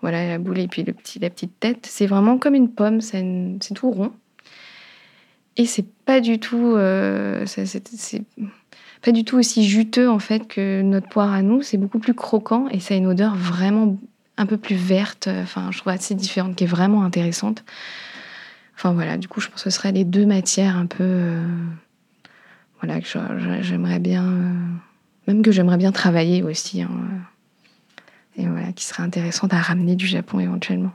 voilà 0.00 0.28
la 0.28 0.38
boule 0.38 0.60
et 0.60 0.68
puis 0.68 0.84
le 0.84 0.92
petit 0.92 1.18
la 1.18 1.28
petite 1.28 1.58
tête. 1.58 1.86
C'est 1.90 2.06
vraiment 2.06 2.38
comme 2.38 2.54
une 2.54 2.70
pomme, 2.70 3.00
c'est 3.00 3.24
tout 3.74 3.90
rond. 3.90 4.12
Et 5.56 5.66
c'est 5.66 5.86
pas 6.04 6.20
du 6.20 6.38
tout. 6.38 6.74
Euh, 6.76 7.44
c'est 7.46 8.22
pas 9.02 9.12
du 9.12 9.24
tout 9.24 9.38
aussi 9.38 9.64
juteux 9.64 10.10
en 10.10 10.18
fait 10.18 10.46
que 10.46 10.82
notre 10.82 11.08
poire 11.08 11.32
à 11.32 11.42
nous. 11.42 11.62
C'est 11.62 11.78
beaucoup 11.78 11.98
plus 11.98 12.14
croquant 12.14 12.68
et 12.68 12.80
ça 12.80 12.94
a 12.94 12.96
une 12.96 13.06
odeur 13.06 13.34
vraiment 13.34 13.96
un 14.36 14.46
peu 14.46 14.56
plus 14.56 14.76
verte. 14.76 15.28
Enfin, 15.28 15.70
je 15.70 15.78
trouve 15.78 15.92
assez 15.92 16.14
différente, 16.14 16.56
qui 16.56 16.64
est 16.64 16.68
vraiment 16.68 17.04
intéressante. 17.04 17.64
Enfin 18.74 18.94
voilà, 18.94 19.18
du 19.18 19.28
coup, 19.28 19.42
je 19.42 19.48
pense 19.48 19.62
que 19.62 19.70
ce 19.70 19.76
seraient 19.76 19.92
les 19.92 20.04
deux 20.04 20.24
matières 20.24 20.78
un 20.78 20.86
peu, 20.86 21.04
euh, 21.04 21.44
voilà, 22.80 22.98
que 23.02 23.06
j'aimerais 23.60 23.98
bien, 23.98 24.24
euh, 24.24 24.54
même 25.28 25.42
que 25.42 25.52
j'aimerais 25.52 25.76
bien 25.76 25.92
travailler 25.92 26.42
aussi, 26.42 26.80
hein, 26.80 26.88
et 28.38 28.46
voilà, 28.46 28.72
qui 28.72 28.86
seraient 28.86 29.02
intéressantes 29.02 29.52
à 29.52 29.58
ramener 29.58 29.96
du 29.96 30.06
Japon 30.06 30.40
éventuellement. 30.40 30.92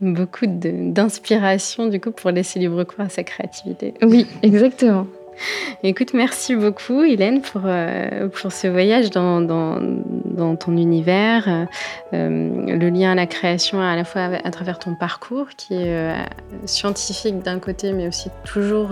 Beaucoup 0.00 0.46
d'inspiration 0.46 1.86
du 1.86 2.00
coup 2.00 2.10
pour 2.10 2.30
laisser 2.30 2.58
libre 2.58 2.84
cours 2.84 3.00
à 3.00 3.08
sa 3.08 3.24
créativité. 3.24 3.94
Oui, 4.02 4.26
exactement. 4.42 5.06
Écoute, 5.82 6.14
merci 6.14 6.54
beaucoup, 6.54 7.02
Hélène, 7.02 7.40
pour, 7.42 7.62
euh, 7.64 8.28
pour 8.28 8.52
ce 8.52 8.66
voyage 8.66 9.10
dans, 9.10 9.40
dans, 9.40 10.56
ton 10.56 10.76
univers, 10.76 11.66
euh, 12.12 12.50
le 12.66 12.88
lien 12.88 13.12
à 13.12 13.14
la 13.14 13.26
création 13.26 13.80
à 13.80 13.96
la 13.96 14.04
fois 14.04 14.22
à, 14.22 14.50
travers 14.50 14.78
ton 14.78 14.94
parcours, 14.94 15.48
qui 15.56 15.74
est 15.74 15.88
euh, 15.88 16.14
scientifique 16.64 17.40
d'un 17.40 17.58
côté, 17.58 17.92
mais 17.92 18.08
aussi 18.08 18.30
toujours 18.44 18.90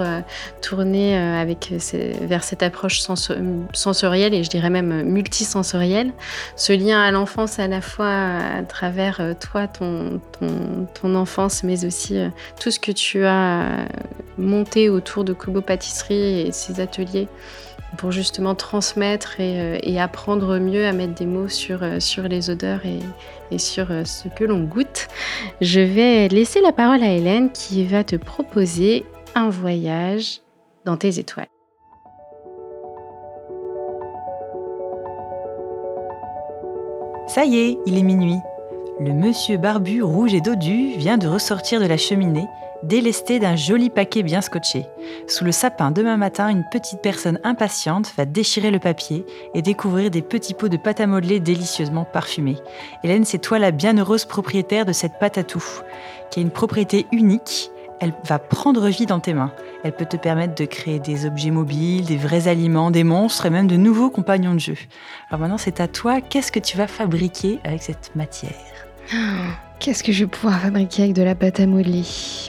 tourné 0.62 1.16
avec 1.16 1.72
vers 2.20 2.44
cette 2.44 2.62
approche 2.62 3.00
sensorielle 3.00 4.34
et 4.34 4.42
je 4.42 4.50
dirais 4.50 4.70
même 4.70 5.02
multisensorielle. 5.02 6.12
Ce 6.56 6.72
lien 6.72 7.00
à 7.00 7.10
l'enfance 7.10 7.58
à 7.58 7.68
la 7.68 7.80
fois 7.80 8.10
à 8.58 8.62
travers 8.62 9.20
toi, 9.40 9.68
ton, 9.68 10.20
ton, 10.38 10.86
ton 11.00 11.14
enfance, 11.14 11.62
mais 11.62 11.84
aussi 11.84 12.18
tout 12.60 12.70
ce 12.70 12.80
que 12.80 12.92
tu 12.92 13.24
as 13.24 13.86
monté 14.38 14.88
autour 14.88 15.24
de 15.24 15.32
Kobo 15.32 15.60
Pâtisserie 15.60 16.33
et 16.40 16.52
ces 16.52 16.80
ateliers 16.80 17.28
pour 17.96 18.10
justement 18.10 18.54
transmettre 18.54 19.40
et, 19.40 19.78
euh, 19.78 20.02
apprendre 20.02 20.58
mieux 20.58 20.86
à 20.86 20.92
mettre 20.92 21.14
des 21.14 21.26
mots 21.26 21.48
sur, 21.48 21.82
euh, 21.82 21.98
les 22.28 22.50
odeurs 22.50 22.80
et, 22.84 23.58
sur 23.58 23.90
euh, 23.90 24.04
ce 24.04 24.28
que 24.28 24.44
l'on 24.44 24.64
goûte. 24.64 25.08
Je 25.60 25.80
vais 25.80 26.28
laisser 26.28 26.60
la 26.60 26.72
parole 26.72 27.02
à 27.02 27.12
Hélène 27.12 27.50
qui 27.52 27.84
va 27.84 28.04
te 28.04 28.16
proposer 28.16 29.04
un 29.34 29.48
voyage 29.48 30.40
dans 30.84 30.96
tes 30.96 31.18
étoiles. 31.18 31.46
Ça 37.28 37.44
y 37.44 37.56
est, 37.56 37.78
il 37.86 37.96
est 37.96 38.02
minuit. 38.02 38.38
Le 39.00 39.12
monsieur 39.12 39.56
barbu 39.56 40.02
rouge 40.02 40.34
et 40.34 40.40
dodu 40.40 40.96
vient 40.96 41.18
de 41.18 41.26
ressortir 41.26 41.80
de 41.80 41.86
la 41.86 41.96
cheminée 41.96 42.46
délesté 42.82 43.38
d'un 43.38 43.56
joli 43.56 43.90
paquet 43.90 44.22
bien 44.22 44.40
scotché. 44.40 44.86
Sous 45.26 45.44
le 45.44 45.52
sapin 45.52 45.90
demain 45.90 46.16
matin, 46.16 46.48
une 46.48 46.64
petite 46.70 47.00
personne 47.00 47.38
impatiente 47.44 48.12
va 48.16 48.24
déchirer 48.24 48.70
le 48.70 48.78
papier 48.78 49.24
et 49.54 49.62
découvrir 49.62 50.10
des 50.10 50.22
petits 50.22 50.54
pots 50.54 50.68
de 50.68 50.76
pâte 50.76 51.00
à 51.00 51.06
modeler 51.06 51.40
délicieusement 51.40 52.04
parfumés. 52.04 52.58
Hélène, 53.02 53.24
c'est 53.24 53.38
toi 53.38 53.58
la 53.58 53.70
bienheureuse 53.70 54.24
propriétaire 54.24 54.84
de 54.84 54.92
cette 54.92 55.18
pâte 55.18 55.38
à 55.38 55.44
tout, 55.44 55.64
qui 56.30 56.40
a 56.40 56.42
une 56.42 56.50
propriété 56.50 57.06
unique. 57.12 57.70
Elle 58.00 58.12
va 58.24 58.38
prendre 58.38 58.88
vie 58.88 59.06
dans 59.06 59.20
tes 59.20 59.34
mains. 59.34 59.52
Elle 59.82 59.92
peut 59.92 60.04
te 60.04 60.16
permettre 60.16 60.54
de 60.54 60.64
créer 60.64 60.98
des 60.98 61.26
objets 61.26 61.50
mobiles, 61.50 62.06
des 62.06 62.16
vrais 62.16 62.48
aliments, 62.48 62.90
des 62.90 63.04
monstres 63.04 63.46
et 63.46 63.50
même 63.50 63.66
de 63.66 63.76
nouveaux 63.76 64.10
compagnons 64.10 64.54
de 64.54 64.60
jeu. 64.60 64.76
Alors 65.28 65.40
maintenant, 65.40 65.58
c'est 65.58 65.80
à 65.80 65.88
toi. 65.88 66.20
Qu'est-ce 66.20 66.52
que 66.52 66.58
tu 66.58 66.76
vas 66.76 66.86
fabriquer 66.86 67.60
avec 67.64 67.82
cette 67.82 68.14
matière? 68.16 68.52
Qu'est-ce 69.84 70.02
que 70.02 70.12
je 70.12 70.24
vais 70.24 70.30
pouvoir 70.30 70.58
fabriquer 70.60 71.02
avec 71.02 71.14
de 71.14 71.22
la 71.22 71.34
pâte 71.34 71.60
à 71.60 71.66
modeler? 71.66 72.04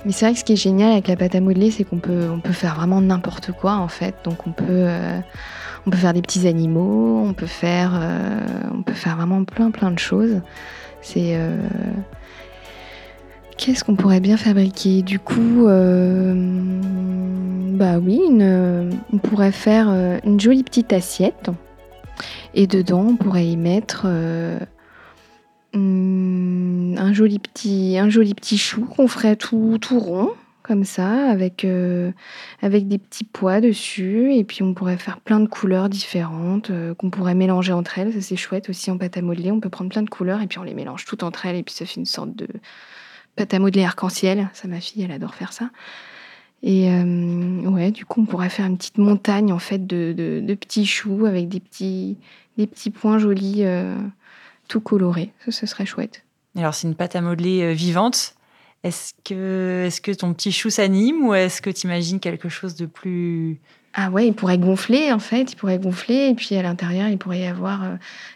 Mais 0.06 0.14
c'est 0.14 0.24
vrai 0.24 0.32
que 0.32 0.40
ce 0.40 0.46
qui 0.46 0.54
est 0.54 0.56
génial 0.56 0.94
avec 0.94 1.10
la 1.10 1.18
pâte 1.18 1.36
à 1.36 1.42
modeler, 1.42 1.70
c'est 1.70 1.84
qu'on 1.84 1.98
peut, 1.98 2.30
on 2.32 2.40
peut 2.40 2.54
faire 2.54 2.76
vraiment 2.76 3.02
n'importe 3.02 3.52
quoi 3.52 3.74
en 3.74 3.90
fait. 3.90 4.16
Donc 4.24 4.48
on 4.48 4.52
peut, 4.54 4.64
euh, 4.70 5.20
on 5.86 5.90
peut 5.90 5.98
faire 5.98 6.14
des 6.14 6.22
petits 6.22 6.48
animaux, 6.48 7.26
on 7.26 7.34
peut 7.34 7.46
faire, 7.46 7.92
euh, 8.02 8.40
on 8.74 8.84
peut 8.84 8.94
faire 8.94 9.18
vraiment 9.18 9.44
plein 9.44 9.70
plein 9.70 9.92
de 9.92 10.00
choses. 10.00 10.40
C'est 11.02 11.36
euh, 11.36 11.58
Qu'est-ce 13.58 13.84
qu'on 13.84 13.98
pourrait 13.98 14.22
bien 14.22 14.38
fabriquer? 14.38 15.02
Du 15.02 15.20
coup, 15.20 15.66
bah 17.74 17.98
oui, 18.02 18.22
on 18.32 19.18
pourrait 19.18 19.52
faire 19.52 19.90
une 20.24 20.40
jolie 20.40 20.64
petite 20.64 20.94
assiette. 20.94 21.50
Et 22.54 22.66
dedans, 22.66 23.08
on 23.10 23.18
pourrait 23.18 23.46
y 23.46 23.58
mettre 23.58 24.08
Hum, 25.76 26.96
un, 26.98 27.12
joli 27.12 27.38
petit, 27.38 27.98
un 28.00 28.10
joli 28.10 28.34
petit 28.34 28.58
chou 28.58 28.86
qu'on 28.86 29.10
ferait 29.10 29.36
tout, 29.36 29.78
tout 29.82 30.00
rond, 30.00 30.32
comme 30.64 30.86
ça, 30.86 31.30
avec, 31.30 31.66
euh, 31.66 32.12
avec 32.62 32.88
des 32.88 32.98
petits 32.98 33.26
pois 33.26 33.60
dessus. 33.60 34.34
Et 34.34 34.46
puis 34.46 34.64
on 34.64 34.74
pourrait 34.74 34.98
faire 34.98 35.20
plein 35.20 35.42
de 35.42 35.48
couleurs 35.48 35.90
différentes 35.90 36.70
euh, 36.70 36.94
qu'on 36.96 37.10
pourrait 37.10 37.36
mélanger 37.36 37.74
entre 37.74 38.00
elles. 38.00 38.14
Ça, 38.14 38.22
c'est 38.22 38.38
chouette 38.38 38.70
aussi 38.70 38.90
en 38.90 38.98
pâte 38.98 39.18
à 39.18 39.22
modeler. 39.22 39.52
On 39.52 39.60
peut 39.60 39.70
prendre 39.70 39.90
plein 39.90 40.04
de 40.04 40.10
couleurs 40.10 40.42
et 40.42 40.48
puis 40.48 40.60
on 40.60 40.64
les 40.64 40.74
mélange 40.74 41.04
toutes 41.04 41.24
entre 41.24 41.46
elles. 41.46 41.58
Et 41.58 41.64
puis 41.64 41.76
ça 41.76 41.86
fait 41.86 42.00
une 42.00 42.06
sorte 42.06 42.34
de 42.34 42.48
pâte 43.36 43.54
à 43.54 43.60
modeler 43.60 43.84
arc-en-ciel. 43.84 44.50
Ça, 44.54 44.70
ma 44.70 44.80
fille, 44.80 45.04
elle 45.04 45.12
adore 45.12 45.36
faire 45.36 45.52
ça. 45.52 45.72
Et 46.64 46.90
euh, 46.90 47.70
ouais, 47.70 47.92
du 47.92 48.06
coup, 48.06 48.22
on 48.22 48.26
pourrait 48.26 48.50
faire 48.50 48.66
une 48.66 48.78
petite 48.78 48.98
montagne 48.98 49.52
en 49.52 49.60
fait 49.60 49.86
de, 49.86 50.14
de, 50.18 50.54
petits 50.54 50.86
choux 50.86 51.26
avec 51.26 51.50
des 51.50 51.60
petits, 51.60 52.18
des 52.58 52.66
petits 52.66 52.92
points 52.92 53.20
jolis 53.20 53.66
tout 54.68 54.82
coloré. 54.82 55.32
Ça, 55.46 55.52
ce 55.52 55.66
serait 55.66 55.86
chouette. 55.86 56.24
Alors, 56.58 56.74
c'est 56.74 56.88
une 56.88 56.96
pâte 56.96 57.16
à 57.16 57.22
modeler 57.22 57.62
euh, 57.64 57.72
vivante. 57.74 58.36
Est-ce 58.84 59.14
que, 59.24 59.86
est 59.88 60.02
que 60.02 60.12
ton 60.12 60.34
petit 60.34 60.52
chou 60.52 60.70
s'anime 60.70 61.26
ou 61.26 61.34
est-ce 61.34 61.62
que 61.62 61.70
tu 61.70 61.88
imagines 61.88 62.20
quelque 62.20 62.50
chose 62.50 62.76
de 62.76 62.86
plus... 62.86 63.60
Ah 63.98 64.10
ouais, 64.10 64.28
il 64.28 64.34
pourrait 64.34 64.58
gonfler 64.58 65.14
en 65.14 65.20
fait, 65.20 65.54
il 65.54 65.56
pourrait 65.56 65.80
gonfler 65.80 66.28
et 66.28 66.34
puis 66.34 66.56
à 66.56 66.62
l'intérieur 66.62 67.08
il 67.08 67.18
pourrait 67.18 67.40
y 67.40 67.46
avoir 67.46 67.84
euh, 67.86 67.96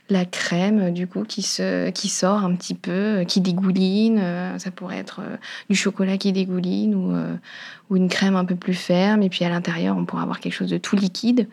la 0.10 0.24
crème 0.24 0.94
du 0.94 1.06
coup 1.06 1.26
qui 1.26 1.42
se 1.42 1.90
qui 1.90 2.08
sort 2.08 2.46
un 2.46 2.56
petit 2.56 2.76
peu, 2.76 2.92
euh, 2.92 3.24
qui 3.26 3.42
dégouline. 3.42 4.24
ça 4.58 4.72
pourrait 4.72 4.98
être 5.00 5.20
du 5.70 5.76
chocolat 5.76 6.18
qui 6.18 6.32
dégouline 6.32 6.96
ou, 6.96 7.14
ou 7.90 7.98
une 7.98 8.08
crème 8.08 8.38
un 8.38 8.46
peu 8.46 8.56
plus 8.56 8.74
ferme 8.74 9.22
et 9.22 9.30
puis 9.30 9.44
à 9.44 9.50
l'intérieur 9.50 9.98
on 9.98 10.06
pourrait 10.06 10.24
avoir 10.24 10.40
quelque 10.40 10.54
chose 10.54 10.70
de 10.70 10.78
tout 10.78 10.96
liquide. 10.96 11.50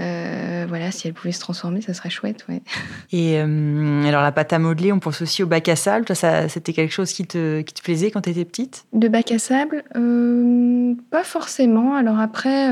Euh, 0.00 0.64
voilà, 0.68 0.90
si 0.90 1.06
elle 1.06 1.14
pouvait 1.14 1.32
se 1.32 1.40
transformer, 1.40 1.80
ça 1.82 1.92
serait 1.94 2.10
chouette, 2.10 2.46
ouais. 2.48 2.62
Et 3.12 3.38
euh, 3.38 4.02
alors 4.04 4.22
la 4.22 4.32
pâte 4.32 4.52
à 4.52 4.58
modeler, 4.58 4.92
on 4.92 4.98
pense 4.98 5.20
aussi 5.20 5.42
au 5.42 5.46
bac 5.46 5.68
à 5.68 5.76
sable. 5.76 6.04
Toi, 6.04 6.14
ça, 6.14 6.48
c'était 6.48 6.72
quelque 6.72 6.92
chose 6.92 7.12
qui 7.12 7.26
te, 7.26 7.60
qui 7.60 7.74
te 7.74 7.82
plaisait 7.82 8.10
quand 8.10 8.22
tu 8.22 8.30
étais 8.30 8.44
petite? 8.44 8.86
De 8.92 9.08
bac 9.08 9.30
à 9.32 9.38
sable, 9.38 9.84
euh, 9.96 10.94
pas 11.10 11.24
forcément. 11.24 11.94
Alors 11.96 12.18
après, 12.18 12.68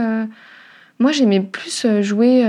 moi 0.98 1.12
j'aimais 1.12 1.40
plus 1.40 1.86
jouer, 2.00 2.44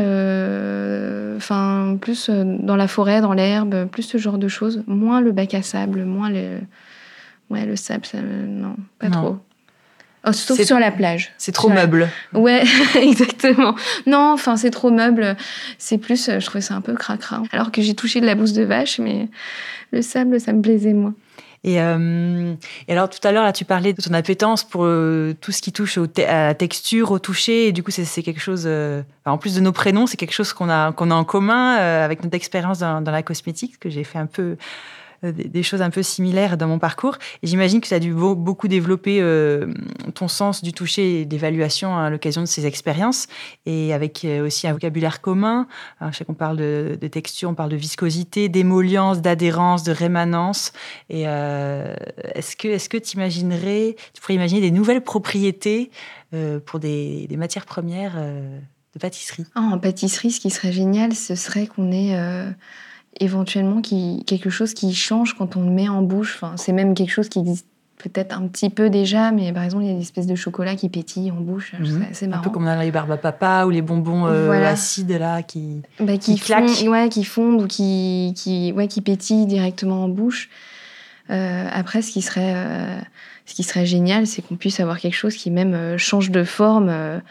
enfin 1.36 1.98
plus 2.00 2.30
dans 2.30 2.76
la 2.76 2.88
forêt, 2.88 3.22
dans 3.22 3.34
l'herbe, 3.34 3.86
plus 3.86 4.04
ce 4.04 4.18
genre 4.18 4.38
de 4.38 4.48
choses. 4.48 4.84
Moins 4.88 5.20
le 5.20 5.32
bac 5.32 5.54
à 5.54 5.62
sable, 5.62 6.06
moins 6.06 6.30
le, 6.30 6.60
ouais, 7.50 7.66
le 7.66 7.76
sable, 7.76 8.06
non, 8.48 8.76
pas 9.00 9.10
trop. 9.10 9.40
Oh, 10.28 10.34
sauf 10.34 10.62
sur 10.62 10.80
la 10.80 10.92
plage. 10.92 11.32
C'est 11.38 11.54
trop 11.54 11.70
meuble. 11.70 12.10
Ouais, 12.34 12.64
exactement. 13.02 13.76
Non, 14.06 14.32
enfin, 14.34 14.58
c'est 14.58 14.70
trop 14.70 14.92
meuble. 14.92 15.38
C'est 15.78 15.98
plus, 15.98 16.28
euh, 16.28 16.40
je 16.40 16.46
trouvais 16.46 16.62
ça 16.62 16.76
un 16.76 16.82
peu 16.82 16.94
cracra. 16.94 17.42
Alors 17.52 17.72
que 17.72 17.82
j'ai 17.82 17.94
touché 17.94 18.20
de 18.20 18.26
la 18.26 18.36
bouse 18.36 18.54
de 18.54 18.64
vache, 18.64 19.00
mais 19.00 19.30
le 19.92 20.02
sable, 20.02 20.40
ça 20.40 20.52
me 20.52 20.62
plaisait 20.62 20.94
moins. 20.94 21.14
Et, 21.64 21.82
euh, 21.82 22.54
et, 22.88 22.94
alors 22.94 23.10
tout 23.10 23.26
à 23.26 23.32
l'heure, 23.32 23.44
là, 23.44 23.52
tu 23.54 23.66
parlais 23.66 23.92
de 23.92 24.02
ton 24.02 24.14
appétence 24.14 24.64
pour 24.64 24.84
euh, 24.84 25.34
tout 25.42 25.52
ce 25.52 25.62
qui 25.62 25.74
touche 25.74 25.98
au 25.98 26.08
à 26.18 26.48
la 26.48 26.54
texture, 26.54 27.12
au 27.12 27.20
toucher. 27.20 27.68
Et 27.68 27.72
du 27.72 27.82
coup, 27.82 27.92
c'est 27.92 28.24
quelque 28.24 28.42
chose, 28.42 28.68
en 29.26 29.38
plus 29.38 29.56
de 29.56 29.62
nos 29.62 29.72
prénoms, 29.72 30.06
c'est 30.06 30.18
quelque 30.18 30.34
chose 30.34 30.52
qu'on 30.52 30.70
a, 30.70 30.92
qu'on 30.92 31.12
a 31.12 31.16
en 31.16 31.24
commun 31.24 31.76
avec 31.76 32.24
notre 32.24 32.36
expérience 32.36 32.80
dans, 32.80 33.02
dans, 33.02 33.12
la 33.12 33.24
cosmétique, 33.24 33.80
que 33.80 33.90
j'ai 33.90 34.04
fait 34.04 34.20
un 34.20 34.26
peu 34.26 34.58
des 35.24 35.64
choses 35.64 35.82
un 35.82 35.90
peu 35.90 36.04
similaires 36.04 36.58
dans 36.58 36.68
mon 36.68 36.80
parcours. 36.80 37.18
Et 37.44 37.48
j'imagine 37.48 37.82
que 37.82 37.88
tu 37.88 37.94
as 37.94 38.00
dû 38.00 38.14
beaucoup 38.14 38.68
développer 38.68 39.20
euh, 39.22 39.74
ton 40.14 40.28
sens 40.28 40.64
du 40.64 40.74
toucher 40.74 41.22
et 41.22 41.26
d'évaluation 41.26 41.98
à 41.98 42.10
l'occasion 42.10 42.42
de 42.42 42.48
ces 42.48 42.66
expériences, 42.66 43.28
et 43.66 43.94
avec 43.94 44.24
euh, 44.24 44.46
aussi 44.46 44.68
un 44.68 44.74
vocabulaire 44.74 45.22
commun. 45.22 45.68
je 46.02 46.16
sais 46.16 46.26
qu'on 46.26 46.34
parle 46.34 46.58
de, 46.58 46.98
texture, 47.12 47.50
on 47.50 47.56
parle 47.56 47.72
de 47.72 47.76
viscosité, 47.76 48.50
d'émollience, 48.50 49.22
d'adhérence, 49.22 49.84
de 49.84 49.92
rémanence. 49.92 50.72
Et 51.10 51.24
est-ce 51.24 52.56
que 52.56 52.68
est-ce 52.68 52.90
que 52.90 52.98
tu 52.98 53.18
imaginerais, 53.18 53.96
tu 54.14 54.22
pourrais 54.22 54.36
imaginer 54.36 54.62
des 54.62 54.72
nouvelles 54.72 55.02
propriétés 55.02 55.92
pour 56.66 56.80
des, 56.80 57.28
matières 57.38 57.66
premières 57.66 58.16
de 58.16 59.00
pâtisserie? 59.00 59.46
Ah, 59.56 59.62
En 59.62 59.80
pâtisserie, 59.80 60.32
ce 60.32 60.40
qui 60.40 60.50
serait 60.50 60.72
génial, 60.72 61.14
ce 61.16 61.36
serait 61.36 61.68
qu'on 61.68 61.92
ait 61.92 62.16
éventuellement 63.20 63.82
qui, 63.82 64.24
quelque 64.26 64.50
chose 64.50 64.74
qui 64.74 64.94
change 64.94 65.36
quand 65.36 65.56
on 65.56 65.64
le 65.64 65.72
met 65.72 65.90
en 65.90 66.02
bouche. 66.02 66.36
Enfin, 66.36 66.54
c'est 66.58 66.74
même 66.74 66.94
quelque 66.94 67.12
chose 67.12 67.30
qui 67.30 67.40
existe 67.40 67.66
peut-être 68.00 68.36
un 68.36 68.48
petit 68.48 68.70
peu 68.70 68.90
déjà, 68.90 69.32
mais 69.32 69.52
par 69.52 69.64
exemple, 69.64 69.84
il 69.84 69.90
y 69.90 69.92
a 69.92 69.96
des 69.96 70.02
espèces 70.02 70.26
de 70.26 70.36
chocolat 70.36 70.76
qui 70.76 70.90
pétillent 70.90 71.32
en 71.32 71.42
bouche. 71.42 71.74
C'est 72.14 72.28
marrant. 72.28 72.42
Un 72.42 72.44
peu 72.44 72.50
comme 72.50 72.66
dans 72.66 72.80
les 72.80 72.92
barbes 72.92 73.12
à 73.12 73.18
papa 73.18 73.66
ou 73.66 73.70
les 73.70 73.82
bonbons 73.82 74.26
euh, 74.26 74.52
acides 74.66 75.12
là 75.12 75.44
qui, 75.44 75.82
bah, 76.00 76.18
qui, 76.18 76.40
claquent. 76.40 76.88
ouais, 76.88 77.10
qui 77.10 77.26
fondent 77.26 77.62
ou 77.62 77.68
qui, 77.68 78.34
qui, 78.36 78.72
ouais, 78.72 78.88
qui 78.88 79.02
pétillent 79.02 79.46
directement 79.46 80.06
en 80.06 80.10
bouche. 80.10 80.50
Euh, 81.30 81.68
après, 81.72 82.02
ce 82.02 82.12
qui 82.12 82.22
serait, 82.22 82.54
euh, 82.56 83.00
ce 83.46 83.54
qui 83.54 83.64
serait 83.64 83.86
génial, 83.86 84.26
c'est 84.26 84.42
qu'on 84.42 84.56
puisse 84.56 84.80
avoir 84.80 85.00
quelque 85.00 85.16
chose 85.16 85.36
qui 85.36 85.52
même 85.52 85.98
change 85.98 86.32
de 86.32 86.44
forme 86.44 87.22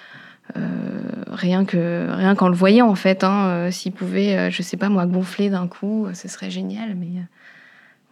rien 1.29 1.65
que 1.65 2.09
rien 2.11 2.35
qu'en 2.35 2.49
le 2.49 2.57
voyant 2.57 2.89
en 2.89 2.95
fait. 2.95 3.25
Hein, 3.25 3.71
S'il 3.71 3.93
pouvait, 3.93 4.51
je 4.51 4.63
sais 4.63 4.77
pas 4.77 4.89
moi, 4.89 5.07
gonfler 5.07 5.51
d'un 5.51 5.69
coup, 5.69 6.09
ce 6.15 6.29
serait 6.29 6.51
génial. 6.51 6.95
Mais 6.95 7.23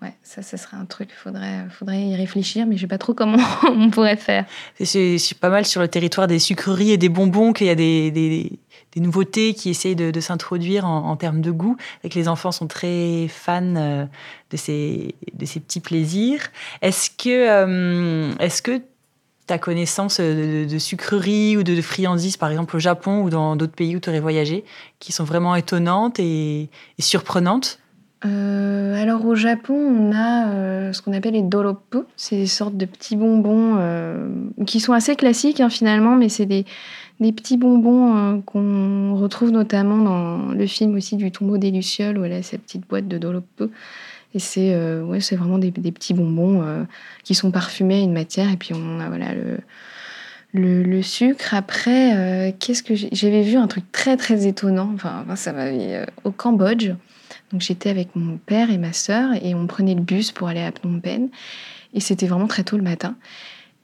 Ouais, 0.02 0.12
ça, 0.22 0.42
ce 0.42 0.58
serait 0.58 0.76
un 0.76 0.84
truc, 0.84 1.08
faudrait, 1.16 1.64
faudrait 1.70 2.02
y 2.02 2.14
réfléchir, 2.14 2.66
mais 2.66 2.76
je 2.76 2.82
sais 2.82 2.86
pas 2.86 2.98
trop 2.98 3.14
comment 3.14 3.38
on 3.62 3.88
pourrait 3.88 4.16
faire. 4.16 4.44
C'est 4.78 5.18
pas 5.40 5.48
mal 5.48 5.64
sur 5.64 5.80
le 5.80 5.88
territoire 5.88 6.26
des 6.26 6.38
sucreries 6.38 6.90
et 6.90 6.98
des 6.98 7.08
bonbons 7.08 7.54
qu'il 7.54 7.66
y 7.66 7.70
a 7.70 7.74
des, 7.74 8.10
des, 8.10 8.60
nouveautés 8.96 9.54
qui 9.54 9.70
essayent 9.70 9.96
de, 9.96 10.20
s'introduire 10.20 10.84
en, 10.84 11.16
termes 11.16 11.40
de 11.40 11.50
goût, 11.50 11.76
et 12.04 12.10
que 12.10 12.18
les 12.18 12.28
enfants 12.28 12.52
sont 12.52 12.66
très 12.66 13.26
fans 13.28 13.76
euh, 13.76 14.04
de 14.50 14.56
ces, 14.58 15.14
de 15.32 15.46
ces 15.46 15.60
petits 15.60 15.80
plaisirs. 15.80 16.42
Est-ce 16.82 17.10
que, 17.10 17.30
euh, 17.30 18.32
est-ce 18.38 18.60
que 18.60 18.82
ta 19.46 19.58
connaissance 19.58 20.20
de, 20.20 20.66
de, 20.68 20.78
sucreries 20.78 21.56
ou 21.56 21.62
de, 21.62 21.80
friandises, 21.80 22.36
par 22.36 22.50
exemple 22.50 22.76
au 22.76 22.78
Japon 22.78 23.22
ou 23.22 23.30
dans 23.30 23.56
d'autres 23.56 23.74
pays 23.74 23.96
où 23.96 24.00
tu 24.00 24.08
aurais 24.08 24.20
voyagé, 24.20 24.64
qui 24.98 25.12
sont 25.12 25.24
vraiment 25.24 25.54
étonnantes 25.54 26.18
et, 26.18 26.68
surprenantes? 26.98 27.78
Euh, 28.24 29.00
alors 29.00 29.24
au 29.24 29.34
Japon, 29.34 29.74
on 29.74 30.12
a 30.12 30.48
euh, 30.48 30.92
ce 30.92 31.00
qu'on 31.00 31.12
appelle 31.12 31.34
les 31.34 31.42
doropu. 31.42 31.98
C'est 32.16 32.36
des 32.36 32.46
sortes 32.46 32.76
de 32.76 32.86
petits 32.86 33.14
bonbons 33.14 33.76
euh, 33.78 34.28
qui 34.66 34.80
sont 34.80 34.94
assez 34.94 35.14
classiques 35.14 35.60
hein, 35.60 35.68
finalement, 35.68 36.16
mais 36.16 36.28
c'est 36.28 36.46
des, 36.46 36.64
petits 37.20 37.56
bonbons 37.56 38.42
qu'on 38.42 39.14
retrouve 39.14 39.50
notamment 39.50 39.98
dans 39.98 40.52
le 40.52 40.66
film 40.66 40.96
aussi 40.96 41.16
du 41.16 41.30
tombeau 41.30 41.56
des 41.56 41.70
Lucioles 41.70 42.18
où 42.18 42.24
elle 42.24 42.32
a 42.32 42.42
cette 42.42 42.62
petite 42.62 42.88
boîte 42.88 43.06
de 43.06 43.18
doropu. 43.18 43.70
Et 44.36 44.38
c'est 44.38 44.76
ouais, 45.00 45.20
c'est 45.20 45.34
vraiment 45.34 45.56
des, 45.56 45.72
petits 45.72 46.12
bonbons 46.12 46.86
qui 47.24 47.34
sont 47.34 47.50
parfumés 47.50 48.00
à 48.00 48.02
une 48.02 48.12
matière 48.12 48.52
et 48.52 48.58
puis 48.58 48.74
on 48.74 49.00
a 49.00 49.08
voilà 49.08 49.28
le, 50.52 50.82
le, 50.82 51.02
sucre. 51.02 51.54
Après, 51.54 52.54
qu'est-ce 52.60 52.82
que 52.82 52.94
j'avais 52.94 53.40
vu 53.40 53.56
un 53.56 53.66
truc 53.66 53.90
très 53.92 54.18
très 54.18 54.46
étonnant. 54.46 54.92
Enfin, 54.94 55.24
ça 55.36 55.54
m'avait 55.54 56.04
au 56.24 56.32
Cambodge. 56.32 56.90
Donc 57.52 57.60
j'étais 57.62 57.90
avec 57.90 58.14
mon 58.14 58.36
père 58.36 58.70
et 58.70 58.78
ma 58.78 58.92
sœur 58.92 59.30
et 59.42 59.54
on 59.54 59.66
prenait 59.66 59.94
le 59.94 60.02
bus 60.02 60.32
pour 60.32 60.48
aller 60.48 60.60
à 60.60 60.72
Phnom 60.72 61.00
Penh. 61.00 61.28
Et 61.94 62.00
c'était 62.00 62.26
vraiment 62.26 62.46
très 62.46 62.64
tôt 62.64 62.76
le 62.76 62.82
matin. 62.82 63.16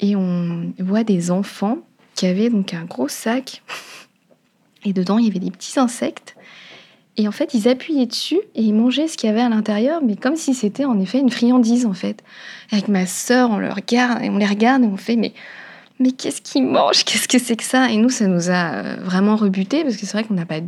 Et 0.00 0.16
on 0.16 0.72
voit 0.78 1.04
des 1.04 1.30
enfants 1.30 1.78
qui 2.14 2.26
avaient 2.26 2.50
donc 2.50 2.74
un 2.74 2.84
gros 2.84 3.08
sac. 3.08 3.62
Et 4.84 4.92
dedans, 4.92 5.18
il 5.18 5.26
y 5.26 5.30
avait 5.30 5.38
des 5.38 5.50
petits 5.50 5.78
insectes. 5.78 6.36
Et 7.18 7.28
en 7.28 7.32
fait, 7.32 7.52
ils 7.52 7.68
appuyaient 7.68 8.06
dessus 8.06 8.40
et 8.54 8.62
ils 8.62 8.72
mangeaient 8.72 9.06
ce 9.06 9.18
qu'il 9.18 9.28
y 9.28 9.32
avait 9.32 9.42
à 9.42 9.48
l'intérieur, 9.48 10.00
mais 10.02 10.16
comme 10.16 10.36
si 10.36 10.54
c'était 10.54 10.86
en 10.86 10.98
effet 10.98 11.18
une 11.18 11.30
friandise 11.30 11.84
en 11.84 11.92
fait. 11.92 12.22
avec 12.70 12.88
ma 12.88 13.04
sœur, 13.06 13.50
on, 13.50 13.58
le 13.58 13.68
on 13.68 14.38
les 14.38 14.46
regarde 14.46 14.82
et 14.82 14.86
on 14.86 14.96
fait 14.96 15.16
mais 15.16 15.32
mais 16.00 16.10
qu'est-ce 16.10 16.40
qu'ils 16.40 16.64
mangent? 16.64 17.04
Qu'est-ce 17.04 17.28
que 17.28 17.38
c'est 17.38 17.54
que 17.54 17.62
ça? 17.62 17.90
Et 17.90 17.96
nous, 17.96 18.08
ça 18.08 18.26
nous 18.26 18.50
a 18.50 18.72
euh, 18.72 18.96
vraiment 19.02 19.36
rebuté 19.36 19.84
parce 19.84 19.96
que 19.96 20.06
c'est 20.06 20.12
vrai 20.12 20.24
qu'on 20.24 20.34
n'a 20.34 20.46
pas 20.46 20.60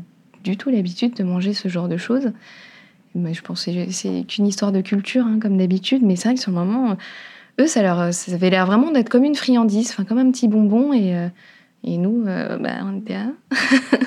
du 0.45 0.57
tout 0.57 0.71
l'habitude 0.71 1.15
de 1.15 1.25
manger 1.25 1.55
ce 1.55 1.69
genre 1.69 1.89
de 1.89 1.97
choses 1.97 2.31
je 3.33 3.43
pense 3.43 3.65
que 3.65 3.91
c'est 3.91 4.25
qu'une 4.27 4.47
histoire 4.47 4.73
de 4.73 4.81
culture, 4.81 5.25
hein, 5.25 5.39
comme 5.41 5.57
d'habitude, 5.57 6.03
mais 6.03 6.17
c'est 6.17 6.29
vrai 6.29 6.35
que 6.35 6.41
sur 6.41 6.51
le 6.51 6.59
moment, 6.59 6.97
eux, 7.61 7.67
ça, 7.67 7.83
leur, 7.83 8.13
ça 8.13 8.33
avait 8.33 8.51
l'air 8.51 8.67
vraiment 8.67 8.91
d'être 8.91 9.09
comme 9.09 9.25
une 9.25 9.37
friandise, 9.37 9.95
comme 10.09 10.19
un 10.19 10.31
petit 10.31 10.49
bonbon, 10.49 10.93
et, 10.93 11.17
euh, 11.17 11.29
et 11.85 11.97
nous, 11.97 12.25
euh, 12.27 12.59
bah, 12.59 12.71
on 12.83 12.99
était 12.99 13.15
là. 13.15 13.29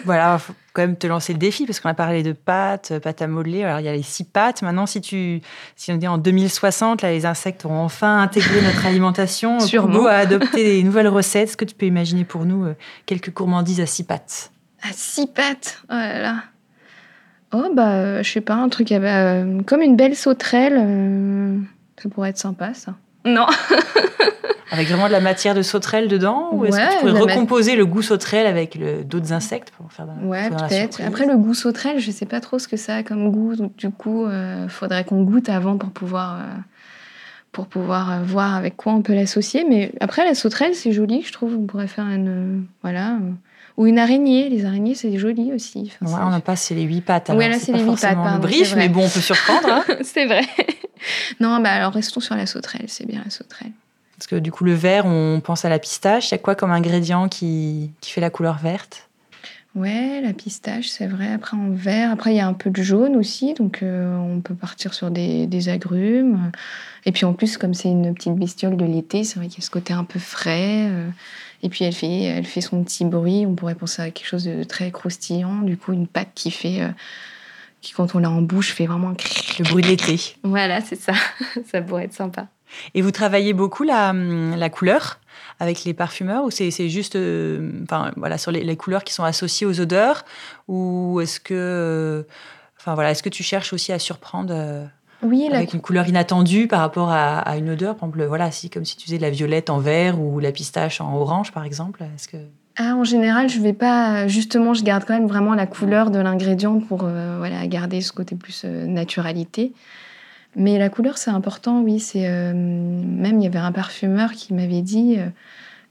voilà, 0.06 0.40
quand 0.78 0.84
même 0.84 0.96
te 0.96 1.08
lancer 1.08 1.34
le 1.34 1.40
défi, 1.40 1.66
parce 1.66 1.80
qu'on 1.80 1.90
a 1.90 1.96
parlé 1.96 2.22
de 2.22 2.34
pâtes, 2.34 2.94
pâtes 3.00 3.24
à 3.24 3.28
modeler, 3.28 3.64
alors 3.64 3.80
il 3.80 3.86
y 3.88 3.90
a 3.90 3.94
les 3.94 4.04
six 4.04 4.24
pâtes. 4.24 4.62
Maintenant, 4.62 4.86
si, 4.86 5.02
tu, 5.02 5.42
si 5.76 5.92
on 5.92 5.98
dit 5.98 6.08
en 6.08 6.20
2060, 6.20 7.02
là, 7.02 7.12
les 7.12 7.26
insectes 7.26 7.66
auront 7.66 7.84
enfin 7.84 8.22
intégré 8.22 8.62
notre 8.62 8.86
alimentation, 8.86 9.60
Sûrement. 9.60 10.06
à 10.06 10.14
adopter 10.14 10.64
des 10.64 10.84
nouvelles 10.84 11.08
recettes, 11.08 11.50
est-ce 11.50 11.58
que 11.58 11.66
tu 11.66 11.74
peux 11.74 11.88
imaginer 11.88 12.26
pour 12.26 12.46
nous 12.46 12.66
euh, 12.66 12.76
quelques 13.08 13.34
gourmandises 13.34 13.82
à 13.82 13.88
six 13.88 14.04
pâtes? 14.04 14.52
À 14.84 14.94
six 14.94 15.26
pâtes? 15.26 15.82
Oh 15.90 15.94
là 15.96 16.22
là 16.22 16.36
Oh, 17.54 17.70
bah, 17.74 17.94
euh, 17.94 18.24
je 18.24 18.32
sais 18.32 18.42
pas, 18.42 18.56
un 18.56 18.70
truc 18.70 18.92
euh, 18.92 19.62
comme 19.64 19.82
une 19.82 19.96
belle 19.96 20.16
sauterelle. 20.16 20.76
Euh, 20.78 21.58
ça 22.02 22.10
pourrait 22.10 22.30
être 22.30 22.38
sympa, 22.38 22.74
ça. 22.74 22.96
Non. 23.28 23.46
avec 24.72 24.88
vraiment 24.88 25.08
de 25.08 25.12
la 25.12 25.20
matière 25.20 25.56
de 25.56 25.62
sauterelle 25.62 26.08
dedans 26.08 26.50
Ou 26.52 26.66
est-ce 26.66 26.78
que 26.78 26.94
tu 26.94 27.00
pourrais 27.00 27.34
recomposer 27.34 27.76
le 27.76 27.86
goût 27.86 28.02
sauterelle 28.02 28.48
avec 28.48 28.80
d'autres 29.08 29.34
insectes 29.34 29.72
pour 29.72 29.92
faire 29.92 30.08
Ouais, 30.24 30.50
peut-être. 30.50 31.02
Après, 31.06 31.26
le 31.26 31.38
goût 31.38 31.54
sauterelle, 31.54 32.00
je 32.00 32.12
sais 32.12 32.26
pas 32.26 32.40
trop 32.40 32.60
ce 32.60 32.68
que 32.68 32.78
ça 32.78 32.98
a 32.98 33.04
comme 33.04 33.32
goût. 33.32 33.56
Donc, 33.56 33.76
du 33.76 33.90
coup, 33.90 34.28
il 34.28 34.70
faudrait 34.70 35.04
qu'on 35.04 35.24
goûte 35.24 35.50
avant 35.50 35.78
pour 35.78 35.90
pouvoir, 35.90 36.42
pour 37.52 37.68
pouvoir 37.68 38.24
voir 38.24 38.56
avec 38.56 38.78
quoi 38.78 38.94
on 38.94 39.02
peut 39.02 39.14
l'associer. 39.14 39.66
Mais 39.68 39.92
après, 40.00 40.26
la 40.26 40.36
sauterelle, 40.36 40.76
c'est 40.76 40.92
joli, 40.92 41.22
je 41.22 41.32
trouve. 41.32 41.56
On 41.56 41.66
pourrait 41.66 41.88
faire 41.88 42.06
une. 42.06 42.66
Voilà. 42.82 43.18
Ou 43.78 43.86
une 43.86 44.00
araignée. 44.00 44.50
Les 44.50 44.66
araignées, 44.66 44.96
c'est 44.96 45.18
joli 45.18 45.54
aussi. 45.54 45.94
Enfin, 46.02 46.24
on 46.26 46.30
n'a 46.32 46.40
pas, 46.40 46.56
c'est 46.56 46.74
les 46.74 46.84
huit 46.84 47.02
pattes. 47.02 47.32
Oui, 47.34 47.48
là, 47.48 47.58
c'est 47.60 47.72
les 47.72 47.84
huit 47.84 48.02
pattes. 48.02 48.16
Pardon, 48.16 48.40
brief, 48.40 48.76
mais 48.76 48.90
bon, 48.90 49.06
on 49.06 49.10
peut 49.10 49.22
surprendre. 49.22 49.70
Hein. 49.70 49.84
c'est 50.02 50.26
vrai. 50.26 50.42
non, 51.40 51.60
bah 51.60 51.72
alors 51.72 51.94
restons 51.94 52.20
sur 52.20 52.36
la 52.36 52.46
sauterelle. 52.46 52.86
C'est 52.88 53.06
bien 53.06 53.22
la 53.24 53.30
sauterelle. 53.30 53.72
Parce 54.18 54.28
que 54.28 54.36
du 54.36 54.52
coup, 54.52 54.64
le 54.64 54.74
vert, 54.74 55.06
on 55.06 55.42
pense 55.42 55.64
à 55.66 55.70
la 55.70 55.80
pistache. 55.80 56.30
Il 56.30 56.32
y 56.32 56.36
a 56.36 56.40
quoi 56.40 56.56
comme 56.56 56.72
ingrédient 56.72 57.30
qui, 57.30 57.92
qui 58.02 58.12
fait 58.12 58.22
la 58.22 58.32
couleur 58.32 58.58
verte? 58.58 59.08
Ouais, 59.76 60.22
la 60.22 60.34
pistache, 60.34 60.88
c'est 60.88 61.06
vrai. 61.06 61.32
Après, 61.32 61.56
en 61.56 61.70
vert. 61.70 62.12
Après, 62.12 62.34
il 62.34 62.38
y 62.38 62.40
a 62.40 62.48
un 62.48 62.54
peu 62.54 62.72
de 62.72 62.82
jaune 62.82 63.16
aussi. 63.16 63.54
Donc, 63.54 63.84
euh, 63.84 64.18
on 64.18 64.42
peut 64.42 64.56
partir 64.56 64.96
sur 64.96 65.12
des, 65.12 65.46
des, 65.46 65.70
agrumes. 65.70 66.52
Et 67.06 67.12
puis, 67.12 67.26
en 67.26 67.34
plus, 67.34 67.58
comme 67.58 67.76
c'est 67.76 67.90
une 67.90 68.12
petite 68.16 68.34
bestiole 68.34 68.76
de 68.76 68.86
l'été, 68.86 69.24
c'est 69.24 69.38
vrai 69.38 69.48
qu'il 69.50 69.60
y 69.60 69.62
a 69.62 69.66
ce 69.66 69.70
côté 69.70 69.94
un 69.94 70.04
peu 70.04 70.18
frais. 70.18 70.88
Euh, 70.90 71.08
et 71.62 71.70
puis 71.70 71.86
elle 71.86 71.94
fait, 71.94 72.24
elle 72.24 72.46
fait 72.46 72.62
son 72.62 72.84
petit 72.84 73.06
bruit. 73.06 73.46
On 73.46 73.54
pourrait 73.54 73.76
penser 73.76 74.02
à 74.02 74.10
quelque 74.10 74.28
chose 74.28 74.46
de 74.46 74.64
très 74.64 74.90
croustillant. 74.90 75.62
Du 75.62 75.78
coup, 75.78 75.94
une 75.94 76.08
pâte 76.08 76.30
qui 76.34 76.50
fait, 76.50 76.82
euh, 76.82 76.90
qui 77.88 77.94
quand 77.94 78.16
on 78.16 78.20
l'a 78.20 78.30
en 78.30 78.42
bouche, 78.42 78.74
fait 78.74 78.86
vraiment 78.86 79.14
le 79.60 79.64
bruit 79.64 79.84
de 79.84 79.88
l'été. 79.88 80.20
Voilà, 80.44 80.82
c'est 80.82 81.00
ça. 81.00 81.14
ça 81.72 81.82
pourrait 81.82 82.06
être 82.06 82.14
sympa. 82.14 82.48
Et 82.94 83.02
vous 83.02 83.12
travaillez 83.12 83.54
beaucoup 83.54 83.84
la, 83.84 84.12
la 84.14 84.70
couleur 84.70 85.20
avec 85.60 85.86
les 85.86 85.94
parfumeurs 85.94 86.44
ou 86.44 86.52
c'est 86.52 86.90
juste, 86.90 87.16
euh, 87.16 87.72
enfin 87.84 88.12
voilà, 88.18 88.38
sur 88.38 88.52
les, 88.52 88.64
les, 88.64 88.76
couleurs 88.76 89.06
qui 89.06 89.14
sont 89.14 89.24
associées 89.24 89.66
aux 89.66 89.80
odeurs 89.80 90.26
ou 90.68 91.22
est-ce 91.22 91.40
que, 91.40 91.54
euh, 91.54 92.24
enfin 92.78 92.94
voilà, 92.94 93.12
est-ce 93.12 93.24
que 93.24 93.30
tu 93.30 93.42
cherches 93.42 93.72
aussi 93.72 93.94
à 93.94 94.00
surprendre 94.00 94.90
oui, 95.24 95.50
avec 95.52 95.74
une 95.74 95.82
couleur 95.82 96.08
inattendue 96.08 96.68
par 96.68 96.80
rapport 96.80 97.10
à, 97.10 97.58
une 97.58 97.70
odeur? 97.70 97.96
Par 97.96 98.10
exemple, 98.10 98.26
voilà, 98.26 98.52
si, 98.52 98.70
comme 98.70 98.86
si 98.86 98.98
tu 98.98 99.06
faisais 99.06 99.18
de 99.18 99.24
la 99.24 99.30
violette 99.30 99.70
en 99.70 99.80
vert 99.80 100.20
ou 100.20 100.40
la 100.40 100.52
pistache 100.52 101.02
en 101.02 101.16
orange, 101.16 101.52
par 101.52 101.64
exemple. 101.64 102.04
Est-ce 102.04 102.28
que... 102.28 102.38
Ah, 102.78 102.96
en 102.96 103.04
général, 103.04 103.50
je 103.50 103.60
vais 103.60 103.74
pas. 103.74 104.28
Justement, 104.28 104.74
je 104.74 104.84
garde 104.84 105.04
quand 105.06 105.16
même 105.16 105.28
vraiment 105.28 105.56
la 105.56 105.66
couleur 105.66 106.12
de 106.12 106.20
l'ingrédient 106.20 106.80
pour 106.80 107.04
euh, 107.04 107.38
voilà, 107.40 107.66
garder 107.68 108.02
ce 108.02 108.12
côté 108.12 108.36
plus 108.36 108.64
euh, 108.66 108.86
naturalité. 108.86 109.74
Mais 110.56 110.78
la 110.78 110.90
couleur, 110.90 111.18
c'est 111.18 111.32
important, 111.32 111.82
oui. 111.82 112.00
C'est 112.00 112.28
euh, 112.28 112.54
Même, 112.54 113.40
il 113.40 113.44
y 113.44 113.48
avait 113.48 113.58
un 113.60 113.72
parfumeur 113.72 114.32
qui 114.32 114.54
m'avait 114.54 114.82
dit 114.82 115.18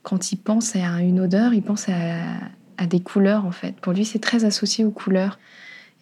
quand 0.06 0.30
il 0.30 0.36
pense 0.36 0.76
à 0.76 1.00
une 1.00 1.18
odeur, 1.18 1.52
il 1.52 1.62
pense 1.62 1.88
à, 1.88 2.86
des 2.86 3.00
couleurs, 3.00 3.44
en 3.44 3.50
fait. 3.50 3.74
Pour 3.80 3.92
lui, 3.92 4.04
c'est 4.04 4.20
très 4.20 4.44
associé 4.44 4.84
aux 4.84 4.92
couleurs. 4.92 5.40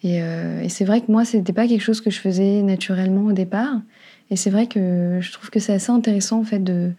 Euh, 0.05 0.61
et, 0.61 0.69
c'est 0.69 0.85
vrai 0.85 1.01
que 1.01 1.11
moi, 1.11 1.25
ce 1.25 1.37
n'était 1.37 1.53
pas 1.53 1.67
quelque 1.67 1.81
chose 1.81 2.01
que 2.01 2.11
je 2.11 2.19
faisais 2.19 2.61
naturellement 2.61 3.25
au 3.25 3.31
départ. 3.31 3.81
Et 4.29 4.35
c'est 4.35 4.51
vrai 4.51 4.67
que 4.67 5.17
je 5.21 5.31
trouve 5.31 5.49
que 5.49 5.59
c'est 5.59 5.73
assez 5.73 5.91
intéressant, 5.91 6.39
en 6.39 6.43
fait, 6.43 6.63
de... 6.63 6.91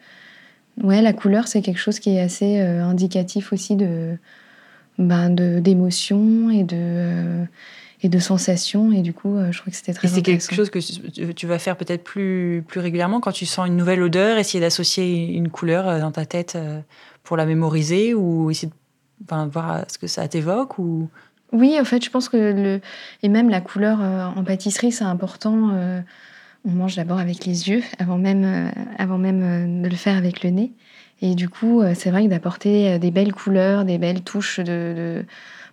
Ouais, 0.83 1.01
la 1.03 1.13
couleur, 1.13 1.49
c'est 1.49 1.63
quelque 1.63 1.79
chose 1.79 1.99
qui 1.99 2.11
est 2.11 2.21
assez 2.21 2.61
euh, 2.61 2.85
indicatif 2.85 3.53
aussi 3.53 3.77
de 3.77 4.17
ben, 4.99 5.31
d'émotions 5.31 6.51
et 6.51 6.65
de... 6.65 6.77
Euh, 6.77 7.45
et 8.03 8.11
de 8.11 8.19
sensations. 8.19 8.93
Et 8.93 9.01
du 9.01 9.15
coup, 9.15 9.39
je 9.51 9.59
trouve 9.59 9.71
que 9.71 9.77
c'était 9.77 9.95
très 9.95 10.07
Et 10.07 10.11
c'est 10.11 10.21
quelque 10.21 10.55
chose 10.55 10.69
que 10.69 11.33
tu 11.33 11.47
vas 11.47 11.59
faire 11.59 11.79
peut-être 11.79 12.05
plus, 12.05 12.63
plus 12.69 12.79
régulièrement 12.79 13.21
quand 13.21 13.33
tu 13.33 13.47
sens 13.47 13.67
une 13.67 13.77
nouvelle 13.77 14.03
odeur, 14.03 14.37
essayer 14.37 14.61
d'associer 14.61 15.33
une 15.35 15.49
couleur 15.49 15.99
dans 15.99 16.11
ta 16.11 16.27
tête 16.27 16.59
pour 17.23 17.39
la 17.39 17.47
mémoriser 17.47 18.13
ou 18.13 18.51
essayer 18.51 18.69
de 19.21 19.51
voir 19.51 19.85
ce 19.89 19.97
que 19.97 20.07
ça 20.07 20.29
t'évoque 20.29 20.79
ou... 20.79 21.09
Oui, 21.53 21.79
en 21.81 21.85
fait, 21.85 22.05
je 22.05 22.11
pense 22.11 22.29
que 22.29 22.37
le 22.37 22.81
et 23.23 23.29
même 23.29 23.49
la 23.49 23.61
couleur 23.61 24.01
euh, 24.03 24.25
en 24.25 24.43
pâtisserie, 24.43 24.93
c'est 24.93 25.05
important. 25.05 25.71
Euh, 26.67 26.71
on 26.71 26.71
mange 26.71 26.97
d'abord 26.97 27.19
avec 27.19 27.45
les 27.45 27.69
yeux 27.69 27.83
avant 27.99 28.19
même, 28.19 28.45
euh, 28.45 28.71
avant 28.99 29.19
même 29.19 29.83
de 29.83 29.89
le 29.89 29.97
faire 29.97 30.17
avec 30.17 30.43
le 30.43 30.51
nez. 30.51 30.73
Et 31.23 31.35
du 31.35 31.49
coup, 31.49 31.83
c'est 31.95 32.11
vrai 32.11 32.25
que 32.25 32.29
d'apporter 32.29 32.99
des 32.99 33.11
belles 33.11 33.33
couleurs, 33.33 33.87
des 33.87 33.97
belles 33.97 34.21
touches 34.21 34.61
de, 34.61 34.65
de, 34.65 35.25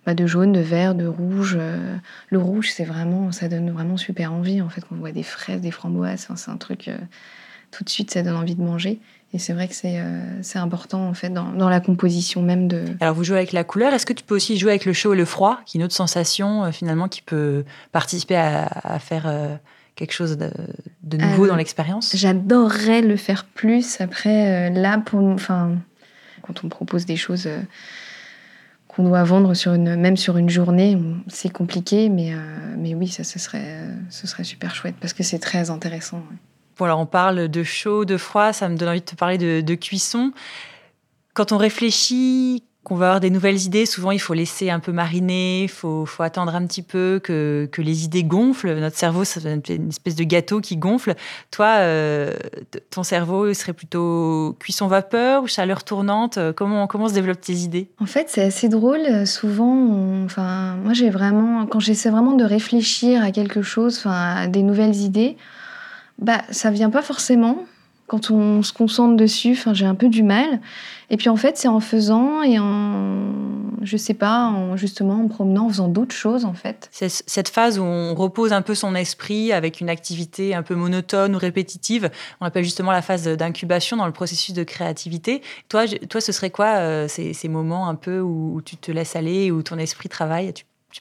bah, 0.06 0.14
jaune, 0.26 0.54
de 0.54 0.62
vert, 0.62 0.96
de 0.96 1.06
rouge. 1.06 1.60
le 2.30 2.38
rouge, 2.38 2.72
c'est 2.72 2.86
vraiment, 2.86 3.34
ça 3.34 3.50
donne 3.50 3.70
vraiment 3.70 3.98
super 3.98 4.32
envie. 4.32 4.62
En 4.62 4.70
fait, 4.70 4.80
quand 4.80 4.96
on 4.96 5.00
voit 5.00 5.12
des 5.12 5.22
fraises, 5.22 5.60
des 5.60 5.72
framboises, 5.72 6.30
c'est 6.34 6.50
un 6.50 6.56
truc 6.56 6.90
tout 7.72 7.84
de 7.84 7.90
suite, 7.90 8.12
ça 8.12 8.22
donne 8.22 8.38
envie 8.38 8.56
de 8.56 8.64
manger. 8.64 9.02
Et 9.34 9.40
c'est 9.40 9.54
vrai 9.54 9.68
que 9.68 9.74
c'est 9.74 9.98
euh, 9.98 10.42
important 10.56 11.08
en 11.08 11.16
fait 11.16 11.30
dans, 11.30 11.70
la 11.70 11.80
composition 11.80 12.44
même 12.44 12.68
de. 12.68 12.86
Alors 13.00 13.16
vous 13.16 13.24
jouez 13.24 13.38
avec 13.38 13.52
la 13.52 13.64
couleur. 13.64 13.92
Est-ce 13.94 14.06
que 14.06 14.14
tu 14.14 14.24
peux 14.24 14.36
aussi 14.36 14.58
jouer 14.58 14.72
avec 14.72 14.86
le 14.86 14.94
chaud 14.94 15.14
et 15.14 15.18
le 15.18 15.26
froid, 15.26 15.60
qui 15.66 15.78
est 15.78 15.80
une 15.80 15.86
autre 15.86 15.96
sensation 15.96 16.66
euh, 16.66 16.72
finalement 16.72 17.08
qui 17.08 17.24
peut 17.24 17.66
participer 17.92 18.36
à, 18.36 19.00
faire 19.00 19.24
euh, 19.26 19.56
quelque 19.96 20.14
chose 20.14 20.38
de, 20.38 20.52
de 21.04 21.18
nouveau 21.18 21.48
dans 21.48 21.56
l'expérience 21.56 22.16
J'adorerais 22.16 23.02
le 23.02 23.16
faire 23.16 23.46
plus. 23.46 24.02
Après 24.02 24.70
là, 24.70 24.98
pour, 25.00 25.24
enfin, 25.24 25.78
quand 26.42 26.64
on 26.64 26.70
propose 26.70 27.06
des 27.06 27.16
choses 27.16 27.48
qu'on 28.88 29.04
doit 29.04 29.24
vendre 29.24 29.54
sur 29.54 29.74
une, 29.74 29.96
même 29.96 30.18
sur 30.18 30.38
une 30.38 30.50
journée. 30.50 30.98
C'est 31.28 31.52
compliqué, 31.52 32.10
mais, 32.10 32.34
mais 32.78 32.96
oui, 32.96 33.08
ça, 33.08 33.24
ce 33.24 33.40
serait, 33.40 33.88
ce 34.10 34.28
serait 34.28 34.44
super 34.44 34.76
chouette 34.76 34.96
parce 35.00 35.14
que 35.14 35.24
c'est 35.24 35.40
très 35.40 35.70
intéressant. 35.70 36.24
Bon, 36.78 36.86
alors 36.86 37.00
on 37.00 37.06
parle 37.06 37.50
de 37.50 37.64
chaud, 37.64 38.06
de 38.06 38.18
froid, 38.18 38.52
ça 38.54 38.68
me 38.70 38.78
donne 38.78 38.90
envie 38.90 39.02
de 39.02 39.06
te 39.06 39.16
parler 39.16 39.38
de, 39.38 39.62
de 39.62 39.76
cuisson. 39.76 40.32
Quand 41.34 41.52
on 41.52 41.58
réfléchit 41.58 42.64
qu'on 42.84 42.96
va 42.96 43.08
avoir 43.08 43.20
des 43.20 43.30
nouvelles 43.30 43.62
idées, 43.62 43.86
souvent 43.86 44.12
il 44.12 44.20
faut 44.20 44.34
laisser 44.34 44.70
un 44.70 44.80
peu 44.80 44.92
mariner, 44.92 45.64
il 45.64 45.70
faut, 45.70 46.06
attendre 46.20 46.56
un 46.56 46.66
petit 46.66 46.82
peu 46.82 47.20
que, 47.24 47.70
les 47.78 48.06
idées 48.06 48.24
gonflent. 48.24 48.76
Notre 48.76 48.98
cerveau, 48.98 49.24
c'est 49.24 49.44
une 49.70 49.90
espèce 49.90 50.16
de 50.16 50.24
gâteau 50.24 50.62
qui 50.62 50.78
gonfle. 50.78 51.16
Toi, 51.52 51.68
euh, 51.80 52.34
ton 52.90 53.04
cerveau 53.04 53.54
serait 53.54 53.74
plutôt 53.74 54.56
cuisson 54.60 54.88
vapeur 54.88 55.44
ou 55.44 55.48
chaleur 55.48 55.84
tournante? 55.84 56.40
Comment, 56.56 56.88
comment 56.88 57.08
se 57.08 57.14
développent 57.14 57.42
tes 57.42 57.54
idées? 57.54 57.88
En 58.00 58.06
fait, 58.06 58.28
c'est 58.30 58.44
assez 58.44 58.70
drôle. 58.70 59.26
Souvent, 59.28 60.24
enfin, 60.26 60.76
moi 60.84 60.94
j'ai 60.94 61.10
vraiment, 61.10 61.66
quand 61.66 61.80
j'essaie 61.80 62.10
vraiment 62.10 62.34
de 62.34 62.44
réfléchir 62.44 63.24
à 63.24 63.32
quelque 63.32 63.62
chose, 63.62 63.98
enfin, 64.00 64.36
à 64.36 64.48
des 64.48 64.64
nouvelles 64.64 64.96
idées, 64.96 65.38
bah, 66.20 66.42
ça 66.52 66.70
vient 66.70 66.90
pas 66.90 67.02
forcément 67.02 67.66
quand 68.08 68.32
on 68.32 68.62
se 68.64 68.74
concentre 68.74 69.16
dessus, 69.16 69.58
j'ai 69.74 69.86
un 69.86 69.96
peu 69.96 70.10
du 70.10 70.24
mal. 70.24 70.60
Et 71.10 71.18
puis 71.18 71.30
en 71.30 71.36
fait, 71.36 71.58
c'est 71.58 71.68
en 71.68 71.80
faisant 71.80 72.42
et 72.42 72.60
en, 72.60 73.32
je 73.82 73.98
sais 73.98 74.14
pas, 74.14 74.46
en, 74.46 74.76
justement 74.78 75.24
en 75.24 75.28
promenant, 75.28 75.66
en 75.66 75.70
faisant 75.70 75.88
d'autres 75.88 76.16
choses 76.16 76.44
en 76.44 76.54
fait. 76.54 76.90
C'est 76.92 77.10
cette 77.10 77.50
phase 77.50 77.80
où 77.80 77.84
on 77.84 78.14
repose 78.16 78.52
un 78.52 78.62
peu 78.62 78.76
son 78.76 78.96
esprit 78.96 79.54
avec 79.54 79.80
une 79.80 79.90
activité 79.90 80.54
un 80.56 80.64
peu 80.64 80.76
monotone 80.76 81.36
ou 81.36 81.38
répétitive. 81.38 82.10
On 82.42 82.46
appelle 82.46 82.64
justement 82.64 82.92
la 82.92 83.02
phase 83.02 83.28
d'incubation 83.28 83.98
dans 83.98 84.06
le 84.08 84.14
processus 84.14 84.54
de 84.54 84.64
créativité. 84.64 85.42
Toi, 85.70 85.86
toi, 86.10 86.20
ce 86.20 86.32
serait 86.32 86.50
quoi 86.50 86.78
euh, 86.78 87.08
ces, 87.08 87.48
moments 87.48 87.88
un 87.88 87.96
peu 87.96 88.20
où, 88.20 88.62
tu 88.66 88.78
te 88.78 88.92
laisses 88.92 89.16
aller, 89.16 89.52
où 89.52 89.62
ton 89.62 89.78
esprit 89.78 90.10
travaille 90.10 90.48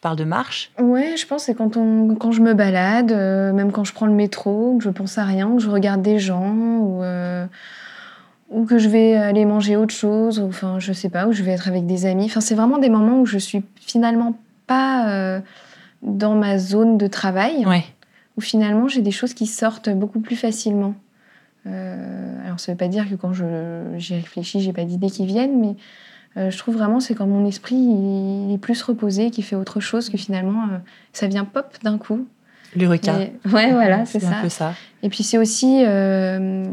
parles 0.01 0.16
de 0.16 0.24
marche? 0.24 0.70
Ouais, 0.78 1.16
je 1.16 1.26
pense 1.26 1.43
que 1.43 1.47
c'est 1.47 1.55
quand, 1.55 1.76
on, 1.76 2.14
quand 2.14 2.32
je 2.32 2.40
me 2.40 2.55
balade, 2.55 3.12
euh, 3.12 3.53
même 3.53 3.72
quand 3.72 3.84
je 3.84 3.93
prends 3.93 4.07
le 4.07 4.14
métro, 4.14 4.76
que 4.78 4.84
je 4.84 4.90
pense 4.90 5.18
à 5.18 5.24
rien, 5.24 5.55
que 5.55 5.62
je 5.62 5.68
regarde 5.68 6.01
des 6.01 6.18
gens, 6.18 6.55
ou, 6.55 7.03
euh, 7.03 7.47
ou 8.49 8.64
que 8.64 8.78
je 8.78 8.88
vais 8.88 9.14
aller 9.14 9.45
manger 9.45 9.76
autre 9.76 9.95
chose, 9.95 10.40
ou, 10.40 10.47
enfin, 10.47 10.78
je 10.78 10.93
sais 10.95 11.11
pas, 11.11 11.26
ou 11.26 11.32
je 11.32 11.43
vais 11.43 11.53
être 11.53 11.68
avec 11.68 11.86
des 11.86 12.07
amis. 12.07 12.24
Enfin, 12.24 12.40
c'est 12.40 12.55
vraiment 12.55 12.78
des 12.78 12.88
moments 12.88 13.20
où 13.20 13.26
je 13.26 13.36
suis 13.36 13.62
finalement 13.76 14.34
pas 14.66 15.11
euh, 15.11 15.40
dans 16.01 16.34
ma 16.36 16.57
zone 16.57 16.97
de 16.97 17.07
travail, 17.07 17.66
ouais. 17.66 17.84
où 18.38 18.40
finalement 18.40 18.88
j'ai 18.88 19.03
des 19.03 19.11
choses 19.11 19.34
qui 19.34 19.47
sortent 19.47 19.90
beaucoup 19.90 20.20
plus 20.20 20.36
facilement. 20.36 20.95
alors, 21.66 22.59
ça 22.59 22.72
veut 22.72 22.78
pas 22.78 22.88
dire 22.88 23.09
que 23.11 23.14
quand 23.14 23.32
j'y 23.99 24.14
réfléchis, 24.14 24.61
j'ai 24.61 24.72
pas 24.72 24.84
d'idées 24.84 25.11
qui 25.11 25.26
viennent, 25.26 25.61
mais 25.61 25.76
euh, 26.37 26.51
je 26.51 26.59
trouve 26.59 26.76
vraiment 26.76 27.01
c'est 27.01 27.14
quand 27.14 27.26
mon 27.26 27.47
esprit 27.47 27.74
il 27.74 28.53
est 28.55 28.59
plus 28.59 28.80
reposé, 28.83 29.30
qui 29.30 29.43
fait 29.43 29.57
autre 29.57 29.80
chose 29.80 30.09
que 30.09 30.16
finalement 30.16 30.64
euh, 30.64 30.78
ça 31.12 31.26
vient 31.26 31.45
pop 31.45 31.76
d'un 31.83 31.99
coup. 31.99 32.26
L'Eureka. 32.74 33.18
Ouais, 33.53 33.72
voilà, 33.72 34.05
c'est 34.07 34.20
ça. 34.20 34.39
un 34.39 34.43
peu 34.43 34.49
ça. 34.49 34.74
Et 35.03 35.09
puis 35.09 35.22
c'est 35.22 35.39
aussi, 35.39 35.85
euh, 35.85 36.64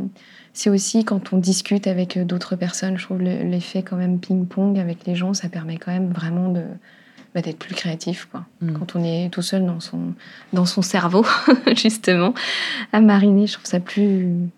c'est 0.53 0.69
aussi 0.69 1.03
quand 1.03 1.33
on 1.33 1.37
discute 1.37 1.87
avec 1.87 2.17
d'autres 2.25 2.55
personnes, 2.55 2.97
je 2.97 3.03
trouve 3.03 3.21
l'effet 3.21 3.83
quand 3.83 3.97
même 3.97 4.19
ping-pong 4.19 4.79
avec 4.79 5.05
les 5.05 5.15
gens, 5.15 5.33
ça 5.33 5.49
permet 5.49 5.77
quand 5.77 5.91
même 5.91 6.11
vraiment 6.11 6.49
de 6.49 6.63
bah, 7.35 7.41
d'être 7.41 7.59
plus 7.59 7.75
créatif 7.75 8.29
quoi. 8.31 8.45
Mm. 8.61 8.73
Quand 8.73 8.95
on 8.95 9.03
est 9.03 9.29
tout 9.29 9.41
seul 9.41 9.65
dans 9.65 9.81
son 9.81 10.13
dans 10.53 10.65
son 10.65 10.81
cerveau 10.81 11.25
justement 11.75 12.33
à 12.93 13.01
mariner, 13.01 13.45
je 13.45 13.53
trouve 13.53 13.65
ça 13.65 13.81
plus 13.81 14.49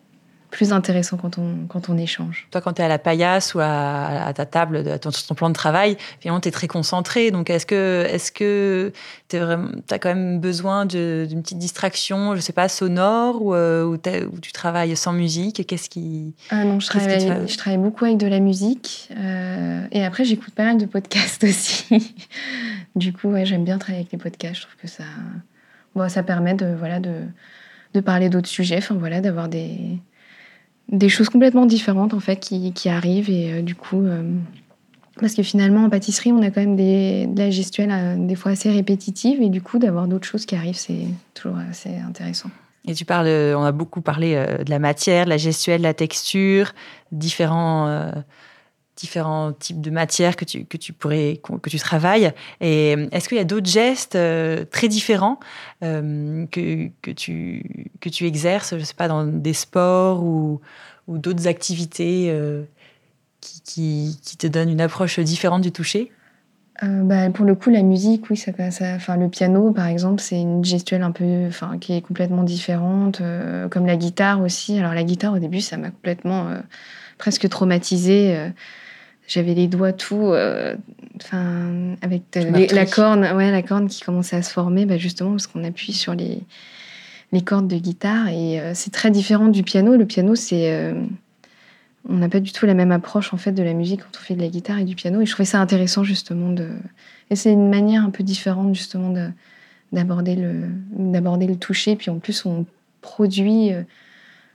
plus 0.51 0.73
intéressant 0.73 1.17
quand 1.17 1.37
on, 1.37 1.65
quand 1.67 1.89
on 1.89 1.97
échange. 1.97 2.47
Toi, 2.51 2.61
quand 2.61 2.73
tu 2.73 2.81
es 2.81 2.85
à 2.85 2.89
la 2.89 2.99
paillasse 2.99 3.55
ou 3.55 3.59
à, 3.61 4.31
ta 4.35 4.45
table, 4.45 4.87
à 4.87 4.99
ton, 4.99 5.09
sur 5.09 5.25
ton 5.25 5.33
plan 5.33 5.49
de 5.49 5.55
travail, 5.55 5.97
finalement, 6.19 6.41
tu 6.41 6.49
es 6.49 6.51
très 6.51 6.67
concentré. 6.67 7.31
Donc, 7.31 7.49
est-ce 7.49 7.65
que 7.65 8.05
est-ce 8.09 8.31
que 8.31 8.91
tu 9.29 9.37
as 9.37 9.99
quand 9.99 10.09
même 10.09 10.39
besoin 10.39 10.85
d'une 10.85 11.41
petite 11.41 11.57
distraction, 11.57 12.35
je 12.35 12.41
sais 12.41 12.53
pas, 12.53 12.67
sonore 12.67 13.41
ou, 13.41 13.55
euh, 13.55 13.97
tu 14.41 14.51
travailles 14.51 14.95
sans 14.95 15.13
musique 15.13 15.65
Qu'est-ce 15.65 15.89
qui. 15.89 16.35
Ah 16.49 16.65
non, 16.65 16.79
je 16.79 16.87
travaille, 16.87 17.47
je 17.47 17.57
travaille 17.57 17.79
beaucoup 17.79 18.05
avec 18.05 18.17
de 18.17 18.27
la 18.27 18.39
musique. 18.39 19.09
Euh, 19.17 19.87
et 19.91 20.03
après, 20.03 20.25
j'écoute 20.25 20.53
pas 20.53 20.65
mal 20.65 20.77
de 20.77 20.85
podcasts 20.85 21.43
aussi. 21.45 22.13
du 22.95 23.13
coup, 23.13 23.29
ouais, 23.29 23.45
j'aime 23.45 23.63
bien 23.63 23.77
travailler 23.77 24.01
avec 24.01 24.11
les 24.11 24.19
podcasts. 24.19 24.55
Je 24.55 24.61
trouve 24.63 24.75
que 24.81 24.87
ça, 24.87 25.05
bon, 25.95 26.09
ça 26.09 26.23
permet 26.23 26.55
de, 26.55 26.75
voilà, 26.77 26.99
de, 26.99 27.13
de 27.93 27.99
parler 28.01 28.29
d'autres 28.29 28.49
sujets, 28.49 28.79
enfin, 28.79 28.95
voilà, 28.95 29.21
d'avoir 29.21 29.47
des 29.47 29.97
des 30.91 31.09
choses 31.09 31.29
complètement 31.29 31.65
différentes 31.65 32.13
en 32.13 32.19
fait 32.19 32.37
qui, 32.37 32.73
qui 32.73 32.89
arrivent 32.89 33.29
et 33.29 33.53
euh, 33.53 33.61
du 33.61 33.75
coup 33.75 34.01
euh, 34.01 34.23
parce 35.19 35.33
que 35.33 35.43
finalement 35.43 35.85
en 35.85 35.89
pâtisserie 35.89 36.31
on 36.31 36.41
a 36.41 36.51
quand 36.51 36.61
même 36.61 36.75
des, 36.75 37.27
de 37.27 37.39
la 37.39 37.49
gestuelle 37.49 37.91
euh, 37.91 38.15
des 38.17 38.35
fois 38.35 38.51
assez 38.51 38.69
répétitive 38.69 39.41
et 39.41 39.49
du 39.49 39.61
coup 39.61 39.79
d'avoir 39.79 40.07
d'autres 40.07 40.27
choses 40.27 40.45
qui 40.45 40.55
arrivent 40.55 40.77
c'est 40.77 41.07
toujours 41.33 41.57
assez 41.69 41.95
intéressant. 41.97 42.49
Et 42.87 42.95
tu 42.95 43.05
parles, 43.05 43.27
on 43.27 43.63
a 43.63 43.71
beaucoup 43.71 44.01
parlé 44.01 44.33
de 44.33 44.69
la 44.71 44.79
matière, 44.79 45.25
de 45.25 45.29
la 45.29 45.37
gestuelle, 45.37 45.81
de 45.81 45.83
la 45.83 45.93
texture, 45.93 46.71
différents 47.11 48.11
différents 48.95 49.53
types 49.53 49.81
de 49.81 49.89
matières 49.89 50.35
que 50.35 50.45
tu, 50.45 50.65
que 50.65 50.77
tu 50.77 50.93
pourrais 50.93 51.39
que 51.61 51.69
tu 51.69 51.79
travailles 51.79 52.33
et 52.59 52.91
est-ce 53.11 53.29
qu'il 53.29 53.37
y 53.37 53.41
a 53.41 53.45
d'autres 53.45 53.69
gestes 53.69 54.17
très 54.69 54.87
différents 54.89 55.39
que, 55.81 56.89
que, 57.01 57.11
tu 57.11 57.87
que 57.99 58.09
tu 58.09 58.27
exerces 58.27 58.77
je 58.77 58.83
sais 58.83 58.93
pas 58.93 59.07
dans 59.07 59.25
des 59.25 59.53
sports 59.53 60.23
ou 60.23 60.61
ou 61.07 61.17
d'autres 61.17 61.47
activités 61.47 62.27
euh, 62.29 62.63
qui, 63.41 64.17
qui, 64.23 64.37
te 64.37 64.47
donnent 64.47 64.69
une 64.69 64.81
approche 64.81 65.19
différente 65.19 65.61
du 65.61 65.71
toucher? 65.71 66.11
Euh, 66.83 67.03
bah, 67.03 67.29
pour 67.29 67.45
le 67.45 67.53
coup, 67.53 67.69
la 67.69 67.83
musique, 67.83 68.29
oui, 68.29 68.37
ça, 68.37 68.51
ça, 68.71 68.95
enfin, 68.95 69.17
le 69.17 69.29
piano, 69.29 69.71
par 69.71 69.87
exemple, 69.87 70.21
c'est 70.21 70.39
une 70.39 70.63
gestuelle 70.63 71.03
un 71.03 71.11
peu, 71.11 71.47
enfin, 71.47 71.77
qui 71.79 71.93
est 71.93 72.01
complètement 72.01 72.43
différente, 72.43 73.21
euh, 73.21 73.67
comme 73.67 73.85
la 73.85 73.97
guitare 73.97 74.41
aussi. 74.41 74.79
Alors 74.79 74.93
la 74.93 75.03
guitare, 75.03 75.33
au 75.33 75.39
début, 75.39 75.61
ça 75.61 75.77
m'a 75.77 75.91
complètement 75.91 76.47
presque 77.17 77.47
traumatisée. 77.49 78.51
J'avais 79.31 79.53
les 79.53 79.67
doigts 79.67 79.93
tout, 79.93 80.33
enfin, 81.21 81.95
avec 82.01 82.23
la 82.35 82.85
corne, 82.85 83.21
ouais, 83.21 83.49
la 83.49 83.61
corne 83.61 83.87
qui 83.87 84.01
commençait 84.01 84.35
à 84.35 84.41
se 84.41 84.51
former, 84.51 84.85
bah, 84.85 84.97
justement 84.97 85.31
parce 85.31 85.47
qu'on 85.47 85.63
appuie 85.63 85.93
sur 85.93 86.13
les, 86.15 86.41
les 87.31 87.41
cordes 87.41 87.67
de 87.67 87.77
guitare. 87.77 88.27
Et 88.29 88.59
euh, 88.59 88.71
c'est 88.73 88.91
très 88.91 89.11
différent 89.11 89.47
du 89.47 89.63
piano. 89.63 89.95
Le 89.95 90.05
piano, 90.05 90.35
c'est. 90.35 90.73
Euh, 90.73 90.93
on 92.09 92.15
n'a 92.15 92.29
pas 92.29 92.39
du 92.39 92.51
tout 92.51 92.65
la 92.65 92.73
même 92.73 92.91
approche 92.91 93.31
en 93.31 93.37
fait 93.37 93.51
de 93.51 93.61
la 93.61 93.73
musique 93.73 94.01
quand 94.01 94.17
on 94.19 94.23
fait 94.23 94.33
de 94.33 94.41
la 94.41 94.47
guitare 94.47 94.79
et 94.79 94.85
du 94.85 94.95
piano. 94.95 95.21
Et 95.21 95.25
je 95.25 95.31
trouvais 95.31 95.45
ça 95.45 95.59
intéressant 95.59 96.03
justement 96.03 96.51
de. 96.51 96.69
Et 97.29 97.35
c'est 97.35 97.51
une 97.51 97.69
manière 97.69 98.03
un 98.03 98.09
peu 98.09 98.23
différente 98.23 98.73
justement 98.75 99.13
d'aborder 99.91 100.35
le, 100.35 100.67
d'aborder 100.91 101.47
le 101.47 101.55
toucher. 101.55 101.95
Puis 101.95 102.09
en 102.09 102.17
plus, 102.19 102.45
on 102.45 102.65
produit 103.01 103.71
euh, 103.71 103.83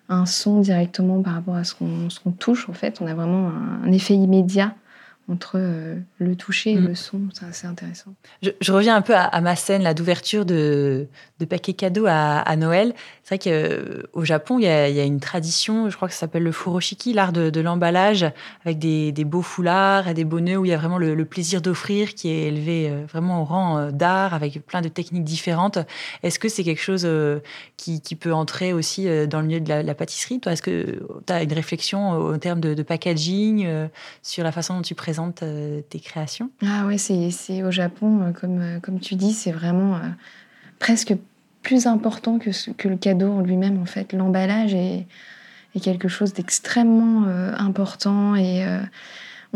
un 0.09 0.27
son 0.27 0.61
directement 0.61 1.23
par 1.23 1.35
rapport 1.35 1.57
à 1.57 1.65
ce 1.65 1.75
qu'on, 1.75 2.31
touche. 2.33 2.69
En 2.69 2.73
fait, 2.73 3.01
on 3.01 3.07
a 3.07 3.15
vraiment 3.15 3.51
un 3.85 3.93
effet 3.93 4.15
immédiat 4.15 4.75
entre 5.29 5.57
euh, 5.57 5.97
le 6.19 6.37
toucher 6.37 6.73
et 6.73 6.77
mm. 6.77 6.87
le 6.87 6.95
son. 6.95 7.21
C'est 7.33 7.47
assez 7.47 7.67
intéressant. 7.67 8.15
Je, 8.43 8.73
reviens 8.73 8.95
un 8.95 9.03
peu 9.03 9.15
à, 9.17 9.41
ma 9.41 9.57
scène 9.57 9.83
là 9.83 9.93
d'ouverture 9.93 10.45
de, 10.45 11.09
de 11.41 11.45
paquets 11.45 11.73
cadeaux 11.73 12.07
à, 12.09 12.57
Noël. 12.57 12.95
C'est 13.25 13.43
vrai 13.43 13.51
qu'au 13.51 14.25
Japon, 14.25 14.59
il 14.59 14.65
y, 14.65 14.69
a, 14.69 15.05
une 15.05 15.19
tradition, 15.21 15.91
je 15.91 15.97
crois 15.97 16.09
que 16.09 16.15
ça 16.15 16.21
s'appelle 16.21 16.45
le 16.45 16.53
furoshiki, 16.53 17.13
l'art 17.13 17.33
de, 17.33 17.61
l'emballage, 17.61 18.25
avec 18.65 18.79
des, 18.79 19.13
beaux 19.25 19.43
foulards 19.43 20.07
et 20.07 20.15
des 20.15 20.25
beaux 20.25 20.41
nœuds 20.41 20.59
où 20.59 20.65
il 20.65 20.71
y 20.71 20.75
a 20.75 20.77
vraiment 20.77 20.99
le, 20.99 21.25
plaisir 21.25 21.61
d'offrir 21.61 22.15
qui 22.15 22.29
est 22.29 22.45
élevé 22.45 22.89
euh, 22.89 23.05
vraiment 23.09 23.43
au 23.43 23.45
rang 23.45 23.79
euh, 23.79 23.91
d'art 23.91 24.33
avec 24.33 24.65
plein 24.65 24.81
de 24.81 24.89
techniques 24.89 25.25
différentes. 25.25 25.79
Est-ce 26.23 26.39
que 26.39 26.49
c'est 26.49 26.63
quelque 26.63 26.81
chose 26.81 27.07
qui, 27.77 28.01
peut 28.17 28.33
entrer 28.33 28.73
aussi 28.73 29.07
dans 29.27 29.41
le 29.41 29.47
milieu 29.47 29.61
de 29.61 29.69
la, 29.69 29.95
pâtisserie? 29.95 30.39
Toi, 30.39 30.53
est-ce 30.53 30.63
que 30.63 31.03
tu 31.27 31.33
as 31.33 31.43
une 31.43 31.53
réflexion 31.53 32.13
au 32.13 32.37
terme 32.39 32.61
de, 32.61 32.75
de 32.75 32.83
packaging 32.83 33.69
sur 34.23 34.45
la 34.45 34.53
façon 34.53 34.77
dont 34.77 34.83
tu 34.83 34.95
présentes 34.95 35.16
euh, 35.43 35.81
tes 35.89 36.01
créations 36.01 36.51
Ah 36.65 36.87
ouais, 36.87 36.99
c'est 36.99 37.63
au 37.63 37.71
Japon, 37.71 38.21
euh, 38.23 38.33
comme, 38.33 38.61
euh, 38.61 38.81
comme 38.81 39.01
tu 39.01 39.15
dis, 39.15 39.33
c'est 39.33 39.53
vraiment 39.53 40.01
presque 40.79 41.15
plus 41.63 41.87
important 41.87 42.39
que, 42.39 42.51
que 42.73 42.89
le 42.89 42.97
cadeau 42.97 43.33
en 43.33 43.41
lui-même, 43.41 43.81
en 43.81 43.87
fait. 43.87 44.13
L'emballage 44.13 44.75
est, 44.75 45.07
est, 45.75 45.81
quelque 45.81 46.09
chose 46.09 46.33
d'extrêmement 46.33 47.25
important 47.59 48.37
et 48.37 48.65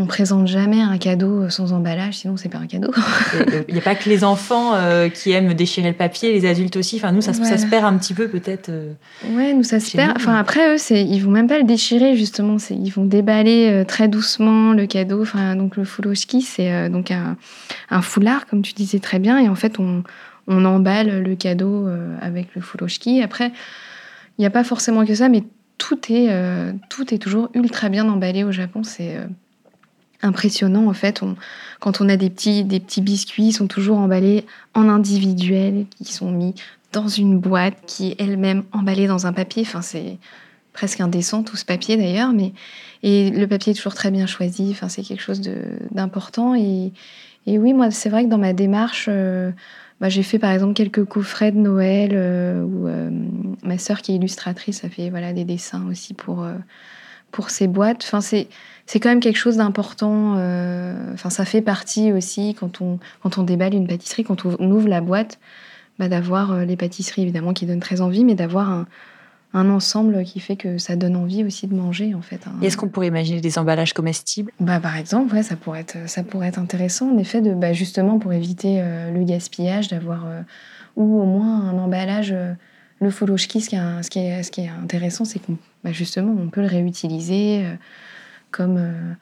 on 0.01 0.07
présente 0.07 0.47
jamais 0.47 0.81
un 0.81 0.97
cadeau 0.99 1.49
sans 1.51 1.73
emballage, 1.73 2.19
sinon 2.19 2.37
c'est 2.37 2.49
pas 2.49 2.59
un 2.59 2.67
cadeau. 2.67 2.91
Il 3.69 3.75
n'y 3.75 3.81
a 3.81 3.83
pas 3.83 3.95
que 3.95 4.09
les 4.09 4.25
enfants 4.25 4.75
euh, 4.75 5.09
qui 5.09 5.33
aiment 5.33 5.53
déchirer 5.55 5.89
le 5.89 5.97
papier, 5.97 6.33
les 6.33 6.47
adultes 6.49 6.77
aussi. 6.77 6.97
Enfin, 6.97 7.13
nous, 7.13 7.21
ça, 7.21 7.33
ça 7.33 7.59
se 7.59 7.67
perd 7.67 7.85
un 7.85 7.97
petit 7.99 8.15
peu 8.15 8.29
peut-être. 8.29 8.71
Euh, 8.71 8.93
ouais, 9.31 9.53
nous, 9.53 9.63
ça 9.63 9.79
se 9.79 9.97
perd. 9.97 10.13
Enfin, 10.17 10.35
après, 10.35 10.75
eux, 10.75 10.79
ils 10.91 11.21
vont 11.21 11.31
même 11.31 11.47
pas 11.47 11.59
le 11.59 11.65
déchirer, 11.65 12.17
justement. 12.17 12.57
Ils 12.71 12.91
vont 12.91 13.05
déballer 13.05 13.69
euh, 13.71 13.85
très 13.85 14.09
doucement 14.09 14.73
le 14.73 14.87
cadeau. 14.87 15.23
Enfin, 15.23 15.55
donc 15.55 15.77
le 15.77 15.85
fuloshiki, 15.85 16.43
c'est 16.43 16.89
donc 16.89 17.11
un, 17.11 17.37
un, 17.91 18.03
foulard, 18.03 18.47
comme 18.47 18.63
tu 18.63 18.73
disais 18.73 18.99
très 18.99 19.19
bien. 19.19 19.39
Et 19.39 19.49
en 19.49 19.55
fait, 19.55 19.79
on, 19.79 20.03
on 20.49 20.65
emballe 20.65 21.23
le 21.23 21.37
cadeau 21.37 21.89
avec 22.23 22.55
le 22.55 22.63
fuloshiki. 22.63 23.23
Après, 23.23 23.53
il 24.39 24.41
n'y 24.41 24.47
a 24.47 24.51
pas 24.51 24.65
forcément 24.65 25.05
que 25.05 25.15
ça, 25.15 25.29
mais 25.29 25.45
tout 25.77 26.01
est, 26.11 26.29
tout 26.89 27.15
est 27.15 27.19
toujours 27.19 27.51
ultra 27.55 27.91
bien 27.91 28.09
emballé 28.09 28.45
au 28.45 28.53
Japon. 28.53 28.83
C'est 28.83 29.17
impressionnant 30.23 30.89
en 30.89 30.93
fait. 30.93 31.23
quand 31.81 32.01
on 32.01 32.09
a 32.09 32.17
des 32.17 32.31
petits, 32.31 32.65
des 32.65 32.81
petits 32.81 33.01
biscuits, 33.01 33.49
ils 33.49 33.53
sont 33.53 33.67
toujours 33.67 33.99
emballés 33.99 34.47
en 34.75 34.89
individuel, 34.89 35.87
qui 36.03 36.13
sont 36.13 36.31
mis 36.31 36.55
dans 36.93 37.09
une 37.09 37.39
boîte 37.39 37.77
qui 37.87 38.11
est 38.11 38.21
elle-même 38.21 38.65
emballée 38.73 39.07
dans 39.07 39.27
un 39.27 39.33
papier. 39.33 39.63
Enfin, 39.67 39.83
c'est 39.83 40.19
presque 40.73 41.01
indécent 41.01 41.43
tout 41.43 41.57
ce 41.57 41.65
papier 41.65 41.97
d'ailleurs, 41.97 42.33
mais 42.33 42.53
et 43.03 43.31
le 43.31 43.47
papier 43.47 43.73
est 43.73 43.77
toujours 43.77 43.95
très 43.95 44.11
bien 44.11 44.27
choisi. 44.27 44.69
Enfin, 44.73 44.89
c'est 44.89 45.03
quelque 45.03 45.23
chose 45.23 45.41
d'important. 45.91 46.55
Et, 46.55 46.93
oui, 47.47 47.73
moi, 47.73 47.91
c'est 47.91 48.09
vrai 48.09 48.25
que 48.25 48.29
dans 48.29 48.39
ma 48.39 48.53
démarche, 48.53 49.07
euh, 49.09 49.51
bah, 50.01 50.09
j'ai 50.09 50.23
fait 50.23 50.39
par 50.39 50.53
exemple 50.53 50.75
quelques 50.75 51.05
coffrets 51.05 51.53
de 51.53 51.59
Noël 51.59 52.11
euh, 52.13 52.63
où 52.63 52.87
euh, 52.87 53.11
ma 53.63 53.79
sœur 53.79 54.03
qui 54.03 54.13
est 54.13 54.17
illustratrice 54.17 54.85
a 54.85 54.89
fait 54.89 55.11
voilà 55.11 55.33
des 55.33 55.45
dessins 55.45 55.87
aussi 55.89 56.15
pour 56.15 56.47
pour 57.31 57.51
ces 57.51 57.67
boîtes. 57.69 58.03
Enfin, 58.05 58.21
c'est 58.21 58.49
c'est 58.91 59.01
quand 59.01 59.09
même 59.09 59.21
quelque 59.21 59.37
chose 59.37 59.57
d'important. 59.57 60.33
Enfin, 61.15 61.31
ça 61.31 61.45
fait 61.45 61.63
partie 61.63 62.13
aussi 62.13 62.55
quand 62.59 62.81
on 62.81 62.99
quand 63.23 63.39
on 63.39 63.43
déballe 63.43 63.75
une 63.75 63.87
pâtisserie, 63.87 64.25
quand 64.25 64.45
on 64.45 64.71
ouvre 64.71 64.89
la 64.89 65.01
boîte, 65.01 65.39
bah, 65.99 66.09
d'avoir 66.09 66.65
les 66.65 66.77
pâtisseries 66.77 67.23
évidemment 67.23 67.53
qui 67.53 67.67
donnent 67.67 67.81
très 67.81 68.01
envie, 68.01 68.25
mais 68.25 68.35
d'avoir 68.35 68.71
un 68.71 68.87
un 69.53 69.69
ensemble 69.69 70.23
qui 70.25 70.39
fait 70.39 70.57
que 70.57 70.79
ça 70.79 70.95
donne 70.95 71.17
envie 71.17 71.45
aussi 71.45 71.67
de 71.67 71.75
manger 71.75 72.15
en 72.15 72.23
fait. 72.23 72.45
Est-ce 72.63 72.77
qu'on 72.77 72.89
pourrait 72.89 73.09
imaginer 73.09 73.41
des 73.41 73.59
emballages 73.59 73.93
comestibles? 73.93 74.53
Bah 74.61 74.79
par 74.79 74.97
exemple, 74.97 75.35
ouais, 75.35 75.43
ça 75.43 75.57
pourrait 75.57 75.81
être 75.81 76.09
ça 76.09 76.23
pourrait 76.23 76.49
être 76.49 76.59
intéressant 76.59 77.11
en 77.11 77.19
effet 77.19 77.41
de 77.41 77.53
bah, 77.55 77.73
justement 77.73 78.19
pour 78.19 78.33
éviter 78.33 78.81
euh, 78.81 79.11
le 79.11 79.25
gaspillage 79.25 79.89
d'avoir 79.89 80.27
euh, 80.27 80.43
ou 80.97 81.21
au 81.21 81.25
moins 81.25 81.69
un 81.69 81.79
emballage 81.79 82.31
euh, 82.33 82.53
le 83.01 83.11
folochki 83.11 83.61
ce 83.61 83.71
qui 83.71 83.77
est 83.77 84.03
ce 84.03 84.11
qui 84.11 84.19
est 84.21 84.43
ce 84.43 84.51
qui 84.51 84.61
est 84.61 84.69
intéressant 84.69 85.25
c'est 85.25 85.41
qu'on 85.41 85.57
bah, 85.83 85.91
justement 85.91 86.37
on 86.39 86.49
peut 86.49 86.61
le 86.61 86.69
réutiliser 86.69 87.65
comme 88.51 89.17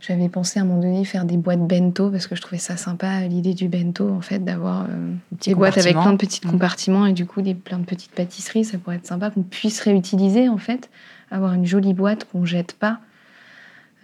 j'avais 0.00 0.28
pensé 0.28 0.60
à 0.60 0.62
un 0.62 0.64
moment 0.64 0.80
donné 0.80 1.04
faire 1.04 1.24
des 1.24 1.36
boîtes 1.36 1.66
bento 1.66 2.10
parce 2.10 2.26
que 2.26 2.36
je 2.36 2.40
trouvais 2.40 2.58
ça 2.58 2.76
sympa 2.76 3.22
l'idée 3.22 3.54
du 3.54 3.68
bento 3.68 4.08
en 4.08 4.20
fait 4.20 4.44
d'avoir 4.44 4.84
euh, 4.84 5.12
des 5.32 5.54
boîtes 5.54 5.78
avec 5.78 5.94
plein 5.94 6.12
de 6.12 6.18
petits 6.18 6.40
mmh. 6.46 6.50
compartiments 6.50 7.06
et 7.06 7.12
du 7.12 7.26
coup 7.26 7.42
des 7.42 7.54
plein 7.54 7.78
de 7.78 7.84
petites 7.84 8.12
pâtisseries 8.12 8.64
ça 8.64 8.78
pourrait 8.78 8.96
être 8.96 9.06
sympa 9.06 9.30
qu'on 9.30 9.42
puisse 9.42 9.80
réutiliser 9.80 10.48
en 10.48 10.58
fait 10.58 10.88
avoir 11.30 11.52
une 11.52 11.66
jolie 11.66 11.94
boîte 11.94 12.26
qu'on 12.30 12.44
jette 12.44 12.74
pas 12.74 13.00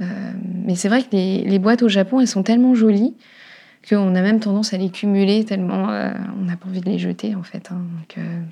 euh, 0.00 0.04
mais 0.64 0.74
c'est 0.74 0.88
vrai 0.88 1.02
que 1.02 1.08
les, 1.12 1.58
boîtes 1.60 1.82
au 1.82 1.88
Japon 1.88 2.20
elles 2.20 2.26
sont 2.26 2.42
tellement 2.42 2.74
jolies 2.74 3.14
qu'on 3.88 4.14
a 4.14 4.20
même 4.22 4.40
tendance 4.40 4.72
à 4.72 4.76
les 4.76 4.90
cumuler 4.90 5.44
tellement 5.44 5.90
euh, 5.90 6.10
on 6.40 6.44
n'a 6.44 6.56
pas 6.56 6.68
envie 6.68 6.80
de 6.80 6.90
les 6.90 6.98
jeter 6.98 7.34
en 7.34 7.42
fait. 7.42 7.70
Hein, 7.70 7.82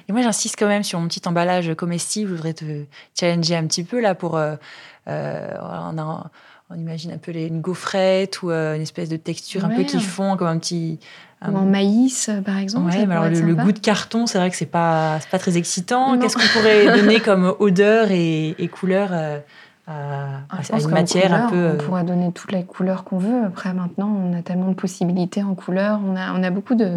et 0.08 0.12
moi 0.12 0.22
j'insiste 0.22 0.56
quand 0.58 0.68
même 0.68 0.82
sur 0.82 1.00
mon 1.00 1.08
petit 1.08 1.22
emballage 1.26 1.74
comestible. 1.74 2.30
Je 2.30 2.34
voudrais 2.34 2.54
te 2.54 2.84
challenger 3.18 3.56
un 3.56 3.66
petit 3.66 3.84
peu 3.84 4.00
là 4.00 4.14
pour. 4.14 4.34
on 4.34 5.10
a, 5.10 6.30
on 6.72 6.78
imagine 6.78 7.12
un 7.12 7.18
peu 7.18 7.32
les, 7.32 7.46
une 7.46 7.60
gaufrette 7.60 8.42
ou 8.42 8.50
euh, 8.50 8.76
une 8.76 8.82
espèce 8.82 9.08
de 9.08 9.16
texture 9.16 9.64
un 9.64 9.68
peu 9.68 9.82
qui 9.82 10.00
fond 10.00 10.36
comme 10.36 10.48
un 10.48 10.58
petit. 10.58 10.98
Ou 11.46 11.56
en 11.56 11.64
maïs, 11.64 12.28
euh, 12.28 12.40
par 12.40 12.56
exemple. 12.58 12.90
Ouais, 12.90 13.04
mais 13.04 13.16
alors 13.16 13.28
le, 13.28 13.54
goût 13.54 13.72
de 13.72 13.78
carton, 13.78 14.26
c'est 14.26 14.38
vrai 14.38 14.48
que 14.48 14.56
c'est 14.56 14.64
pas, 14.64 15.18
pas 15.30 15.38
très 15.38 15.58
excitant. 15.58 16.16
Qu'est-ce 16.18 16.36
qu'on 16.36 16.58
pourrait 16.58 16.96
donner 16.96 17.20
comme 17.20 17.54
odeur 17.58 18.08
et, 18.10 18.70
couleur 18.72 19.10
euh, 19.12 19.40
à, 19.86 20.40
ah, 20.48 20.78
une 20.78 20.90
matière 20.90 21.34
un 21.34 21.48
peu. 21.48 21.72
On 21.74 21.84
pourrait 21.84 22.04
donner 22.04 22.32
toutes 22.32 22.52
les 22.52 22.64
couleurs 22.64 23.04
qu'on 23.04 23.18
veut. 23.18 23.44
Après, 23.44 23.72
maintenant, 23.74 24.08
on 24.08 24.36
a 24.36 24.42
tellement 24.42 24.68
de 24.68 24.74
possibilités 24.74 25.42
en 25.42 25.54
couleurs. 25.54 26.00
On 26.04 26.16
a, 26.16 26.32
on 26.32 26.42
a 26.42 26.50
beaucoup 26.50 26.74
de, 26.74 26.90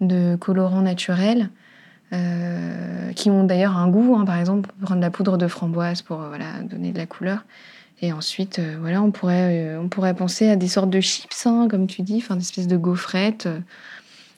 de 0.00 0.36
colorants 0.36 0.82
naturels. 0.82 1.50
qui 3.14 3.30
ont 3.30 3.44
d'ailleurs 3.44 3.76
un 3.76 3.88
goût, 3.88 4.16
hein. 4.18 4.24
par 4.24 4.38
exemple, 4.38 4.70
prendre 4.82 5.00
de 5.00 5.06
la 5.06 5.10
poudre 5.10 5.36
de 5.36 5.46
framboise 5.46 6.02
pour 6.02 6.18
voilà, 6.18 6.62
donner 6.64 6.92
de 6.92 6.98
la 6.98 7.06
couleur. 7.06 7.44
Et 8.00 8.12
ensuite, 8.12 8.58
euh, 8.58 8.76
voilà, 8.80 9.02
on 9.02 9.10
pourrait, 9.10 9.74
euh, 9.74 9.80
on 9.80 9.88
pourrait 9.88 10.14
penser 10.14 10.48
à 10.48 10.56
des 10.56 10.68
sortes 10.68 10.90
de 10.90 11.00
chips, 11.00 11.46
hein, 11.46 11.66
comme 11.68 11.86
tu 11.86 12.02
dis, 12.02 12.18
enfin, 12.18 12.36
des 12.36 12.42
espèces 12.42 12.68
de 12.68 12.76
gaufrettes. 12.76 13.48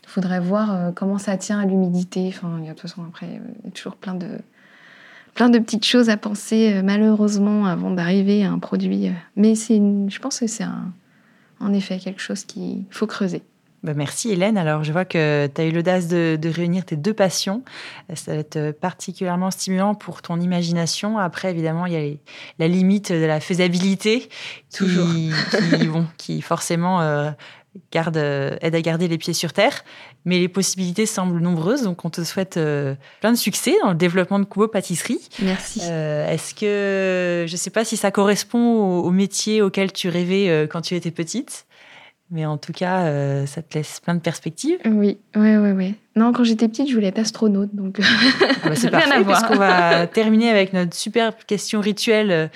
Il 0.05 0.09
faudrait 0.09 0.41
voir 0.41 0.75
euh, 0.75 0.91
comment 0.93 1.19
ça 1.19 1.37
tient 1.37 1.61
à 1.61 1.67
l'humidité. 1.67 2.27
Enfin, 2.29 2.59
de 2.59 2.69
toute 2.69 2.81
façon, 2.81 3.03
après, 3.07 3.27
il 3.27 3.67
y 3.67 3.69
a 3.69 3.71
toujours 3.73 3.97
plein 3.97 4.15
de, 4.15 4.29
plein 5.41 5.49
de 5.49 5.59
petites 5.59 5.87
choses 5.87 6.11
à 6.11 6.19
penser, 6.19 6.83
malheureusement, 6.85 7.65
avant 7.65 7.91
d'arriver 7.91 8.45
à 8.45 8.53
un 8.53 8.59
produit. 8.59 9.11
Mais 9.37 9.55
c'est, 9.55 9.77
je 9.77 10.19
pense 10.19 10.39
que 10.39 10.47
c'est 10.47 10.67
en 11.61 11.73
effet 11.73 11.99
quelque 11.99 12.21
chose 12.21 12.45
qu'il 12.45 12.85
faut 12.91 13.07
creuser. 13.07 13.41
Bah, 13.83 13.95
merci 13.97 14.31
Hélène. 14.31 14.59
Alors 14.59 14.85
je 14.85 14.93
vois 14.93 15.07
que 15.07 15.47
tu 15.47 15.59
as 15.59 15.65
eu 15.65 15.71
l'audace 15.71 16.09
de, 16.09 16.39
réunir 16.45 16.85
tes 16.85 16.97
deux 16.97 17.15
passions. 17.15 17.63
Ça 18.13 18.35
va 18.35 18.41
être 18.41 18.73
particulièrement 18.73 19.51
stimulant 19.51 19.95
pour 19.95 20.21
ton 20.21 20.39
imagination. 20.39 21.17
Après, 21.17 21.51
évidemment, 21.51 21.87
il 21.87 21.93
y 21.95 21.97
a 21.97 22.15
la 22.59 22.69
limite 22.69 23.11
de 23.11 23.25
la 23.25 23.41
faisabilité 23.41 24.29
qui, 24.69 25.33
qui, 25.79 25.87
bon, 25.87 26.07
qui 26.19 26.43
forcément 26.43 27.01
euh, 27.01 27.31
garde, 27.93 28.17
aide 28.17 28.75
à 28.75 28.81
garder 28.81 29.09
les 29.09 29.19
pieds 29.19 29.33
sur 29.33 29.53
terre. 29.53 29.85
Mais 30.25 30.39
les 30.39 30.49
possibilités 30.49 31.07
semblent 31.07 31.41
nombreuses. 31.41 31.83
Donc 31.83 32.05
on 32.05 32.11
te 32.11 32.23
souhaite 32.23 32.57
euh, 32.57 32.95
plein 33.21 33.33
de 33.33 33.39
succès 33.39 33.75
dans 33.83 33.91
le 33.91 33.97
développement 33.97 34.39
de 34.39 34.45
Kubo 34.45 34.69
Pâtisserie. 34.69 35.21
Merci. 35.41 35.81
Euh, 35.85 36.29
est-ce 36.29 36.55
que, 36.55 37.47
je 37.47 37.53
ne 37.53 37.57
sais 37.57 37.71
pas 37.71 37.85
si 37.85 37.97
ça 37.97 38.11
correspond 38.11 39.01
au 39.01 39.11
métier 39.11 39.63
auquel 39.63 39.93
tu 39.93 40.09
rêvais 40.09 40.69
quand 40.71 40.81
tu 40.81 40.95
étais 40.95 41.11
petite? 41.11 41.67
Mais 42.31 42.47
en 42.47 42.59
tout 42.59 42.73
cas, 42.73 43.03
euh, 43.03 43.47
ça 43.47 43.63
te 43.63 43.77
laisse 43.77 44.01
plein 44.01 44.15
de 44.15 44.21
perspectives. 44.21 44.79
Oui, 44.85 45.19
oui, 45.35 45.57
oui, 45.57 45.71
oui. 45.73 45.95
Non, 46.17 46.33
quand 46.33 46.45
j'étais 46.45 46.69
petite, 46.69 46.89
je 46.89 46.95
voulais 46.95 47.09
être 47.09 47.19
astronaute, 47.19 47.75
donc 47.75 48.01
ah 48.01 48.69
bah, 48.69 48.77
c'est 48.77 48.91
parfait, 48.91 49.25
parce 49.25 49.45
qu'on 49.45 49.57
va 49.57 50.07
terminer 50.07 50.49
avec 50.49 50.73
notre 50.73 50.95
superbe 50.95 51.35
question 51.47 51.81
rituelle. 51.81 52.51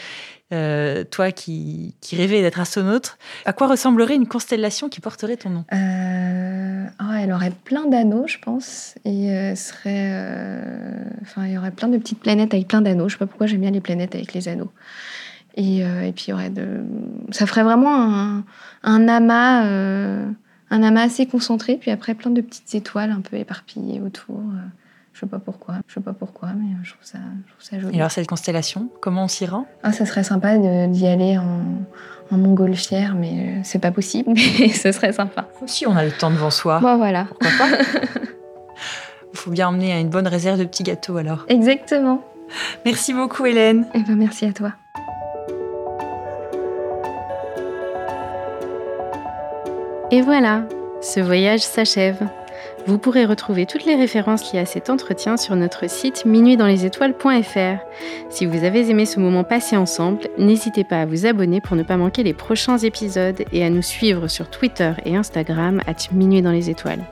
Euh, 0.53 1.05
toi 1.05 1.33
qui, 1.33 1.97
qui 2.01 2.17
rêvais 2.17 2.43
d'être 2.43 2.61
astronaute, 2.61 3.17
à 3.45 3.53
quoi 3.53 3.67
ressemblerait 3.67 4.15
une 4.15 4.29
constellation 4.29 4.89
qui 4.89 5.01
porterait 5.01 5.39
ton 5.39 5.51
nom? 5.51 5.65
Euh, 5.73 6.85
oh, 7.01 7.13
Elle 7.19 7.33
aurait 7.33 7.51
plein 7.65 7.87
d'anneaux, 7.87 8.27
je 8.29 8.39
pense, 8.39 8.95
et 9.05 9.57
serait, 9.57 10.61
enfin, 11.23 11.47
il 11.47 11.53
y 11.55 11.59
aurait 11.59 11.73
plein 11.73 11.89
de 11.89 11.97
petites 11.97 12.21
planètes 12.21 12.55
avec 12.55 12.69
plein 12.69 12.83
d'anneaux. 12.83 13.09
Je 13.09 13.15
sais 13.15 13.19
pas 13.19 13.27
pourquoi 13.27 13.47
j'aime 13.47 13.63
bien 13.63 13.71
les 13.71 13.81
planètes 13.81 14.15
avec 14.15 14.33
les 14.35 14.47
anneaux. 14.47 14.71
Et, 15.57 15.85
euh, 15.85 16.03
et, 16.03 16.13
puis, 16.13 16.33
de... 16.51 16.85
ça 17.31 17.47
ferait 17.47 17.63
vraiment 17.63 17.95
un, 17.95 18.45
un 18.83 19.09
amas, 19.09 19.65
euh, 19.67 20.27
un 20.71 20.83
amas 20.83 21.03
assez 21.03 21.27
concentré, 21.27 21.77
puis 21.77 21.91
après 21.91 22.15
plein 22.15 22.31
de 22.31 22.41
petites 22.41 22.75
étoiles 22.75 23.11
un 23.11 23.21
peu 23.21 23.37
éparpillées 23.37 24.01
autour. 24.01 24.39
Euh, 24.39 24.67
je 25.13 25.21
sais 25.21 25.27
pas 25.27 25.39
pourquoi, 25.39 25.77
je 25.87 25.95
sais 25.95 26.01
pas 26.01 26.13
pourquoi, 26.13 26.49
mais 26.57 26.75
je 26.83 26.91
trouve 26.91 27.05
ça, 27.05 27.19
je 27.47 27.53
trouve 27.53 27.63
ça 27.63 27.79
joli. 27.79 27.97
Et 27.97 28.01
alors 28.01 28.11
cette 28.11 28.27
constellation, 28.27 28.89
comment 29.01 29.25
on 29.25 29.29
s'y 29.29 29.47
rend? 29.47 29.67
Ah, 29.85 29.93
Ça 29.93 30.07
serait 30.07 30.25
sympa 30.25 30.59
d'y 30.89 31.07
aller 31.07 31.39
en, 31.39 31.61
en 32.33 32.37
montgolfière, 32.37 33.15
mais 33.15 33.61
c'est 33.63 33.79
pas 33.79 33.93
possible, 33.93 34.33
mais 34.35 34.69
ce 34.71 34.91
serait 34.91 35.13
sympa. 35.13 35.47
Si 35.67 35.87
on 35.87 35.95
a 35.95 36.05
le 36.05 36.11
temps 36.11 36.31
devant 36.31 36.51
soi. 36.51 36.81
Bon 36.81 36.97
voilà. 36.97 37.27
Pourquoi 37.27 37.51
pas? 37.59 37.69
Il 39.33 39.39
faut 39.39 39.51
bien 39.53 39.69
emmener 39.69 40.01
une 40.01 40.09
bonne 40.11 40.27
réserve 40.27 40.59
de 40.59 40.65
petits 40.65 40.83
gâteaux 40.83 41.17
alors. 41.17 41.45
Exactement. 41.49 42.21
Merci 42.85 43.15
beaucoup 43.15 43.47
Hélène. 43.47 43.87
Et 43.95 43.99
eh 43.99 44.03
ben 44.03 44.17
merci 44.17 44.47
à 44.47 44.53
toi. 44.53 44.73
Et 50.15 50.21
voilà, 50.21 50.63
ce 51.01 51.19
voyage 51.19 51.63
s'achève. 51.63 52.29
Vous 52.87 52.99
pourrez 52.99 53.25
retrouver 53.25 53.67
toutes 53.67 53.85
les 53.85 53.97
références 53.97 54.53
liées 54.53 54.61
à 54.61 54.65
cet 54.65 54.89
entretien 54.89 55.37
sur 55.37 55.57
notre 55.57 55.91
site 55.91 56.25
minuitdanslesétoiles.fr. 56.25 57.85
Si 58.31 58.47
vous 58.47 58.63
avez 58.63 58.89
aimé 58.91 59.07
ce 59.07 59.19
moment 59.19 59.43
passé 59.43 59.77
ensemble, 59.77 60.29
n'hésitez 60.39 60.85
pas 60.85 61.01
à 61.01 61.05
vous 61.05 61.27
abonner 61.27 61.61
pour 61.61 61.75
ne 61.75 61.83
pas 61.83 61.97
manquer 61.97 62.23
les 62.23 62.33
prochains 62.33 62.79
épisodes 62.79 63.43
et 63.51 63.65
à 63.65 63.71
nous 63.71 63.83
suivre 63.83 64.29
sur 64.29 64.49
Twitter 64.49 64.93
et 65.05 65.17
Instagram 65.17 65.83
à 65.85 65.95
Minuit 66.13 66.43
dans 66.43 66.53
les 66.53 66.71
étoiles. 66.71 67.05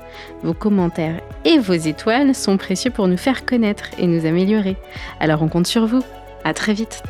Vos 0.44 0.55
commentaires 0.55 1.20
et 1.44 1.59
vos 1.59 1.72
étoiles 1.72 2.36
sont 2.36 2.57
précieux 2.57 2.92
pour 2.92 3.09
nous 3.09 3.16
faire 3.16 3.44
connaître 3.44 3.86
et 3.98 4.07
nous 4.07 4.26
améliorer. 4.26 4.76
Alors 5.18 5.42
on 5.42 5.48
compte 5.48 5.66
sur 5.66 5.86
vous. 5.86 6.05
À 6.44 6.55
très 6.55 6.72
vite. 6.72 7.03